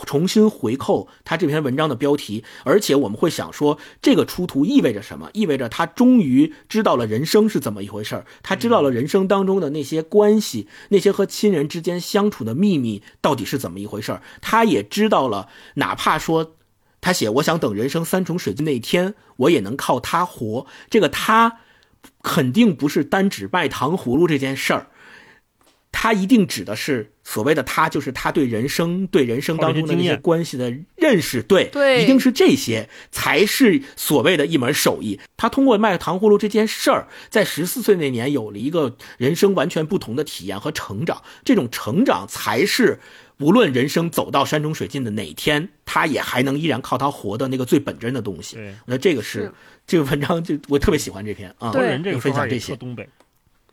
[0.07, 5.31] 重新回扣他这篇文章的标题，而且我们会想说，这个出图意味着什么？
[5.33, 14.23] 意味着他终于知道了人生是怎么一回事儿，他知道了人生当中的那些关系，那些和亲人之间相处的秘密到底是怎么一回事儿。
[14.41, 16.53] 他也知道了，哪怕说
[17.01, 20.67] 他写我想等人生三重水尽那一天，我也能靠他活。
[20.89, 21.59] 这个他
[22.23, 24.90] 肯定不是单指卖糖葫芦这件事儿。
[25.93, 35.21] 他一定指的是所谓的他，就是他对人生、对人生当中的那些关系的认识，对，对，一定是这些才是所谓的一门手艺。
[35.37, 41.23] 他通过卖糖葫芦这件事儿，在十四岁那年有了一个人生完全不同的体验和成长。
[41.45, 43.01] 这种成长才是
[43.39, 48.59] 无论人生走到山穷水尽的哪天，他也还能依然靠他活的那个最本真的东西。
[48.87, 49.53] 那这个是
[49.87, 53.09] 这个文章，就我特别喜欢这篇啊，对，分享这些东北。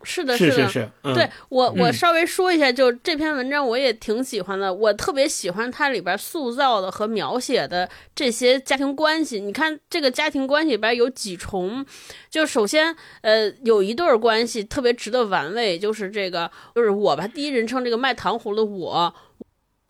[0.04, 9.40] 是的，是的，是对我，我稍微说一下，就这篇文章我也挺喜欢的，我特别喜欢它里边塑造的和描写的这些家庭关系。
[9.40, 11.86] 你看这个家庭关系里边有几重，
[12.30, 19.14] 就首先，呃，有一对关系特别值得玩味，就是这个，就是我吧，第一人称这个卖糖葫芦的我。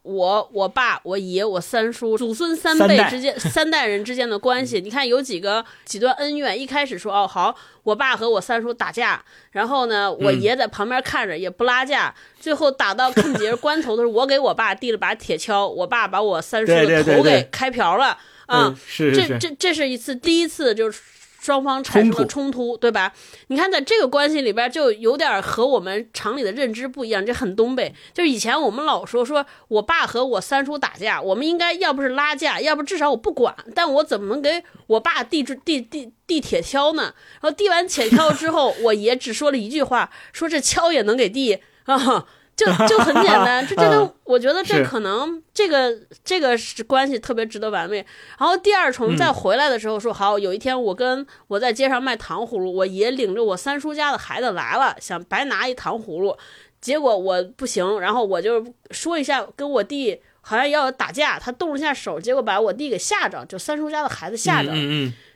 [0.08, 6.58] 我、我爸、我爷、我三叔、祖孙三辈之间三代人之间的关系，你看有几个几段恩怨。
[6.58, 7.54] 一开始说哦好，
[7.84, 9.22] 我爸和我三叔打架，
[9.52, 18.74] 然后呢，我爷在旁边看着也不拉架，最后打到看节关头的时候，我给我爸递了把铁锹，我爸把我三叔的头给开瓢了啊！
[18.98, 21.02] 这这这是一次第一次就是。
[21.48, 23.14] 双方产生了冲突，对吧？
[23.48, 27.96] 你看，在这个关系里边，就有点和我们常理的认知不一样，这很东北。
[28.14, 33.56] 就是以前我们老说，说我爸和我三叔打架，我们应该要不是拉架，要不至少我不管。
[33.74, 37.14] 但我怎么能给我爸递递递递铁锹呢？
[37.40, 42.26] 然后递完铁锹之后，我爷只说了一句话，说这锹也能给递啊。
[42.58, 48.04] 就就很简单，这真的， 我觉得这可能这个这个是关系特别值得玩味。
[48.40, 56.36] 然后第二重再回来的时候说，好，有一天我跟我在街上卖糖葫芦，我爷领着我三叔家的孩子来了，想白拿一糖葫芦，
[56.82, 64.72] 结果我不行，然后我就说一下跟我弟好像要打架，他动了一下手，结果把我弟给吓着，就三叔家的孩子吓着，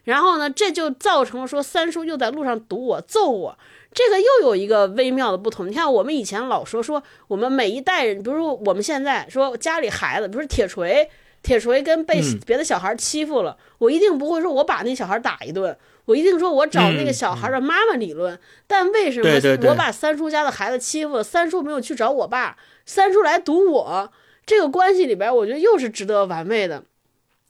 [0.05, 3.55] 然后呢，这就造成了说三叔又在路上堵我揍我。
[3.93, 5.67] 这个又有一个微妙的不同。
[5.67, 11.09] 你看，我们以前老说说，我们每一代人，比如说我们现在说家里孩子，比如说铁锤，
[11.43, 18.39] 铁锤跟被别的小孩欺负了，我一定不会说我把那小孩打一顿，我一定说我找那个小孩的妈妈理论。
[18.65, 19.29] 但为什么
[19.69, 22.55] 我把三叔家的孩子欺负了，三叔没有去找我爸，
[22.85, 24.09] 三叔来堵我？
[24.45, 26.85] 这个关系里边，我觉得又是值得玩味的。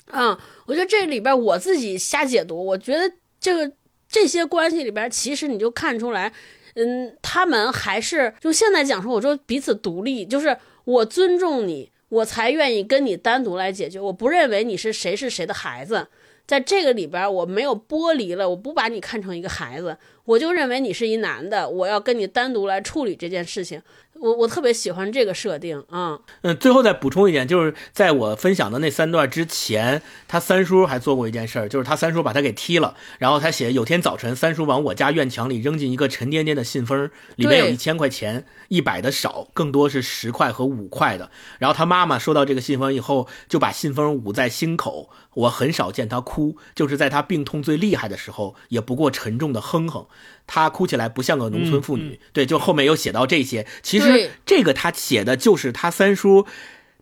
[0.08, 0.36] 嗯，
[0.66, 3.72] 我觉得这里边我自己瞎解读，我觉得这个。
[4.12, 6.34] 这些关系里边，其实你就看出来，
[6.76, 14.00] 嗯，他们还是就现在讲说，我说彼此独立，就是我尊重你，我才愿意跟你单独来解决。
[14.00, 16.08] 我不认为你是谁是谁的孩子，
[16.46, 23.82] 在这个里边，我没有剥离了，我不把你看成一个孩子，我就认为你是一男的，我要跟你单独来处理这件事情。
[24.20, 41.32] 我我特别喜欢这个设定啊，嗯，最后再补充一点，就是在我分享的那三段之前，他三叔还做过一件事儿，就是他三叔把他给踢了，然后他写有天早晨，三叔往我家院墙里扔进一个沉甸甸的信封，里面有一千块钱，一百的少，更多是十块和五块的。
[41.58, 45.10] 然后他妈妈收到这个信封以后，就把信封捂在心口。
[45.34, 50.06] 我很少见他哭，就是在他病痛最厉害的时候，也不过沉重的哼哼。
[50.48, 52.20] 他哭起来不像个农村妇女。
[52.34, 53.66] 对，就后面又写到这些。
[53.82, 56.46] 其实这个他写的就是他三叔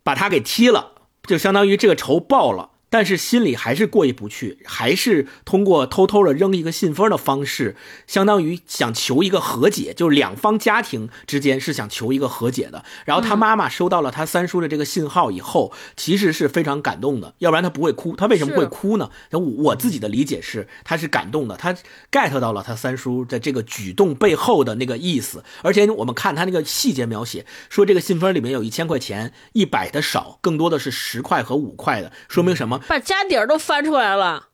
[0.03, 2.71] 把他给踢了，就相当于这个仇报了。
[2.89, 7.75] 但是心里还是过意不去，还是通过偷偷的扔一个信封的方式，
[8.07, 12.83] 相当于想求一个和解，就是两方家庭之间是想求一个和解的。
[13.05, 18.15] 然后他妈妈收到了他三叔的这个信号以后，其实是非常感动的，要不然他不会哭。
[18.15, 19.11] 他为什么会哭呢？
[19.31, 21.75] 我我自己的理解是，他是感动的，他
[22.11, 25.43] get 到了他三叔的这个举动背后的那个意思。
[25.61, 32.78] 而且我们看他那个细节描写，说这个信封里面有一千块钱，一百的少，更多的是十块和五块的，说明什么？
[32.87, 34.47] 把家底儿都翻出来了，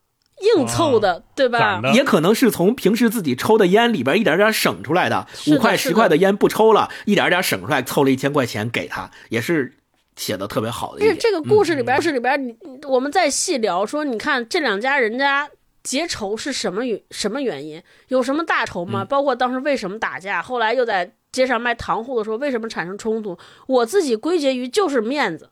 [0.58, 1.82] 硬凑的，对吧？
[1.94, 9.74] 也可能是从平时自己抽的烟里边一点点省出来的，五块十块的烟不抽了，一点点省出来，凑了一千块钱给他，也是
[10.16, 11.02] 写的特别好的。
[11.02, 12.56] 这这个故事里边是里边，你
[12.88, 15.50] 我们再细聊说，你看这两家人家
[15.84, 17.82] 结仇是什么原什么原因？
[18.08, 19.06] 有什么大仇吗？
[19.06, 23.38] 包括当时为什么打架，后来又在街上卖糖葫的时候为什么产生冲突？
[23.68, 25.50] 我自己归结于就是面子。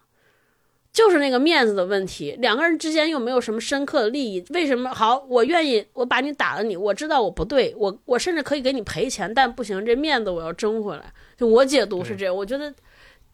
[0.94, 5.18] 就是那个面子的问题，两个人之间又没有什么深刻的利益，为什么好？
[5.28, 11.12] 我愿意，我把你打了你，我知道我不对，我我甚至可以给你赔钱，但不行，这面子我要争回来。
[11.36, 12.72] 就我解读是这样，我觉得，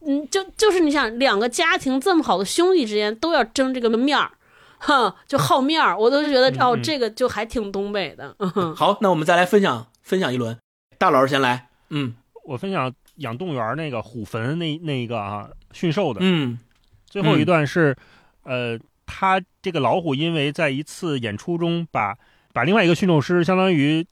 [0.06, 4.30] 嗯，就就是你想两个家庭这么好的兄弟之间都要争这个面儿，
[4.78, 8.34] 哼，就好面儿，我都觉得哦，这个就还挺东北的。
[8.38, 10.56] 嗯 好，那我们再来分享分享一轮，
[10.96, 12.14] 大老师先来，嗯，
[12.46, 16.58] 我分享养动物园那个虎坟那那个啊驯兽的，嗯。
[17.10, 17.94] 最后一段是，
[18.44, 22.16] 呃，他这个老虎因为在一次演出中把
[22.52, 24.06] 把另外一个驯兽师相当于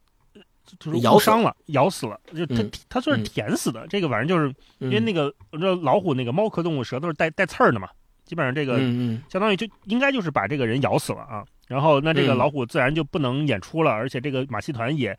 [0.79, 3.87] 就是咬伤了，咬死了，就他他算是舔死的。
[3.87, 7.89] 这个反正就是因为那个你知道老虎那个猫科动物舌头是带带刺儿的嘛，
[8.25, 8.79] 基本上这个
[9.31, 11.45] 相当于就应该就是把这个人咬死了啊。
[11.69, 15.17] 然后那这个老虎自然就不能演出了，而且这个马戏团也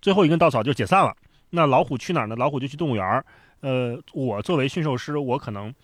[0.00, 1.12] 最后一根稻草就解散了。
[1.50, 2.36] 那老虎去哪儿呢？
[2.36, 3.24] 老虎就去动物园儿。
[3.60, 5.74] 呃，我作为驯兽师，我可能。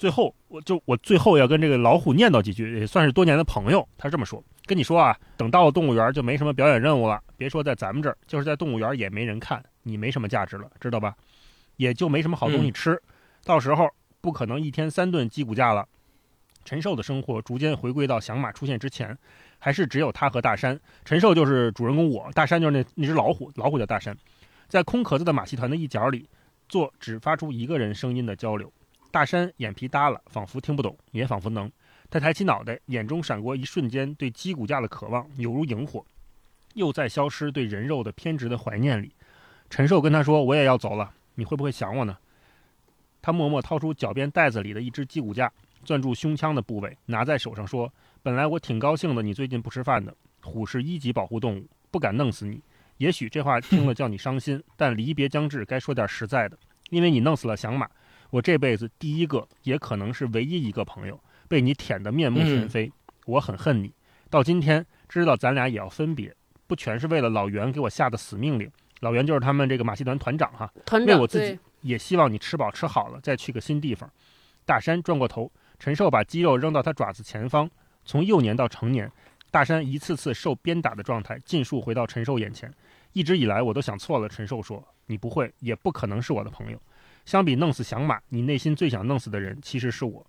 [0.00, 3.86] 最后，我就我最后要跟这个老虎念叨几句，也算是多年的朋友。
[3.98, 7.22] 他这么说：“跟你说啊，等到了动物园就没什么表演任务了。
[7.36, 11.14] 别说在咱们这儿，就是在动物园也没人看，你没什么价值了，知道吧？
[11.76, 12.98] 也就没什么好东西吃。
[13.44, 13.86] 到时候
[14.22, 15.86] 不可能一天三顿鸡骨架了。
[16.64, 19.14] 陈寿的生活逐渐回归到响马出现之前，
[19.58, 20.80] 还是只有他和大山。
[21.04, 24.16] 陈寿就是主人公，我大山就是那那只老虎，老虎叫大山，
[24.66, 26.26] 在空壳子的马戏团的一角里，
[26.70, 28.72] 做只发出一个人声音的交流。”
[29.10, 31.70] 大山眼皮耷了，仿佛听不懂，也仿佛能。
[32.08, 36.04] 他抬起脑袋，眼中闪过一瞬间对鸡骨架的渴望，犹如萤火，
[36.74, 39.12] 又在消失对人肉的偏执的怀念里。
[39.68, 42.16] 陈寿跟他说：“我也要走了，你会不会想我呢？”
[43.22, 45.52] 他默默掏出脚边袋子里的一只鸡骨架，
[45.84, 47.92] 攥住胸腔的部位，拿在手上说
[48.22, 50.14] ：“本来我挺高兴的，你最近不吃饭的。
[50.42, 52.62] 虎是一级保护动物，不敢弄死你。
[52.96, 56.58] 也许这话听了叫你伤心，但离别将至，该说点实在的，
[56.90, 57.88] 因为你弄死了响马。”
[58.30, 62.90] 我这辈子第一个，也可能是唯一一个朋友，被你舔得面目全非。
[63.26, 63.92] 我很恨你，
[64.30, 66.34] 到今天知道咱俩也要分别，
[66.66, 68.70] 不全是为了老袁给我下的死命令。
[69.00, 70.72] 老袁就是他们这个马戏团团长哈，
[71.06, 74.10] 为我自己也希望你吃饱吃好了，再去个新地方。
[74.64, 77.68] 大山转过头，陈寿把鸡肉扔到他爪子前方，
[78.04, 79.10] 从幼年到成年，
[79.50, 82.72] 大山一次次受鞭打的状态尽数回到陈寿眼前。
[83.12, 86.80] 一直以来我都想错了，陈寿说，你不会，也不可能是我的朋友。
[87.30, 90.26] 相比弄死响马，你内心最想弄死的人其实是我。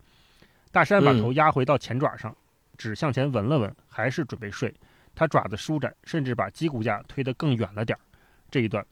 [0.72, 2.38] 大山把头压回到前爪上，
[2.78, 4.72] 只向前闻了闻，还是准备睡。
[5.16, 8.02] 他爪子舒展，甚至把鸡骨架推得更远了点儿。
[8.52, 8.86] 这一段，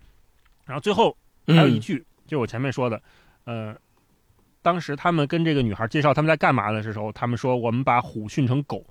[0.65, 1.15] 然后最后
[1.45, 2.99] 还有一句，就是我前面说的，
[3.44, 3.77] 呃，
[4.64, 8.84] 当时他们跟这个女孩介绍他们在干嘛的时候，他们说我们把虎训成狗。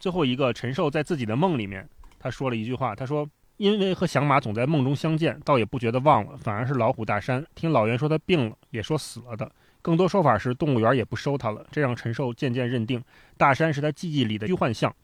[0.00, 1.88] 最后一个陈寿在自己的梦里面，
[2.18, 3.24] 他说了一句话，他说。
[3.56, 7.44] 因为和响马总在梦中相见，倒也不觉得忘了，反而是老虎大山。
[7.54, 9.50] 听老袁说他病了，也说死了的，
[9.80, 11.64] 更多说法是动物园也不收他了。
[11.70, 13.02] 这让陈寿渐渐认定
[13.36, 14.94] 大山是他记忆里的虚幻象。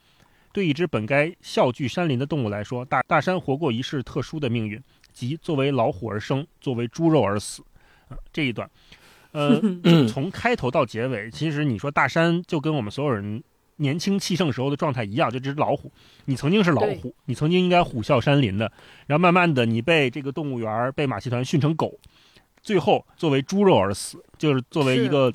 [0.52, 4.82] 对一只本该笑聚山林的动物来说，大大山活过一世特殊的命运，
[5.12, 7.62] 即作为老虎而生，作为猪肉而死。
[8.32, 8.68] 这一段，
[9.30, 9.60] 呃，
[10.10, 13.40] 从开头到结尾，其实你说大山就跟我们所有人。
[13.80, 15.90] 年轻气盛时候的状态一样，就这只老虎，
[16.26, 18.70] 你曾经是老虎，你曾经应该虎啸山林的，
[19.06, 21.98] 然后慢慢的你被这个动物园、被马戏团训成狗，
[22.60, 25.32] 最后作为猪肉而死，就是作为一个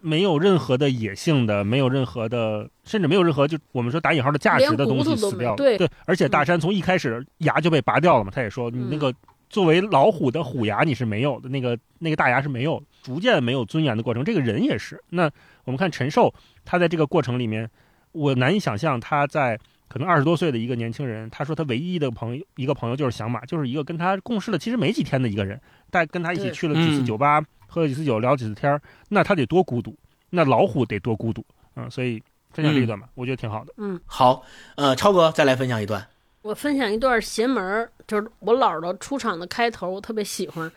[0.00, 5.56] 没有任何的野性的、没有任何的，甚至没有任何就我们说打引号的价值的东西死掉。
[5.56, 5.76] 对。
[5.76, 9.12] 对，而且大山从一开始牙就被拔掉了嘛，他也说你那个
[9.50, 14.22] 作为老虎的虎牙你是没有的，那个那个大牙是没有，逐渐没有尊严的过程。
[14.22, 15.28] 这个人也是，那
[15.68, 16.32] 我们看陈寿。
[16.64, 17.70] 他在这个过程里面，
[18.12, 21.28] 我难以想象他在可能二十多岁的一个年轻人。
[21.28, 28.80] 他说他唯一的朋友，一个朋友就是响马，就是一个跟他共事了其实没几天的一个人，但跟他一起去了几次酒吧，喝了几次酒，聊几次天
[29.10, 29.94] 那他得多孤独，
[30.30, 31.86] 那老虎得多孤独啊！
[31.90, 32.22] 所以
[32.52, 33.74] 分享这一段吧，我觉得挺好的。
[33.76, 34.42] 嗯，好，
[34.76, 36.02] 呃，超哥再来分享一段。
[36.40, 40.70] 我分享一段邪门儿，就是我姥儿的出场的开头，我特别喜欢。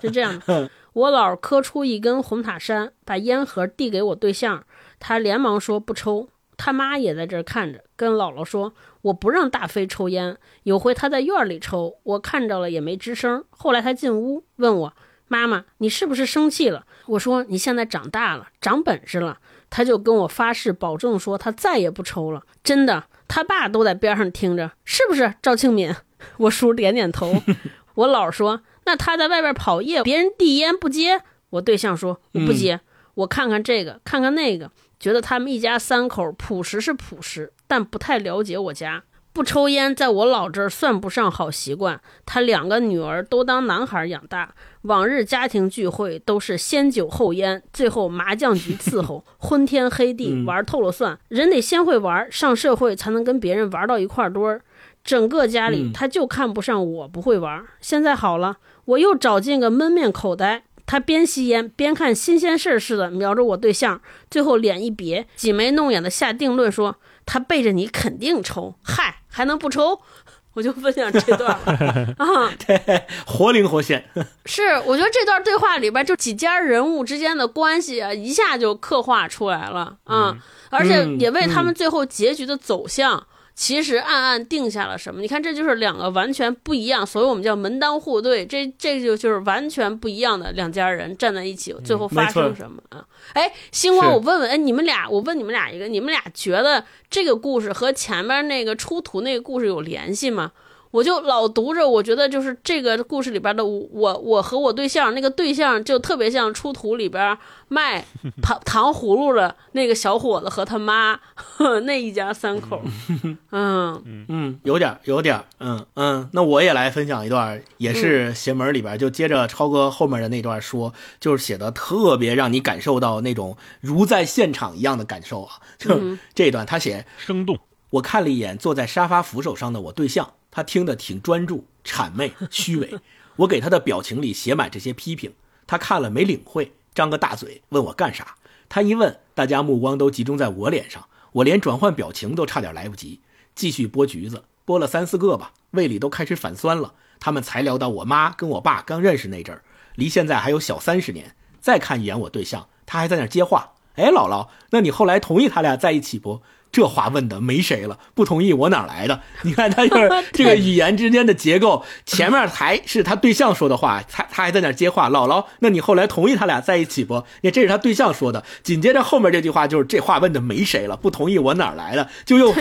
[0.00, 4.64] 是这样的， 我姥儿磕出一根红塔山，把烟盒递给我对象，
[4.98, 6.28] 他连忙说不抽。
[6.56, 8.72] 他妈也在这儿看着，跟姥姥说
[9.02, 13.44] ：“我不让大飞抽烟。”有回他在院里抽，我看着了也没吱声。
[13.50, 14.94] 后来他进屋问我
[15.26, 19.38] ：“妈妈，你是不是生气了？”我说：“你现在长大了，长本事了。”
[19.68, 23.02] 他就跟我发誓保证说他再也不抽了，真的。
[23.26, 25.92] 他爸都在边上听着，是不是赵庆敏？
[26.36, 27.42] 我叔点点头。
[27.96, 32.80] 我姥说：“那他在外边跑业，别人递烟不接。”我对象说：“我不接，
[33.14, 39.02] 我看看这个，看看那个。”觉得他们一家三口朴实是朴实，但不太了解我家。
[39.34, 42.00] 不抽烟，在我老这儿算不上好习惯。
[42.24, 51.18] 他两个女儿都当男孩养大，往日家庭聚会都是先酒后烟，最后麻将局伺候，昏天黑地玩透了算。
[51.28, 54.62] 人得先会玩，上社会才能跟别人玩到一块堆儿。
[55.04, 57.62] 整个家里他就看不上我不会玩。
[57.80, 58.56] 现在好了，
[58.86, 60.64] 我又找进个闷面口袋。
[60.86, 70.00] 他边吸烟边看新鲜事儿似的瞄着我对象，最后脸一别，挤眉弄眼的下定论说：“他背着你肯定抽，嗨，还能不抽？”
[70.52, 71.50] 我就分享这段
[72.18, 74.04] 啊，对，活灵活现。
[74.44, 80.36] 是，我觉得这段对话里边就几家人物之间的关系啊，一下就刻画出来了啊，
[80.70, 83.26] 而且也为他们最后结局的走向。
[83.54, 85.20] 其实暗暗定下了什么？
[85.20, 88.44] 你看，这就是两个完全不一样，所以我们叫门当户对。
[88.44, 93.06] 这这就就是完全不一样的两家人站在一起，最后发生什么啊？
[93.32, 100.50] 哎，星光，我问问，哎，你们俩，我问你们俩一个，你们俩觉得这个故事和前面那个出图那个故事有联系吗？
[100.94, 108.04] 我就老读着，我觉得就是这个故事里边的我，我和我对象那个对象就特别像出土里边卖
[108.40, 111.18] 糖糖葫芦的那个小伙子和他妈
[111.82, 112.80] 那一家三口。
[113.50, 116.30] 嗯嗯，有点有点，嗯嗯。
[116.32, 125.54] 那我也来分享一段，也是邪门里边，就接着超哥后面的那段说，就是写的特别让你感受到那种如在现场一样的感受啊。
[125.76, 126.00] 就
[126.36, 127.58] 这段他写生动，
[127.90, 130.34] 我看了一眼坐在沙发扶手上的我对象。
[130.54, 132.98] 他听得挺专注， 谄媚虚伪。
[133.36, 135.34] 我给他的表情里写满这些批评，
[135.66, 138.36] 他看了没领会，张个大嘴问我干啥。
[138.68, 143.20] 他一问，大家目光都集中在我脸上，我连转换表情都差点来不及。
[143.56, 146.94] 继续剥橘子，剥了三四个吧，胃里都开始反酸了。
[147.18, 149.62] 他们才聊到我妈跟我爸刚认识那阵儿，
[149.96, 151.34] 离现在还有小三十年。
[151.60, 153.72] 再看一眼我对象，他还在那接话。
[153.96, 156.42] 哎，姥姥，那你后来同意他俩在一起不？
[156.74, 159.20] 这话问的没谁了，不同意我哪来的？
[159.42, 165.08] 你看他就是这个语言之间的结构，前面还是他对象说的话，他他还在那接话。
[165.08, 167.22] 姥姥，那你后来同意他俩在一起不？
[167.42, 168.42] 你这是他对象说的。
[168.64, 172.08] 紧接着后面这句话就是这话问的没谁了，不同意我哪来的？
[172.24, 172.52] 就又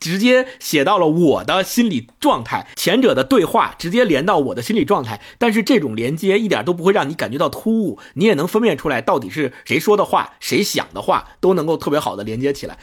[0.00, 2.66] 直接写到了我的心理状态。
[2.76, 12.78] 前者的对话直接连到我的心理状态，但是这种连接一点都不会让你感觉到突兀，你也能分辨出来到底是谁说的话，谁想的话都能够特别好的连接起来。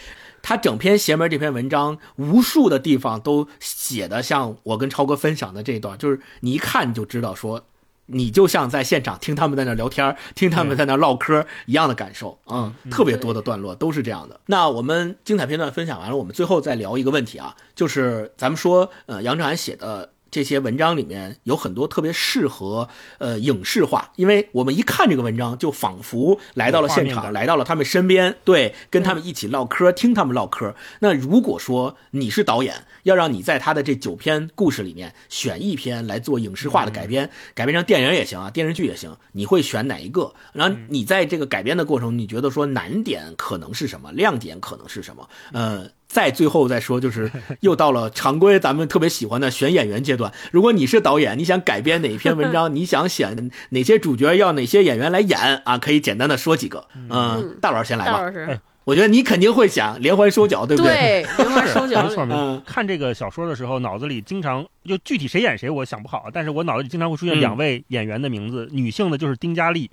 [0.48, 7.66] 他整篇邪门这篇文章，无数的地方都写的像我跟超哥分享的这一段，就是你一看就知道，说
[8.06, 14.40] 你就像在现场听他们在那聊天，听他们在那唠嗑一样的感受，嗯，特别多的段落都是这样的。
[14.46, 20.12] 那我们精彩片段分享完了，我们最后再聊一个问题啊，就是咱们说，呃，杨志涵写的。
[20.36, 22.90] 这些文章里面有很多特别适合
[23.20, 30.76] 呃影视化，因为我们一看这个文章，就仿佛来到了现场，来到了他们身边，对，跟他们一起唠嗑，听他们唠嗑。
[31.00, 40.34] 那如果说你是导演，要让你在他的这九篇故事里面选一篇来做影视化的改编，改编成电影也行啊，电视剧也行，你会选哪一个？
[40.52, 45.30] 然后你在这个改编的过程，你觉得说难点可能是什么，亮点可能是什么？
[45.54, 45.90] 呃。
[46.08, 50.32] 再最后再说，就是 又到了常规咱们特别喜欢的选演员阶段。
[50.52, 55.78] 如果你是导演，你想改编哪一篇文章，你想选哪些主角，要哪些演员来演啊？
[55.78, 56.88] 可以简单的说几个。
[57.10, 58.14] 嗯，大老师先来吧。
[58.14, 60.94] 大老师，我觉得你肯定会想连环收脚，对不对？
[60.94, 62.04] 对， 连环收脚。
[62.04, 69.90] 没错，看这个小说的时候，脑子里经常就具体谁演谁，我想不好，但是我脑子里经常会出现两位演员的名字，女性的就是丁嘉丽，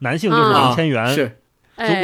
[0.00, 1.14] 男性就是王千源。
[1.14, 1.38] 是。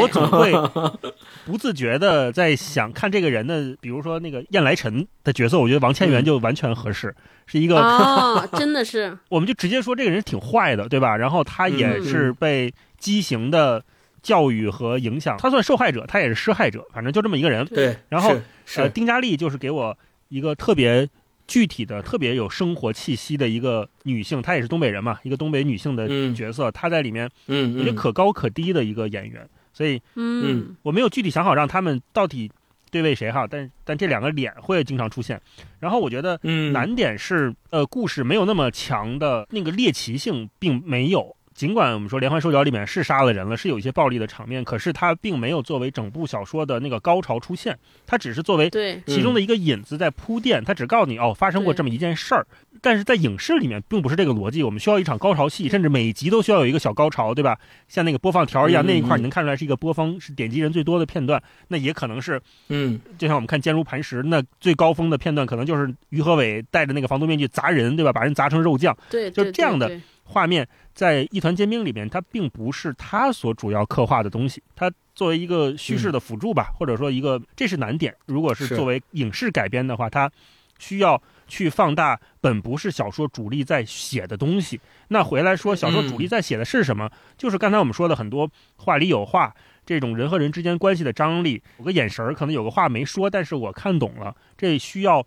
[0.00, 0.52] 我总会
[1.44, 7.14] 不自觉的在想看这个人的，比如说那个燕来臣的角色，我觉得王千源就完全合适，
[7.46, 11.16] 是一个啊， 真的是，我们就直接说这个人挺坏的，对吧？
[11.16, 13.84] 然后他也是被畸形的
[14.22, 17.64] 教育和影响，他算受害者，他也是施害者，反正就这么一个人。
[17.66, 18.34] 对，然后
[18.76, 19.96] 呃，丁嘉丽就是给我
[20.28, 21.08] 一个特别
[21.46, 29.48] 具体的、特别有生活气息的一个女性，她也是东北人嘛，一个东北女性的角色，她在里面，嗯，我觉得可高可低的一个演员。
[29.78, 32.50] 所以嗯我没有具体想好让他们到底
[32.90, 35.40] 对位谁哈，但但这两个脸会经常出现。
[35.78, 41.36] 然后我觉得嗯，难点是，呃，故事没有那么强的那个猎奇性，并没有。
[41.58, 47.76] 尽管我们说连环手脚里面是杀了人了，是有一些暴力的场面，可是它并没有作为整部小说的那个高潮出现，
[48.06, 52.46] 它只是作为对，其中的一个引子在铺垫，它只告诉你哦发生过这么一件事儿。
[52.80, 57.58] 但是在影视里面并不是这个逻辑，我们需要一场高潮戏，甚至每集都需要有一个小高潮，对吧？
[57.88, 68.12] 像那个播放条一样，嗯那一块嗯你能看出来是一个播放是点击人最多的片段，那也可能是嗯就像我们看《坚如磐石》，那最高峰的片段可能就是于和伟戴着那个防毒面具砸人，对吧？
[68.12, 68.96] 把人砸成肉酱。
[69.10, 78.14] 对，就是这样的对对画面在《一团尖兵》里面，它并不是它所主要刻画的东西，它作为一个叙事的辅助吧，或者说一个这是难点。
[78.26, 80.30] 如果是是作为影视改编的话，它
[80.78, 84.78] 需要去放大本不是小说主力在写的东西。
[85.08, 87.10] 那回来说，小说主力在写的是什么？
[87.36, 89.54] 就是刚才我们说的很多话里有话。
[89.86, 94.36] 这种人和人之间关系的张力，有个眼神儿，可能有个话没说，但是我看懂了。
[94.54, 95.24] 这需要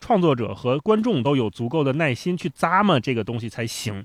[0.00, 4.04] 创作者和观众都有足够的耐心去咂摸这个东西才行。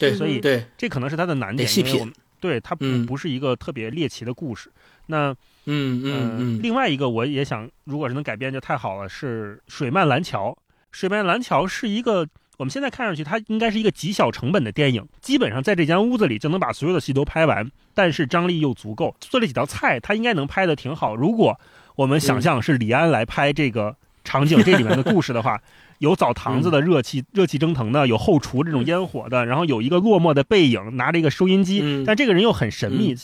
[0.00, 4.70] 对，所以对，这可能是它的难点，细品因为我们对它不、是一个特别猎奇的故事。
[5.06, 5.30] 那
[5.66, 10.56] 嗯嗯，另外一个我也想，如果是能改编就太好了，是水漫蓝桥。
[10.90, 19.14] 水漫蓝桥是一个我们现在看上去它应该是一个极小成本的电影，基本上在这间屋子里就能把所有的戏都拍完，但是张力又足够。
[19.20, 21.14] 做了几道菜，它应该能拍得挺好。
[21.14, 21.60] 如果
[21.94, 23.94] 我们想象是李安来拍这个
[24.24, 25.60] 场景，这里面的故事的话。
[26.00, 32.04] 有澡堂子的热气，热气蒸腾的；有后厨这种烟火的，然后有一个落寞的背影，拿着一个收音机，嗯。
[32.06, 33.14] 但这个人又很神秘，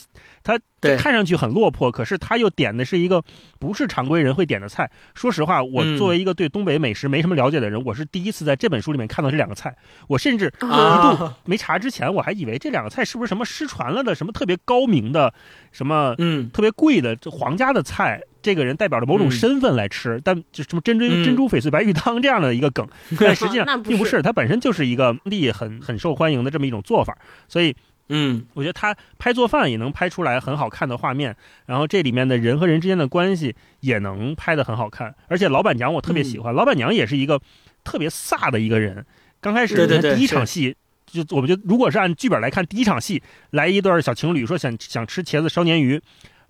[0.45, 0.61] 他
[0.99, 3.25] 看上去很落魄，可是他又点的是一个
[3.59, 4.91] 不是常规人会点的菜。
[5.15, 5.97] 说实话，我嗯。
[5.97, 9.75] 作为一个对东北美食没什么了解的人，我是第一次在这本书里面看到这两个菜。
[10.07, 15.33] 我甚至一度啊，没查之前，我还以为这两个菜是不是什么失传了的、什么特别高明的、
[15.73, 16.51] 什么嗯。
[16.51, 18.21] 特别贵的这皇家的菜。
[18.47, 19.31] 这个人代表着某种嗯。
[19.33, 21.25] 身份来吃，但就什么珍珠嗯。
[21.25, 22.87] 珍珠翡翠白玉汤这样的一个梗，
[23.19, 27.19] 但实际上并不是，它本身就是一个力很很受欢迎的这么一种做法，
[27.49, 27.75] 所以
[28.09, 28.45] 嗯。
[28.55, 31.37] 我觉得他拍做饭也能拍出来很好看的画面，
[31.67, 37.41] 然后这里面的人和人之间的关系也能拍得很好看，而且老板娘我特别喜欢，老板娘也是一个
[37.83, 39.05] 特别飒的一个人。
[39.41, 46.01] 刚开始对对对第一场是戏，就我们就如果是按剧本来看，第一场戏来一对小情侣说想想吃茄子烧鲶鱼，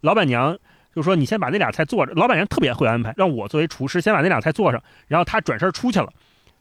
[0.02, 0.56] 老板娘
[0.96, 6.08] 就说你先把那俩菜做着，老板娘特别会安排，让我作为厨师先把那俩菜做上，然后他转身出去了，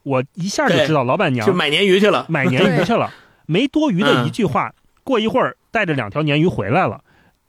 [0.04, 3.10] 我一下就知道老板娘去买鲶鱼去了，买鲶鱼去了，
[3.48, 4.74] 没多余的一句话，嗯
[5.06, 7.00] 过一会儿带着两条鲶鱼回来了。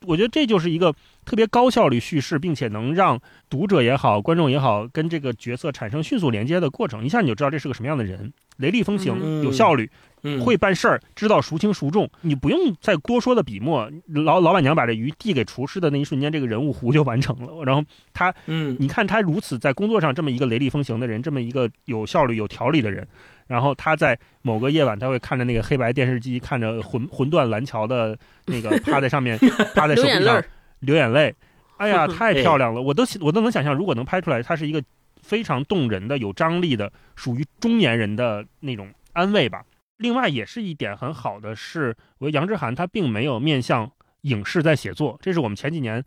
[0.06, 0.94] 我觉得这就是一个
[1.26, 3.20] 特别高效率叙事，并且能让
[3.50, 7.04] 读者也好、观众也好，跟这个角色产生迅速连接的过程。
[7.04, 9.90] 一下你就知道这是个什么样的人，雷厉风行，嗯有效率，
[10.22, 12.08] 嗯，会办事儿，知道孰轻孰重。
[12.20, 17.64] 你不用再多说的笔墨，老老板娘把这鱼递给厨师的那一瞬间，这个人物弧就完成了。
[17.64, 17.82] 然后
[18.14, 23.06] 他嗯你看他如此在工作上这么一个雷厉风行的人，这么一个有效率、有条理的人，
[23.48, 28.16] 然后他在某个夜晚，他会看着那个黑白电视机，看着魂魂断蓝桥的
[28.46, 29.36] 那个趴在上面，
[29.74, 30.40] 趴在手臂上
[30.80, 31.34] 流眼泪。
[31.78, 32.80] 哎呀，嗯 太漂亮了！
[32.80, 34.82] 我都我都能想象，如果能拍出来，它是一个
[35.20, 39.62] 非常动人的、有张力的，属于中年人的那种安慰吧。
[39.98, 43.90] 另外，也是一点很好的是，我觉得杨之涵他并没有面向
[44.22, 46.02] 影视在写作，这是我们前几年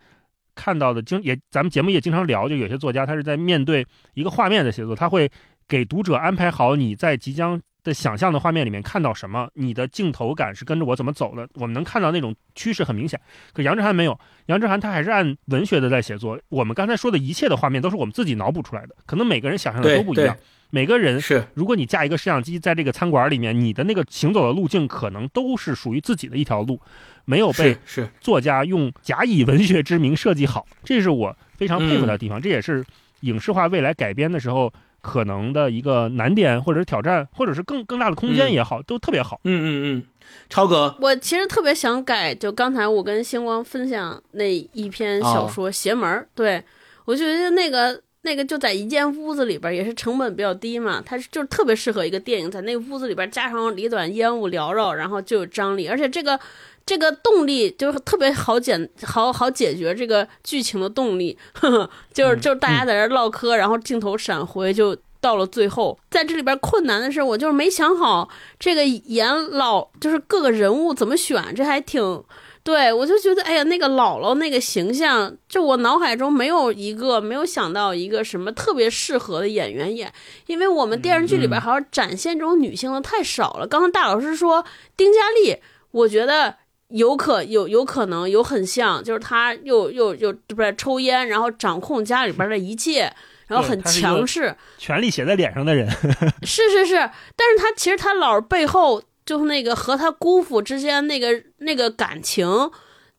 [0.55, 5.31] 看到的，经也咱们节目也经常聊，就有些作家他是在面对一个画面的写作，他会
[5.67, 13.19] 给读者安排好你在即将的想象的画面里面看到什么，你的镜头感是跟着我怎么走的，我们能看到那种趋势很明显。
[13.51, 16.39] 可杨志涵没有，杨志涵他还是按文学的在写作。
[16.49, 20.37] 我们刚才说的一切的画面都是我们自己脑补出来的，可能每个人想象的都不一样。
[20.71, 26.79] 每个人是如果你架一个摄像机在这个餐馆里面，你的那个行走的路径可能都是属于自己的一条路，
[27.25, 32.39] 没有被是是，作家用假以文学之名设计好，这是我非常佩服的地方。
[32.39, 32.85] 这也是
[33.21, 34.71] 影视化未来改编的时候
[35.01, 39.39] 可能的一个难点，或者是挑战，或者是更更大的空间也好，都特别好。
[39.43, 40.03] 嗯嗯嗯，
[40.49, 44.43] 超哥，我其实特别想改，就刚才我跟星光分享那
[44.73, 46.63] 一篇小说《邪门》儿，对
[47.05, 56.39] 我就觉得那个那个就在一间屋子里边，也是成本比较低嘛，它是就是特别适合一个电影，在那个屋子里边加上里短烟雾缭绕，然后就有张力，而且这个
[56.85, 64.97] 这个动力就是特别好解好好解决这个剧情的动力，呵 呵就是就是大家在这儿唠嗑，然后镜头闪回就。
[65.21, 72.23] 到了最后，在这里边困难的是，我就是没想好这个演老就是各个人物怎么选，这还挺
[72.63, 80.09] 对我就觉得，哎呀，那个姥姥那个形象，就我脑海中没有一个没有想到一个什么特别适合的演员演，
[80.47, 83.67] 因为我们电视剧里边好像展现这种女性的太少了。
[83.67, 84.63] 刚刚大老师说
[84.95, 85.57] 丁嘉丽，
[85.91, 86.55] 我觉得
[86.89, 93.11] 有可有有可能有很像，就是他又又又不是抽烟，然后掌控家里边的一切，
[93.47, 95.89] 然后很强势，权力写在脸上的人。
[96.43, 96.95] 是是是，
[97.35, 102.69] 但是他其实他老背后就是那个和他姑父之间那个那个感情。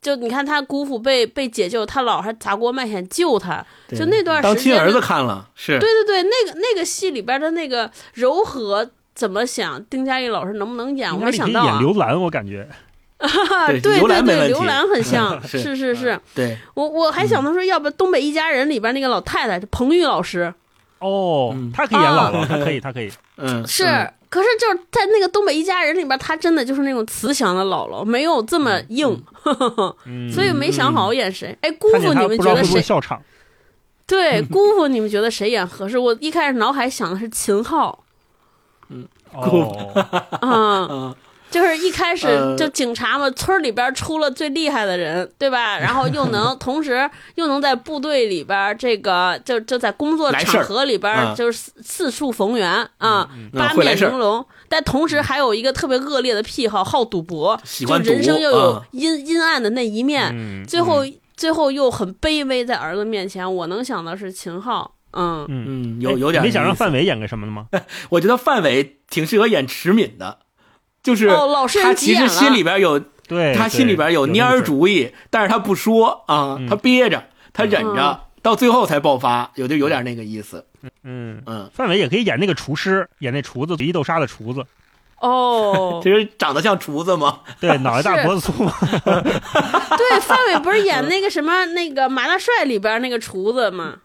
[0.02, 9.84] 就你看他姑父被被解救，他姥还砸锅卖铁救他，就那段时间当亲儿子看了，是对对对，那个那个戏里边的那个柔和怎么想？
[9.90, 11.14] 丁嘉丽老师能不能演？
[11.14, 12.66] 我没想到演刘兰，我感觉，
[13.66, 20.52] 对 对对，刘兰很像， 是是是，对我我还想到说，要不《东北一家人》里边那个老太太，彭玉老师，
[21.00, 23.84] 哦，她可以演姥姥，他可以，她可以，嗯，是。
[24.30, 29.20] 可是就是在那个东北一家人里边，她真的就是那种慈祥的姥姥，没有这么硬，
[30.32, 31.56] 所以没想好演谁。
[31.62, 32.80] 哎，姑父，你们觉得谁？
[32.80, 33.20] 笑场。
[34.06, 35.98] 对，姑父，你们觉得谁演合适？
[35.98, 38.04] 我一开始脑海想的是秦昊。
[38.88, 39.92] 嗯，哦，
[40.42, 41.14] 嗯。
[41.50, 45.78] 就是一开始就警察嘛，村里边出了最厉害的人，对吧？
[45.78, 54.44] 然后又能 同时又能在部队里边，这个就就在工作场合里边就是四四处逢源啊，八面玲珑。
[54.68, 60.64] 但同时还有一个特别恶劣的癖好，好赌博，就人生又有阴阴暗的那一面。
[60.68, 61.04] 最后
[61.36, 64.94] 最后又很卑微，在儿子面前，我能想到是秦昊。
[65.12, 66.44] 嗯嗯，有有点。
[66.44, 67.66] 你想让范伟演个什么的吗？
[68.10, 70.38] 我觉得范伟挺适合演池敏的。
[71.02, 71.28] 就是
[71.82, 80.66] 他其实心里边有，对他心里边有蔫儿主意，但是他不说啊，他憋着，他忍着，到最后才爆发，有就有点那个意思。
[81.04, 84.64] 嗯嗯，范伟也可以演那个厨师，演那厨子，随意豆沙的厨子。
[85.20, 87.40] 哦， 其实长得像厨子吗？
[87.60, 88.52] 对，脑袋大 脖子粗。
[89.04, 93.96] 对，范伟不是演那个什么那个马大帅里边那个厨子吗？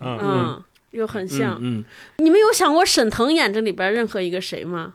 [0.00, 0.62] 嗯嗯，
[0.92, 1.58] 又很像。
[1.60, 1.84] 嗯，
[2.18, 4.94] 你们有想过沈腾演这里边任何一个谁吗？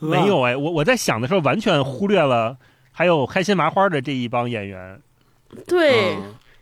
[0.00, 2.56] 没有哎，我我在想的时候完全忽略了
[2.92, 5.00] 还有开心麻花的这一帮演员。
[5.66, 6.16] 对，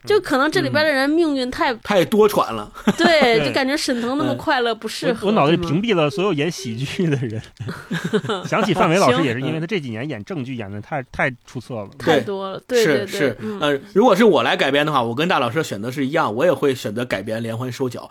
[0.06, 2.72] 就可能这里边的人命运太太多舛了。
[2.96, 5.26] 对，就感觉沈腾那么快乐不适合。
[5.26, 7.42] 我脑袋里屏蔽了所有演喜剧的人。
[8.48, 12.62] 想起范伟老师也是因为他这几年演正剧演的太太出色了，太多了。
[12.66, 18.02] 对是是，呃，如果是我来改编的话，我跟大老师选择是一样，我也会选择改编《连环收缴》。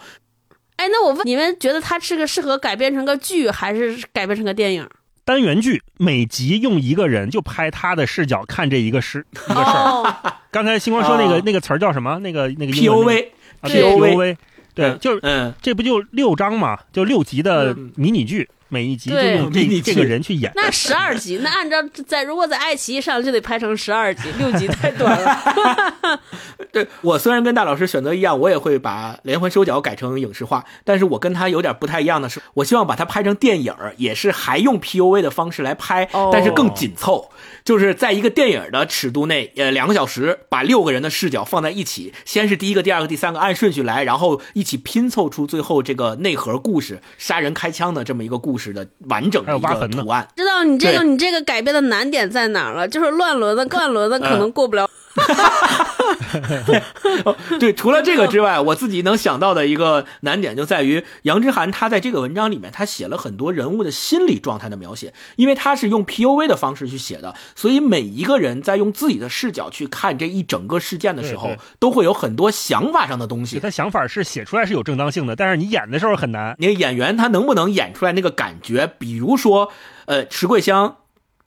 [0.78, 4.88] 哎，那我问你们，觉得它是个适合改编成个剧，还是改编成个电影？
[5.26, 10.16] 单元剧，每集用一个人就拍他的视角看这一个事一个事儿。
[10.52, 12.18] 刚才星光说那个那个词儿叫什么？
[12.20, 14.38] 那个那个 P O V，P O V，
[14.74, 18.48] 对，就是嗯，这不就六章嘛，就六集的迷你剧。
[18.70, 26.20] 每一集就用这这个人去演，那十二集，那按照在如果在爱奇艺上就得拍成十二集， 六集太短了。
[26.72, 37.30] 对我虽然跟大老师选择一样，我也会把《连环收缴》改成影视化，但是我跟他有点不太一样的是，我希望把它拍成电影，也是还用 P O V 的方式来拍，但是更紧凑，
[37.68, 48.58] 就是在一个电影的尺度内，呃，两个小时把六个人的视角放在一起，先是第一个、第二个、第三个按顺序来，然后一起拼凑出最后这个内核故事，杀人开枪的这么一个故。
[48.58, 52.88] 事的完整的一个图案，知道你这个你这个改编的难点在哪儿了？
[52.88, 54.90] 就是乱伦的乱伦的可能过不了。
[57.60, 73.60] 对，除了这个之外，我自己能想到的一个难点就在于杨之涵，他在这个文章里面，他写了很多人物的心理状态的描写，因为他是用 P U V 的方式去写的，所以每一个人在用自己的视角去看这一整个事件的时候，都会有很多想法上的东西。
[73.60, 76.56] 他想法是写出来是有正当性的，但是你演的时候很难。
[76.60, 78.88] 那个演员他能不能演出来那个感觉？
[78.98, 79.72] 比如说，
[80.06, 80.98] 呃，迟桂香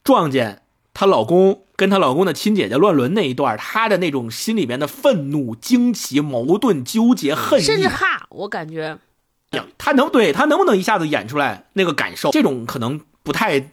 [0.03, 0.63] 撞见
[0.95, 1.63] 她老公。
[1.77, 8.99] 跟她老公的亲姐姐乱伦那一段，她的那种心里面的愤怒、惊奇、矛盾、纠结、恨意，甚至怕，我感觉，
[9.79, 12.31] 她能对她能不能一下子演出来那个感受？
[12.33, 13.71] 这种可能不太，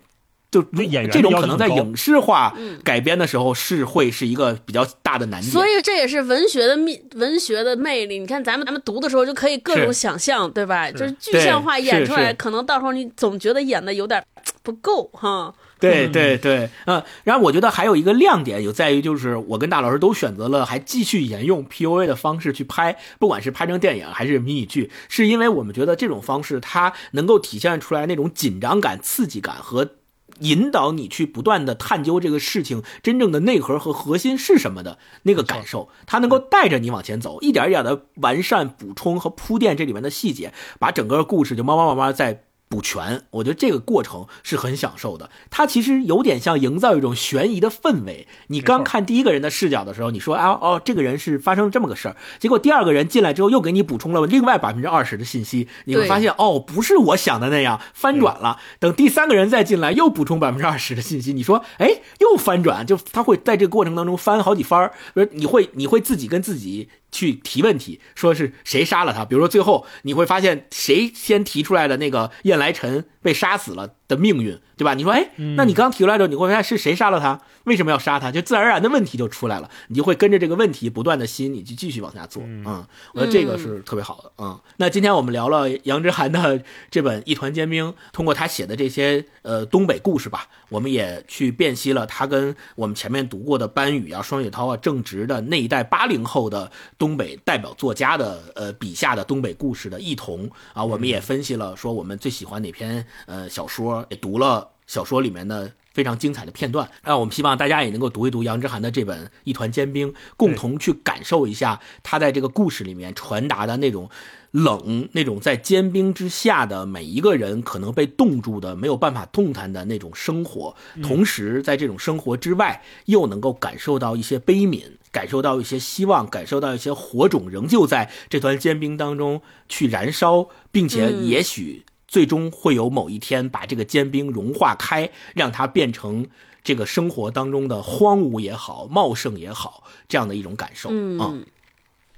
[0.50, 5.52] 就演员这种可能在影视化改编的时候是会是一个比较大的难点。
[5.52, 8.20] 所以这也是文学的魅，文学的魅力。
[8.20, 10.90] 你看咱们咱们读的时候就可以各种想象，对吧？
[10.90, 14.26] 就是具象化演出来，可能到时候你总觉得演的有点
[14.64, 15.54] 不够哈。
[15.80, 29.92] 对对对，嗯，然后我觉得还有一个亮点，有在于就是我跟大老师都选择了还继续沿用 P O A 的方式去拍，不管是拍成电影还是迷你剧，是因为我们觉得这种方式它能够体现出来那种紧张感、刺激感和
[30.40, 42.46] 引导你去不断的探究这个事情真正的内核和核心是什么的那个感受，它能够带着你往前走，一点一点的完善、补充和铺垫这里面的细节，把整个故事就慢慢慢慢在。
[42.70, 45.30] 补全，我觉得这个过程是很享受的。
[45.50, 48.28] 它其实有点像营造一种悬疑的氛围。
[48.48, 58.60] 你刚看第一个人的视角的时候，你说啊哦，这个人是发生了这么个事儿，结果第二个人进来之后又给你补充了另外百分之二十的信息，你会发现哦，不是我想的那样，翻转了。
[58.80, 66.90] 等第三个人再进来又补充百分之二十的信息，你说哎，又翻转，就他会在这个过程当中翻好几番儿，你会你会自己跟自己。
[67.12, 69.26] 去提问题，说是谁杀了他？
[69.26, 74.94] 比如说最后你会发现谁先提出来的那个燕来臣被杀死了的命运，对吧？
[74.94, 77.42] 你说，哎，那你刚提出来的时候，你会发现是谁杀了他？
[77.66, 78.32] 为什么要杀他？
[78.32, 82.42] 就自然而然的问题就出来了，你就会跟着这个问题不断的吸引你去继续往下做。
[82.46, 84.32] 嗯，我觉得这个是特别好的。
[84.38, 105.72] 嗯，那今天我们聊了杨之涵的这本《一团尖兵》，通过他写的这些呃东北故事吧，我们也去辨析了他跟我们前面读过的班宇啊、双雪涛啊、正直的那一代八零后的东北代表作家的呃笔下的东北故事的异同啊，我们也分析了说我们最喜欢哪篇呃小说，也读了小说里面的。
[105.98, 114.08] 非常精彩的片段，那我们希望大家也能够读一读杨之涵的这本《一团坚冰》，共同去感受一下他在这个故事里面传达的那种
[114.52, 120.76] 冷，那种在坚冰之下的每一个人可能被冻住的、没有办法动弹的那种生活。
[121.02, 131.86] 同时，在这种生活之外，又能够感受到一些悲悯，感受到一些希望，感受到一些火种仍旧在这团坚冰当中去燃烧，并且也许。
[132.08, 136.26] 最终会有某一天把这个坚冰融化开，让它变成
[136.64, 140.90] 这个生活当中的荒芜也好、茂盛也好，这样的一种感受。
[140.92, 141.46] 嗯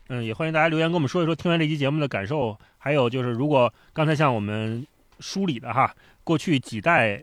[0.08, 2.58] 嗯，也欢迎大家留言跟我们说一说听完这期节目的感受。
[2.78, 4.88] 还有就是，如果刚才像我们
[5.20, 5.94] 梳理的哈，
[6.24, 7.22] 过去几代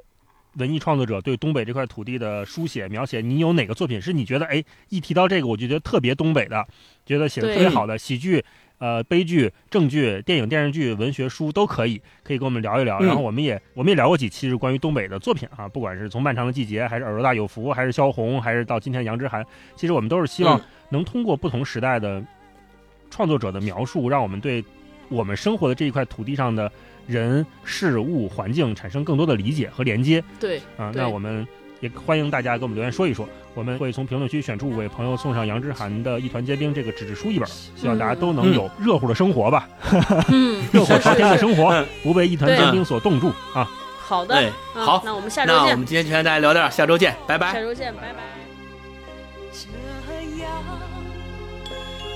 [0.55, 6.67] 文艺创作者对东北这块土地的书写描写，你有哪个作品是你觉得哎一提到这个我就觉得特别东北的，
[7.05, 8.45] 觉得写的特别好的喜剧？
[8.79, 13.01] 呃，悲剧、正剧、电影、电视剧、文学书都可以，可以跟我们聊一聊。
[13.01, 19.45] 然后我们也我们也聊过几期是关于东北的作品啊，不管是从《漫长的季节》，还是《耳朵大有福》，还是萧红，还是到今天杨之涵，
[19.75, 22.23] 其实我们都是希望能通过不同时代的
[23.11, 24.65] 创作者的描述，让我们对
[25.09, 26.71] 我们生活的这一块土地上的
[27.07, 30.23] 人事物环境产生更多的理解和连接。
[30.39, 31.47] 对，啊，那我们。
[31.87, 39.69] 也欢迎大家给我们留言说一说，我们会从评论区选出五位朋友送上杨之涵的《一团结冰》这个纸质书一本，希望大家都能有热乎的生活吧，
[40.73, 43.71] 热火朝天的生活， 不被一团结冰所冻住啊！
[43.99, 45.65] 好的，好，那我们下周见。
[45.65, 47.53] 那我们今天就跟大家聊到这，下周见，拜拜。
[47.53, 48.23] 下周见，拜拜。
[49.53, 49.67] 这
[50.43, 50.51] 样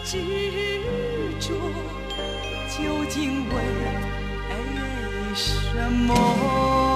[0.04, 0.18] 执
[1.40, 1.54] 着
[2.68, 3.54] 究竟为
[5.34, 5.54] 什
[6.06, 6.89] 么？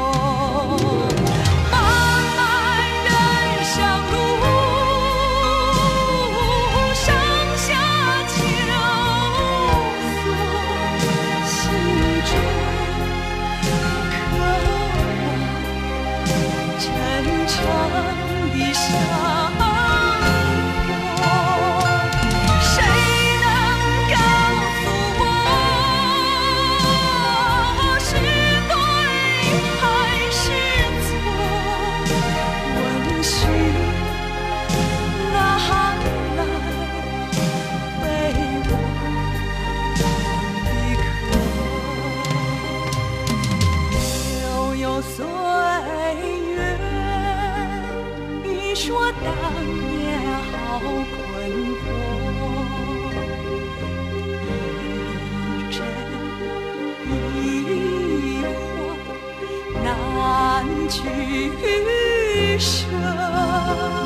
[60.65, 64.04] 终其一生。